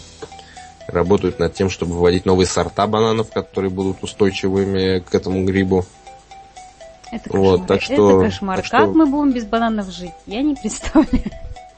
Работают 0.88 1.38
над 1.38 1.54
тем, 1.54 1.68
чтобы 1.68 1.94
вводить 1.94 2.26
новые 2.26 2.46
сорта 2.46 2.86
бананов, 2.86 3.30
которые 3.32 3.70
будут 3.70 4.02
устойчивыми 4.02 5.00
к 5.00 5.14
этому 5.14 5.44
грибу. 5.44 5.84
Это 7.10 7.24
кошмар. 7.24 7.42
Вот, 7.42 7.66
так 7.66 7.82
что, 7.82 8.20
Это 8.20 8.30
кошмар. 8.30 8.62
Так 8.62 8.70
как 8.70 8.88
мы 8.94 9.06
будем 9.06 9.32
без 9.32 9.44
бананов 9.44 9.90
жить? 9.90 10.12
Я 10.26 10.42
не 10.42 10.54
представляю. 10.62 11.24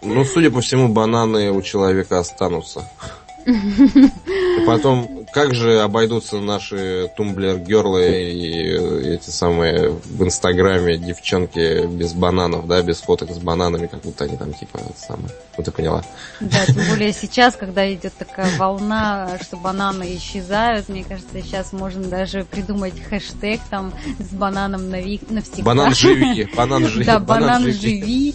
Ну, 0.03 0.25
судя 0.25 0.51
по 0.51 0.61
всему, 0.61 0.89
бананы 0.89 1.51
у 1.51 1.63
человека 1.63 2.19
останутся. 2.19 2.89
И 3.47 4.67
потом, 4.67 5.18
как 5.33 5.55
же 5.55 5.81
обойдутся 5.81 6.39
наши 6.39 7.11
тумблер-герлы 7.17 8.33
и 8.33 9.15
эти 9.15 9.31
самые 9.31 9.91
в 9.91 10.25
Инстаграме 10.25 10.99
девчонки 10.99 11.87
без 11.87 12.13
бананов, 12.13 12.67
да, 12.67 12.83
без 12.83 13.01
фоток 13.01 13.31
с 13.31 13.39
бананами, 13.39 13.87
как 13.87 14.01
будто 14.03 14.25
они 14.25 14.37
там 14.37 14.53
типа 14.53 14.81
самое. 14.97 15.31
Вот 15.57 15.65
ты 15.65 15.71
поняла. 15.71 16.05
Да, 16.41 16.65
тем 16.67 16.77
более 16.89 17.13
сейчас, 17.13 17.57
когда 17.57 17.93
идет 17.93 18.15
такая 18.15 18.57
волна, 18.57 19.39
что 19.43 19.57
бананы 19.57 20.17
исчезают, 20.17 20.89
мне 20.89 21.05
кажется, 21.05 21.41
сейчас 21.43 21.73
можно 21.73 22.05
даже 22.05 22.45
придумать 22.45 22.95
хэштег 23.09 23.61
там 23.71 23.93
с 24.19 24.33
бананом 24.35 24.91
навсегда. 24.91 25.63
Банан 25.63 25.95
живи, 25.95 26.49
банан 26.57 26.87
живи. 26.89 27.05
Да, 27.05 27.19
банан 27.19 27.73
живи. 27.73 28.31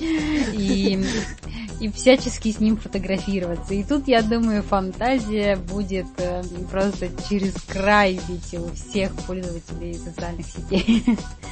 И 0.54 1.06
и 1.84 1.92
всячески 1.92 2.50
с 2.50 2.62
ним 2.62 2.78
фотографироваться. 2.78 3.74
И 3.74 3.84
тут, 3.84 4.08
я 4.08 4.22
думаю, 4.22 4.64
фантазия 4.64 5.58
будет 5.58 6.06
э, 6.18 6.42
просто 6.72 7.10
через 7.28 7.54
край 7.68 8.22
бить 8.30 8.54
у 8.54 8.74
всех 8.74 9.12
пользователей 9.28 9.96
социальных 9.96 10.46
сетей. 10.46 11.04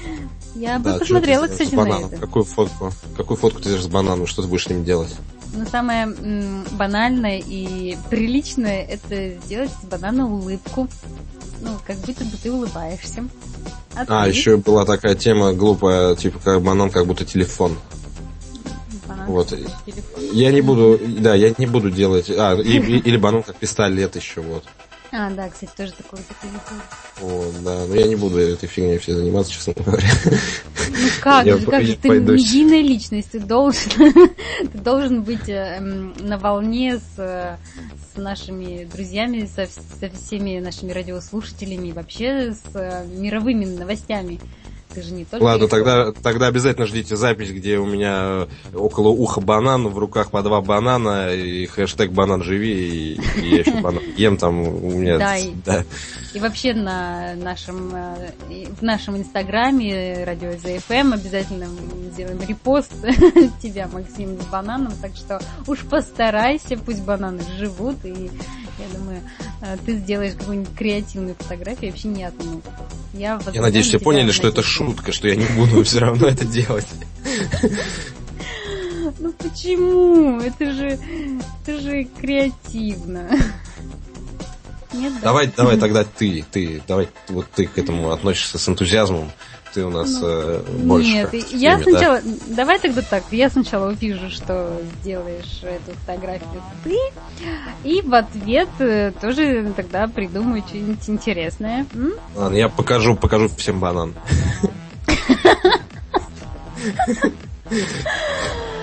Я 0.56 0.80
бы 0.80 0.94
посмотрела, 0.98 1.48
кстати, 1.48 1.76
на 1.76 2.06
это. 2.06 2.18
Какую 2.18 2.46
фотку? 2.46 2.94
Какую 3.18 3.38
фотку 3.38 3.60
ты 3.60 3.66
делаешь 3.66 3.84
с 3.84 3.88
бананом? 3.88 4.26
Что 4.26 4.42
ты 4.42 4.48
будешь 4.48 4.64
с 4.64 4.70
ним 4.70 4.86
делать? 4.86 5.14
Ну, 5.54 5.66
самое 5.70 6.04
м, 6.04 6.64
банальное 6.72 7.44
и 7.46 7.98
приличное 8.10 8.84
это 8.86 9.38
сделать 9.46 9.72
с 9.82 9.86
банана 9.86 10.34
улыбку. 10.34 10.88
Ну, 11.60 11.72
как 11.86 11.98
будто 11.98 12.24
бы 12.24 12.38
ты 12.42 12.50
улыбаешься. 12.50 13.26
А, 13.96 14.06
а 14.24 14.28
еще 14.30 14.56
была 14.56 14.86
такая 14.86 15.16
тема 15.16 15.52
глупая, 15.52 16.16
типа 16.16 16.40
как 16.40 16.62
банан, 16.62 16.90
как 16.90 17.06
будто 17.06 17.26
телефон. 17.26 17.76
Вот. 19.28 19.54
Я 20.34 20.52
не 20.52 20.62
буду, 20.62 21.00
да, 21.20 21.36
я 21.36 21.54
не 21.58 21.66
буду 21.66 21.92
делать, 21.92 22.30
а, 22.30 22.56
и, 22.56 22.78
или 22.78 23.18
банан 23.18 23.44
как 23.44 23.56
пистолет 23.58 24.16
еще, 24.16 24.42
вот. 24.42 24.64
А, 25.14 25.30
да, 25.30 25.50
кстати, 25.50 25.72
тоже 25.76 25.92
такой 25.92 26.20
такой 26.20 26.50
Вот, 27.20 27.64
да, 27.64 27.86
но 27.86 27.96
я 27.96 28.08
не 28.08 28.16
буду 28.16 28.38
этой 28.38 28.68
фигней 28.68 28.98
все 28.98 29.14
заниматься, 29.14 29.52
честно 29.52 29.74
говоря. 29.74 30.08
Ну 30.24 31.08
как, 31.20 31.46
я 31.46 31.58
как 31.58 31.84
же, 31.84 31.98
ты 31.98 32.10
медийная 32.12 32.82
личность, 32.82 33.32
ты 33.32 33.40
должен, 33.42 33.92
ты 34.72 34.78
должен 34.78 35.24
быть 35.24 35.50
э, 35.50 35.82
на 35.82 36.38
волне 36.38 36.98
с, 36.98 37.18
с 37.18 38.18
нашими 38.18 38.86
друзьями, 38.86 39.50
со, 39.54 39.68
со 39.68 40.10
всеми 40.10 40.60
нашими 40.60 40.94
радиослушателями 40.94 41.90
и 41.90 41.92
вообще 41.92 42.54
с 42.54 42.64
э, 42.74 43.06
мировыми 43.08 43.66
новостями. 43.66 44.40
Ты 44.94 45.02
же 45.02 45.14
не 45.14 45.26
только... 45.26 45.44
Ладно, 45.44 45.68
тогда, 45.68 46.12
тогда 46.12 46.48
обязательно 46.48 46.86
ждите 46.86 47.16
запись, 47.16 47.52
где 47.52 47.78
у 47.78 47.86
меня 47.86 48.48
около 48.74 49.10
уха 49.10 49.42
банан, 49.42 49.88
в 49.88 49.98
руках 49.98 50.32
по 50.32 50.42
два 50.42 50.62
банана, 50.62 51.34
и 51.34 51.66
хэштег 51.66 52.12
банан 52.12 52.44
живи, 52.44 52.72
и, 52.72 53.22
и 53.40 53.50
я 53.50 53.60
еще 53.60 53.80
банан 53.82 54.04
ем 54.18 54.38
там 54.38 54.60
у 54.60 54.92
меня... 54.92 55.18
Да, 55.18 55.38
и, 55.38 55.52
да. 55.66 55.84
и 56.34 56.40
вообще 56.40 56.74
на 56.74 57.36
нашем, 57.36 57.94
э, 57.96 58.66
в 58.80 58.82
нашем 58.82 59.18
инстаграме 59.18 60.24
радио 60.24 60.52
ЗФМ 60.54 61.14
обязательно 61.14 61.68
сделаем 62.12 62.40
репост 62.48 62.94
тебя, 63.62 63.88
Максим, 63.92 64.40
с 64.40 64.46
бананом, 64.46 64.94
так 65.02 65.16
что 65.16 65.42
уж 65.68 65.80
постарайся, 65.80 66.78
пусть 66.78 67.02
бананы 67.04 67.42
живут, 67.58 68.04
и 68.04 68.30
я 68.82 68.98
думаю, 68.98 69.22
э, 69.62 69.78
ты 69.86 69.98
сделаешь 69.98 70.34
какую-нибудь 70.36 70.76
креативную 70.76 71.36
фотографию, 71.36 71.92
вообще 71.92 72.08
не 72.08 72.24
одну. 72.24 72.62
Я, 73.14 73.40
я 73.54 73.62
надеюсь, 73.62 73.88
все 73.88 74.00
поняли, 74.00 74.32
что 74.32 74.48
это 74.48 74.64
шутка, 74.64 75.12
что 75.12 75.28
я 75.28 75.36
не 75.36 75.46
буду 75.56 75.84
все 75.84 76.00
равно 76.00 76.28
это 76.28 76.46
делать. 76.46 76.88
Ну 79.20 79.34
почему? 79.34 80.40
Это 80.40 80.72
же, 80.72 81.00
это 81.64 81.80
же 81.80 82.08
креативно. 82.20 83.30
Нет, 84.94 85.14
да? 85.16 85.20
Давай, 85.22 85.52
давай 85.56 85.78
тогда 85.78 86.04
ты, 86.04 86.46
ты, 86.52 86.82
давай 86.88 87.08
вот 87.30 87.48
ты 87.56 87.66
к 87.66 87.78
этому 87.78 88.12
относишься 88.12 88.58
с 88.58 88.68
энтузиазмом 88.68 89.32
ты 89.74 89.86
у 89.86 89.90
нас 89.90 90.20
ну, 90.22 90.28
э, 90.28 90.64
больше. 90.84 91.10
Нет, 91.10 91.34
я 91.34 91.80
теме, 91.80 91.84
сначала. 91.84 92.22
Да? 92.22 92.32
Давай 92.48 92.80
тогда 92.80 93.02
так. 93.02 93.24
Я 93.32 93.50
сначала 93.50 93.92
увижу, 93.92 94.30
что 94.30 94.82
сделаешь 95.02 95.62
эту 95.64 95.98
фотографию 96.00 96.62
ты, 96.84 96.98
и 97.84 98.02
в 98.02 98.14
ответ 98.14 98.70
э, 98.80 99.12
тоже 99.20 99.72
тогда 99.76 100.08
придумаю 100.08 100.64
что-нибудь 100.68 101.10
интересное. 101.10 101.86
М? 101.94 102.14
Ладно, 102.36 102.56
я 102.56 102.70
покажу, 102.70 103.16
покажу 103.16 103.50
всем 103.50 103.80
банан. 103.80 104.14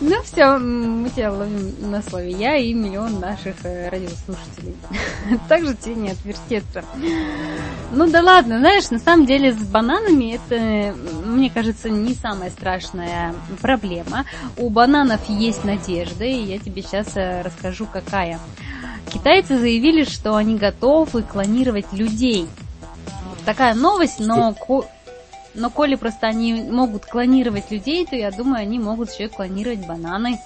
Ну 0.00 0.22
все, 0.22 0.58
мы 0.58 1.10
тебя 1.10 1.32
ловим 1.32 1.90
на 1.90 2.02
слове 2.02 2.30
я 2.30 2.56
и 2.56 2.72
миллион 2.72 3.18
наших 3.20 3.56
э, 3.64 3.88
радиослушателей. 3.88 4.76
Также 5.48 5.74
тебе 5.74 5.94
не 5.96 6.10
отвертеться. 6.10 6.84
Ну 7.92 8.08
да 8.08 8.22
ладно, 8.22 8.58
знаешь, 8.58 8.90
на 8.90 8.98
самом 8.98 9.26
деле 9.26 9.52
с 9.52 9.56
бананами 9.56 10.34
это, 10.34 10.94
мне 11.26 11.50
кажется, 11.50 11.90
не 11.90 12.14
самая 12.14 12.50
страшная 12.50 13.34
проблема. 13.60 14.24
У 14.56 14.70
бананов 14.70 15.20
есть 15.28 15.64
надежда, 15.64 16.24
и 16.24 16.42
я 16.44 16.58
тебе 16.58 16.82
сейчас 16.82 17.16
э, 17.16 17.42
расскажу, 17.42 17.86
какая. 17.92 18.38
Китайцы 19.12 19.58
заявили, 19.58 20.04
что 20.04 20.36
они 20.36 20.56
готовы 20.56 21.22
клонировать 21.22 21.92
людей. 21.92 22.46
Такая 23.44 23.74
новость, 23.74 24.20
но 24.20 24.54
но 25.54 25.70
коли 25.70 25.96
просто 25.96 26.26
они 26.26 26.54
могут 26.54 27.06
клонировать 27.06 27.70
людей, 27.70 28.06
то 28.06 28.16
я 28.16 28.30
думаю, 28.30 28.62
они 28.62 28.78
могут 28.78 29.10
еще 29.10 29.28
клонировать 29.28 29.86
бананы. 29.86 30.38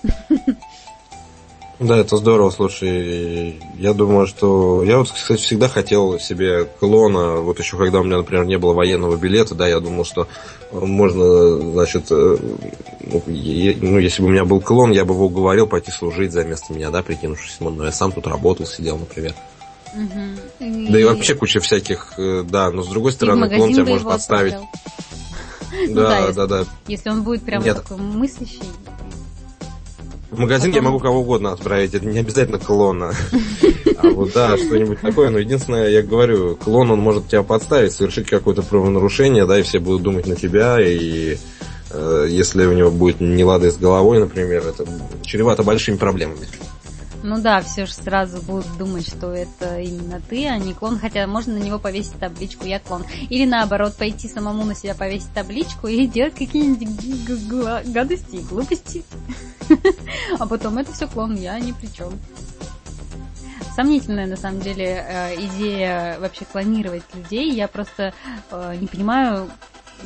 Да, 1.82 1.98
это 1.98 2.16
здорово, 2.16 2.50
слушай. 2.50 3.60
Я 3.76 3.92
думаю, 3.92 4.28
что... 4.28 4.84
Я 4.84 4.98
вот, 4.98 5.10
кстати, 5.10 5.40
всегда 5.40 5.68
хотел 5.68 6.18
себе 6.20 6.64
клона. 6.78 7.38
Вот 7.38 7.58
еще 7.58 7.76
когда 7.76 8.00
у 8.00 8.04
меня, 8.04 8.18
например, 8.18 8.44
не 8.44 8.56
было 8.56 8.72
военного 8.72 9.16
билета, 9.16 9.56
да, 9.56 9.66
я 9.66 9.80
думал, 9.80 10.04
что 10.04 10.28
можно, 10.70 11.56
значит, 11.72 12.04
э, 12.10 12.36
ну, 13.00 13.22
ну 13.26 13.98
если 13.98 14.22
бы 14.22 14.28
у 14.28 14.30
меня 14.30 14.44
был 14.44 14.60
клон, 14.60 14.92
я 14.92 15.04
бы 15.04 15.14
его 15.14 15.26
уговорил 15.26 15.66
пойти 15.66 15.90
служить 15.90 16.30
за 16.30 16.44
место 16.44 16.72
меня, 16.72 16.90
да, 16.90 17.02
прикинувшись. 17.02 17.56
Но 17.58 17.84
я 17.84 17.90
сам 17.90 18.12
тут 18.12 18.28
работал, 18.28 18.64
сидел, 18.64 18.96
например. 18.98 19.34
Угу. 19.94 20.90
Да 20.90 20.98
и 20.98 21.04
вообще 21.04 21.34
куча 21.34 21.60
всяких, 21.60 22.14
э, 22.16 22.44
да, 22.48 22.70
но 22.70 22.82
с 22.82 22.88
другой 22.88 23.12
стороны, 23.12 23.48
клон 23.48 23.72
тебя 23.72 23.84
может 23.84 24.06
подставить. 24.06 24.54
Ну 25.88 25.94
да, 25.94 26.30
да, 26.32 26.46
да. 26.46 26.64
Если 26.86 27.08
он 27.08 27.22
будет 27.22 27.42
прям 27.44 27.64
такой 27.64 27.96
мыслящий. 27.96 28.60
В 30.30 30.38
магазин 30.38 30.70
Потом... 30.70 30.84
я 30.84 30.90
могу 30.90 30.98
кого 30.98 31.20
угодно 31.20 31.52
отправить, 31.52 31.94
это 31.94 32.06
не 32.06 32.18
обязательно 32.18 32.58
клона. 32.58 33.14
А 33.98 34.08
вот 34.08 34.32
да, 34.32 34.56
что-нибудь 34.56 35.00
такое, 35.00 35.30
но 35.30 35.38
единственное, 35.38 35.88
я 35.88 36.02
говорю, 36.02 36.56
клон, 36.56 36.90
он 36.90 36.98
может 36.98 37.28
тебя 37.28 37.44
подставить, 37.44 37.92
совершить 37.92 38.26
какое-то 38.26 38.62
правонарушение, 38.62 39.46
да, 39.46 39.60
и 39.60 39.62
все 39.62 39.78
будут 39.78 40.02
думать 40.02 40.26
на 40.26 40.34
тебя, 40.34 40.80
и 40.80 41.36
э, 41.90 42.26
если 42.28 42.66
у 42.66 42.72
него 42.72 42.90
будет 42.90 43.20
нелады 43.20 43.70
с 43.70 43.76
головой, 43.76 44.18
например, 44.18 44.66
это 44.66 44.84
чревато 45.22 45.62
большими 45.62 45.96
проблемами. 45.96 46.48
Ну 47.22 47.40
да, 47.40 47.60
все 47.60 47.86
же 47.86 47.92
сразу 47.92 48.42
будут 48.42 48.76
думать, 48.76 49.06
что 49.06 49.32
это 49.32 49.78
именно 49.78 50.20
ты, 50.28 50.46
а 50.48 50.58
не 50.58 50.74
клон. 50.74 50.98
Хотя 50.98 51.26
можно 51.26 51.54
на 51.54 51.62
него 51.62 51.78
повесить 51.78 52.18
табличку 52.18 52.64
«Я 52.64 52.80
клон». 52.80 53.04
Или 53.30 53.46
наоборот, 53.46 53.96
пойти 53.96 54.28
самому 54.28 54.64
на 54.64 54.74
себя 54.74 54.94
повесить 54.94 55.32
табличку 55.32 55.86
и 55.86 56.06
делать 56.06 56.34
какие-нибудь 56.34 57.86
гадости 57.92 58.36
и 58.36 58.42
глупости. 58.42 59.04
А 60.38 60.46
потом 60.46 60.78
это 60.78 60.92
все 60.92 61.06
клон, 61.06 61.34
я 61.36 61.58
ни 61.58 61.72
при 61.72 61.86
чем. 61.86 62.12
Сомнительная 63.74 64.26
на 64.26 64.36
самом 64.36 64.60
деле 64.60 65.04
э, 65.08 65.34
идея 65.46 66.18
вообще 66.20 66.44
клонировать 66.44 67.04
людей. 67.14 67.52
Я 67.52 67.68
просто 67.68 68.12
э, 68.50 68.76
не 68.78 68.86
понимаю, 68.86 69.50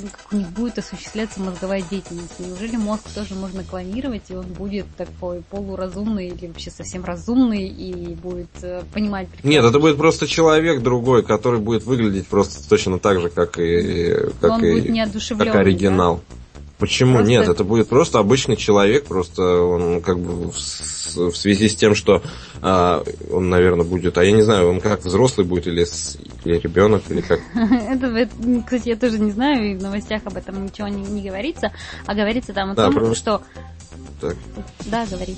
как 0.03 0.33
у 0.33 0.37
них 0.37 0.49
будет 0.51 0.79
осуществляться 0.79 1.41
мозговая 1.41 1.83
деятельность. 1.83 2.39
Неужели 2.39 2.77
мозг 2.77 3.03
тоже 3.15 3.35
можно 3.35 3.65
клонировать, 3.65 4.23
и 4.29 4.35
он 4.35 4.47
будет 4.47 4.87
такой 4.97 5.43
полуразумный 5.43 6.29
или 6.29 6.47
вообще 6.47 6.71
совсем 6.71 7.05
разумный 7.05 7.67
и 7.67 8.15
будет 8.15 8.49
э, 8.63 8.83
понимать... 8.93 9.29
Прекрасно. 9.29 9.49
Нет, 9.49 9.65
это 9.65 9.79
будет 9.79 9.97
просто 9.97 10.27
человек 10.27 10.83
другой, 10.83 11.23
который 11.23 11.61
будет 11.61 11.85
выглядеть 11.85 12.27
просто 12.27 12.67
точно 12.69 12.99
так 12.99 13.21
же, 13.21 13.31
как 13.31 13.59
и, 13.59 14.15
как 14.41 14.63
и 14.63 15.03
как 15.39 15.55
оригинал. 15.55 16.17
Да? 16.17 16.37
Почему 16.79 17.15
просто... 17.15 17.31
нет? 17.31 17.49
Это 17.49 17.65
будет 17.65 17.89
просто 17.89 18.19
обычный 18.19 18.57
человек, 18.57 19.07
просто 19.07 19.43
он 19.43 20.03
как 20.03 20.19
бы 20.19 20.51
в, 20.51 20.55
в 20.55 21.37
связи 21.37 21.69
с 21.69 21.75
тем, 21.75 21.95
что 21.95 22.23
а, 22.61 23.03
он, 23.31 23.49
наверное, 23.49 23.87
будет, 23.87 24.19
а 24.19 24.25
я 24.25 24.33
не 24.33 24.43
знаю, 24.43 24.69
он 24.69 24.81
как 24.81 25.05
взрослый 25.05 25.47
будет 25.47 25.67
или, 25.67 25.87
или 26.45 26.59
ребенок, 26.59 27.03
или 27.09 27.23
как. 27.23 27.41
Это, 27.55 28.29
кстати, 28.65 28.91
я 28.91 28.97
тоже 28.97 29.19
не 29.19 29.31
знаю, 29.31 29.73
и 29.73 29.75
в 29.75 29.83
новостях 29.83 30.23
об 30.27 30.37
этом 30.37 30.65
ничего 30.65 30.89
не, 30.89 31.03
не 31.03 31.27
говорится, 31.27 31.73
а 32.05 32.15
говорится 32.15 32.53
там 32.53 32.73
о 32.73 32.75
да, 32.75 32.85
том, 32.85 32.95
просто... 32.95 33.17
что 33.17 33.43
Так. 34.21 34.37
Да, 34.87 35.07
говори. 35.07 35.37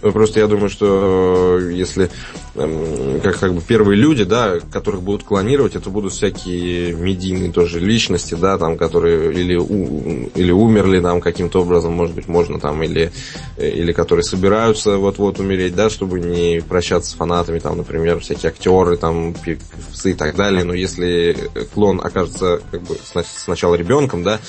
Просто 0.00 0.40
я 0.40 0.46
думаю, 0.46 0.68
что 0.68 1.58
э, 1.58 1.72
если 1.72 2.10
эм, 2.54 3.20
как, 3.20 3.38
как 3.38 3.54
бы 3.54 3.62
первые 3.62 3.96
люди, 3.96 4.24
да, 4.24 4.58
которых 4.70 5.02
будут 5.02 5.22
клонировать, 5.22 5.74
это 5.74 5.88
будут 5.88 6.12
всякие 6.12 6.92
медийные 6.92 7.50
тоже 7.50 7.80
личности, 7.80 8.34
да, 8.34 8.58
там, 8.58 8.76
которые 8.76 9.32
или, 9.32 9.56
у, 9.56 10.28
или 10.34 10.52
умерли 10.52 11.00
там 11.00 11.20
каким-то 11.20 11.62
образом, 11.62 11.94
может 11.94 12.14
быть, 12.14 12.28
можно 12.28 12.60
там, 12.60 12.82
или, 12.82 13.10
или 13.58 13.92
которые 13.92 14.22
собираются 14.22 14.98
вот-вот 14.98 15.40
умереть, 15.40 15.74
да, 15.74 15.88
чтобы 15.88 16.20
не 16.20 16.60
прощаться 16.60 17.12
с 17.12 17.14
фанатами, 17.14 17.58
там, 17.58 17.78
например, 17.78 18.20
всякие 18.20 18.50
актеры, 18.50 18.98
там, 18.98 19.34
певцы 19.34 20.10
и 20.10 20.14
так 20.14 20.36
далее. 20.36 20.64
Но 20.64 20.74
если 20.74 21.36
клон 21.72 22.00
окажется 22.02 22.60
как 22.70 22.82
бы 22.82 22.96
сначала 23.02 23.74
ребенком, 23.74 24.22
да, 24.22 24.40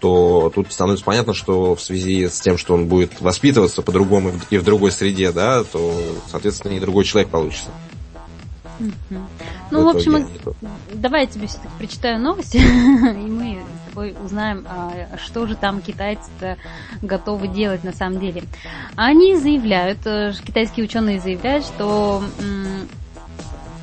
то 0.00 0.50
тут 0.54 0.72
становится 0.72 1.04
понятно, 1.04 1.34
что 1.34 1.74
в 1.74 1.82
связи 1.82 2.28
с 2.28 2.40
тем, 2.40 2.56
что 2.56 2.74
он 2.74 2.86
будет 2.86 3.20
воспитываться 3.20 3.82
по-другому 3.82 4.32
и 4.48 4.56
в 4.56 4.64
другой 4.64 4.90
среде, 4.90 5.30
да, 5.30 5.62
то, 5.62 5.94
соответственно, 6.30 6.72
и 6.72 6.80
другой 6.80 7.04
человек 7.04 7.30
получится. 7.30 7.70
Ну, 9.70 9.84
в, 9.84 9.88
общем, 9.88 10.26
давай 10.94 11.22
я 11.22 11.26
тебе 11.26 11.46
все-таки 11.46 11.68
прочитаю 11.78 12.18
новости, 12.18 12.56
и 12.56 13.30
мы 13.30 13.58
с 13.58 13.88
тобой 13.90 14.16
узнаем, 14.24 14.66
а, 14.66 15.18
что 15.22 15.46
же 15.46 15.54
там 15.54 15.82
китайцы 15.82 16.56
готовы 17.02 17.46
делать 17.48 17.84
на 17.84 17.92
самом 17.92 18.20
деле. 18.20 18.44
Они 18.96 19.36
заявляют, 19.36 19.98
э, 20.06 20.32
китайские 20.44 20.84
ученые 20.84 21.20
заявляют, 21.20 21.66
что 21.66 22.22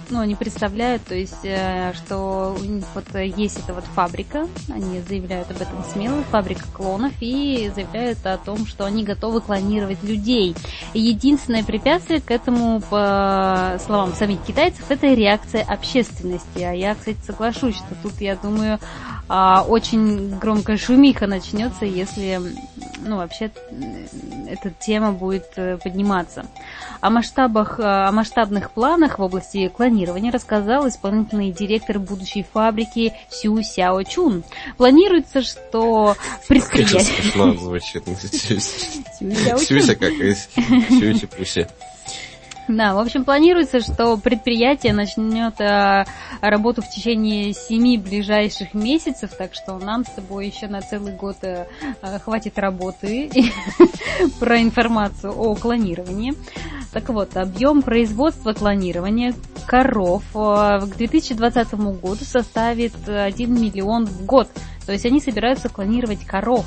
ну, 0.10 0.20
они 0.20 0.36
представляют, 0.36 1.04
то 1.04 1.16
есть, 1.16 1.44
э, 1.44 1.94
что 1.94 2.56
у 2.60 2.64
них 2.64 2.86
вот 2.94 3.06
есть 3.16 3.60
эта 3.60 3.74
вот 3.74 3.84
фабрика, 3.84 4.48
они 4.70 5.02
заявляют 5.02 5.52
об 5.52 5.62
этом 5.62 5.84
смело, 5.92 6.24
фабрика 6.24 6.64
клонов, 6.74 7.14
и 7.20 7.72
заявляют 7.74 8.26
о 8.26 8.38
том, 8.38 8.66
что 8.66 8.86
они 8.86 9.04
готовы 9.04 9.42
клонировать 9.42 10.04
людей. 10.04 10.56
И 10.94 11.02
единственное 11.02 11.64
препятствие 11.64 12.22
к 12.22 12.32
этому, 12.32 12.82
по 12.82 13.78
словам 13.86 14.14
самих 14.14 14.44
китайцев, 14.44 14.86
это 14.90 15.08
реакция 15.08 15.64
общественности. 15.64 16.60
А 16.60 16.72
я, 16.72 16.96
кстати, 16.96 17.20
соглашусь, 17.26 17.76
что 17.76 17.96
тут, 18.02 18.20
я 18.22 18.36
думаю, 18.36 18.80
а, 19.30 19.64
очень 19.68 20.38
громкая 20.38 20.78
шумиха 20.78 21.28
начнется, 21.28 21.86
если, 21.86 22.40
ну, 23.00 23.18
вообще, 23.18 23.52
эта 24.48 24.72
тема 24.72 25.12
будет 25.12 25.48
э, 25.58 25.78
подниматься. 25.78 26.46
О 27.02 27.10
масштабах, 27.10 27.80
э, 27.80 27.84
о 27.84 28.12
масштабных 28.12 28.72
планах 28.72 29.20
в 29.20 29.22
области 29.22 29.68
клонирования 29.68 30.32
рассказал 30.32 30.88
исполнительный 30.88 31.52
директор 31.52 32.00
будущей 32.00 32.46
фабрики 32.52 33.14
Сю 33.30 33.62
Сяо 33.62 34.04
Чун. 34.04 34.44
Планируется, 34.78 35.42
что 35.42 36.16
предприятие... 36.48 37.02
Смешно 37.02 37.54
звучит. 37.54 38.04
Сюся 39.60 39.96
как 39.96 40.14
из 40.14 40.48
Сюси-Пуси. 40.56 41.68
Да, 42.68 42.94
в 42.96 43.00
общем, 43.00 43.24
планируется, 43.24 43.80
что 43.80 44.18
предприятие 44.18 44.94
начнет 44.94 45.60
э, 45.62 46.06
работу 46.42 46.82
в 46.82 46.90
течение 46.90 47.54
семи 47.54 47.98
ближайших 47.98 48.74
месяцев, 48.74 49.32
так 49.38 49.54
что 49.54 49.78
нам 49.78 50.04
с 50.04 50.10
тобой 50.10 50.48
еще 50.48 50.68
на 50.68 50.82
целый 50.82 51.14
год 51.14 51.38
э, 51.44 51.66
хватит 52.24 52.60
работы 52.60 53.30
про 54.40 54.62
информацию 54.62 55.34
о 55.34 55.56
клонировании. 55.56 56.34
Так 56.92 57.08
вот, 57.10 57.38
объем 57.38 57.82
производства 57.82 58.52
клонирования 58.52 59.34
коров 59.66 60.24
э, 60.36 60.80
к 60.82 60.98
2020 60.98 61.74
году 62.02 62.26
составит 62.26 63.08
1 63.08 63.54
миллион 63.54 64.08
в 64.08 64.26
год. 64.26 64.50
То 64.86 64.92
есть 64.92 65.06
они 65.06 65.22
собираются 65.22 65.70
клонировать 65.70 66.26
коров. 66.26 66.66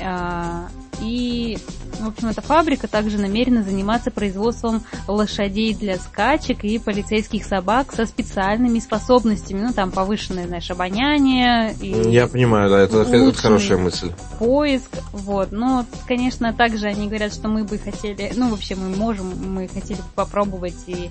Э, 0.00 0.66
и 1.00 1.58
в 2.00 2.08
общем, 2.08 2.28
эта 2.28 2.42
фабрика 2.42 2.88
также 2.88 3.18
намерена 3.18 3.62
заниматься 3.62 4.10
производством 4.10 4.82
лошадей 5.08 5.74
для 5.74 5.96
скачек 5.96 6.64
и 6.64 6.78
полицейских 6.78 7.44
собак 7.44 7.92
со 7.92 8.06
специальными 8.06 8.78
способностями. 8.78 9.60
Ну, 9.60 9.72
там 9.72 9.90
повышенное, 9.90 10.46
знаешь, 10.46 10.70
обоняние. 10.70 11.74
И 11.80 12.10
Я 12.10 12.26
понимаю, 12.26 12.70
да, 12.70 12.80
это, 12.80 13.02
это 13.02 13.32
хорошая 13.32 13.78
мысль. 13.78 14.12
Поиск, 14.38 14.90
вот. 15.12 15.52
Но, 15.52 15.86
конечно, 16.06 16.52
также 16.52 16.86
они 16.86 17.06
говорят, 17.06 17.32
что 17.32 17.48
мы 17.48 17.64
бы 17.64 17.78
хотели, 17.78 18.32
ну, 18.34 18.50
вообще 18.50 18.74
мы 18.74 18.88
можем, 18.94 19.32
мы 19.54 19.68
хотели 19.68 19.98
бы 19.98 20.08
попробовать 20.14 20.74
и 20.86 21.10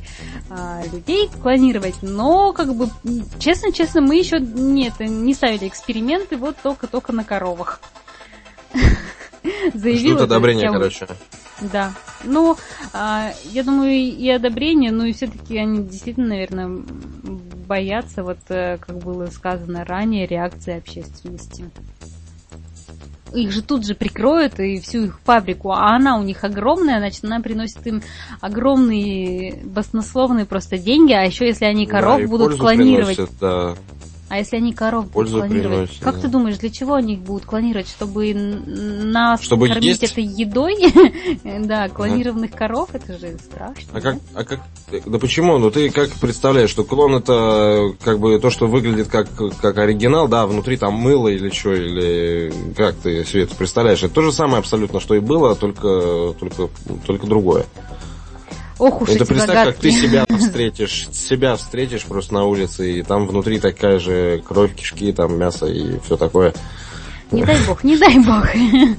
а, 0.49 0.81
людей 0.91 1.29
клонировать, 1.41 1.95
но, 2.01 2.53
как 2.53 2.75
бы, 2.75 2.89
честно-честно, 3.39 4.01
мы 4.01 4.17
еще 4.17 4.39
нет, 4.39 4.93
не 4.99 5.33
ставили 5.33 5.67
эксперименты, 5.67 6.37
вот 6.37 6.57
только-только 6.61 7.13
на 7.13 7.23
коровах. 7.23 7.79
заявила... 9.73 10.17
Ждут 10.17 10.31
одобрения, 10.31 10.71
короче. 10.71 11.07
Да. 11.71 11.93
Ну, 12.23 12.57
а, 12.93 13.31
я 13.51 13.63
думаю, 13.63 13.91
и 13.91 14.29
одобрение, 14.29 14.91
но 14.91 15.05
и 15.05 15.13
все-таки 15.13 15.57
они 15.57 15.83
действительно, 15.83 16.27
наверное, 16.27 16.83
боятся, 17.67 18.23
вот 18.23 18.39
э, 18.49 18.77
как 18.77 18.97
было 18.99 19.27
сказано 19.27 19.85
ранее, 19.85 20.27
реакции 20.27 20.77
общественности. 20.77 21.69
Их 23.33 23.51
же 23.51 23.63
тут 23.63 23.85
же 23.85 23.95
прикроют 23.95 24.59
и 24.59 24.79
всю 24.79 25.05
их 25.05 25.19
фабрику, 25.21 25.71
а 25.71 25.95
она 25.95 26.19
у 26.19 26.23
них 26.23 26.43
огромная, 26.43 26.99
значит, 26.99 27.23
она 27.23 27.39
приносит 27.39 27.85
им 27.87 28.03
огромные 28.41 29.59
баснословные 29.63 30.45
просто 30.45 30.77
деньги, 30.77 31.13
а 31.13 31.23
еще 31.23 31.47
если 31.47 31.65
они 31.65 31.87
коров 31.87 32.21
да, 32.21 32.27
будут 32.27 32.59
клонировать. 32.59 33.15
Приносят, 33.15 33.39
да. 33.39 33.75
А 34.29 34.37
если 34.37 34.57
они 34.57 34.73
коров 34.73 35.11
будут 35.11 35.31
клонировать? 35.31 35.89
Приносит, 35.89 36.03
как 36.03 36.15
да. 36.15 36.21
ты 36.21 36.27
думаешь, 36.27 36.57
для 36.57 36.69
чего 36.69 36.95
они 36.95 37.13
их 37.15 37.19
будут 37.19 37.45
клонировать? 37.45 37.87
Чтобы 37.87 38.33
нас 38.33 39.41
Чтобы 39.41 39.67
кормить 39.67 40.01
есть? 40.01 40.13
этой 40.13 40.23
едой? 40.23 40.75
да, 41.67 41.89
клонированных 41.89 42.51
да. 42.51 42.57
коров, 42.57 42.89
это 42.93 43.17
же 43.17 43.37
страшно. 43.37 43.83
А 43.93 44.01
как, 44.01 44.17
а 44.33 44.43
как, 44.43 44.59
да 45.05 45.19
почему? 45.19 45.57
Ну 45.57 45.69
ты 45.71 45.89
как 45.89 46.09
представляешь, 46.13 46.69
что 46.69 46.83
клон 46.83 47.15
это 47.15 47.93
как 48.01 48.19
бы 48.19 48.39
то, 48.39 48.49
что 48.49 48.67
выглядит 48.67 49.07
как, 49.07 49.27
как 49.61 49.77
оригинал, 49.77 50.27
да, 50.27 50.47
внутри 50.47 50.77
там 50.77 50.93
мыло 50.93 51.27
или 51.27 51.49
что, 51.49 51.73
или 51.73 52.51
как 52.75 52.95
ты 52.95 53.23
все 53.23 53.41
это 53.41 53.55
представляешь? 53.55 54.03
Это 54.03 54.13
то 54.13 54.21
же 54.21 54.31
самое 54.31 54.59
абсолютно, 54.59 54.99
что 54.99 55.15
и 55.15 55.19
было, 55.19 55.55
только, 55.55 56.33
только, 56.39 56.69
только 57.05 57.27
другое. 57.27 57.65
Ох 58.83 59.01
уж 59.01 59.09
Это 59.11 59.25
представь, 59.25 59.47
загадки. 59.47 59.71
как 59.71 59.79
ты 59.81 59.91
себя 59.91 60.25
встретишь, 60.37 61.07
себя 61.13 61.55
встретишь 61.55 62.03
просто 62.03 62.33
на 62.33 62.43
улице, 62.43 62.99
и 62.99 63.01
там 63.01 63.27
внутри 63.27 63.59
такая 63.59 63.97
же 63.97 64.43
кровь, 64.45 64.75
кишки, 64.75 65.13
там 65.13 65.37
мясо 65.37 65.67
и 65.67 65.99
все 65.99 66.17
такое. 66.17 66.53
Не 67.31 67.45
дай 67.45 67.57
бог, 67.65 67.83
не 67.85 67.97
дай 67.97 68.19
бог. 68.19 68.47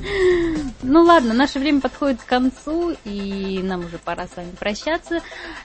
Ну 0.86 1.02
ладно, 1.02 1.32
наше 1.32 1.58
время 1.58 1.80
подходит 1.80 2.20
к 2.20 2.26
концу, 2.26 2.94
и 3.06 3.60
нам 3.62 3.86
уже 3.86 3.96
пора 3.96 4.26
с 4.26 4.36
вами 4.36 4.50
прощаться. 4.58 5.20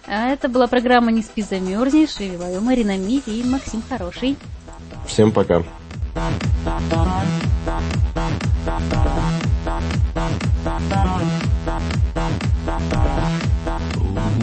А 0.08 0.30
это 0.30 0.48
была 0.48 0.68
программа 0.68 1.12
«Не 1.12 1.24
спи, 1.24 1.42
замерзнешь», 1.42 2.22
и 2.22 2.30
вела 2.30 2.62
Марина 2.62 2.98
Миль 2.98 3.24
и 3.26 3.44
Максим 3.44 3.84
Хороший. 3.90 4.38
Всем 5.06 5.34
пока. 5.34 5.62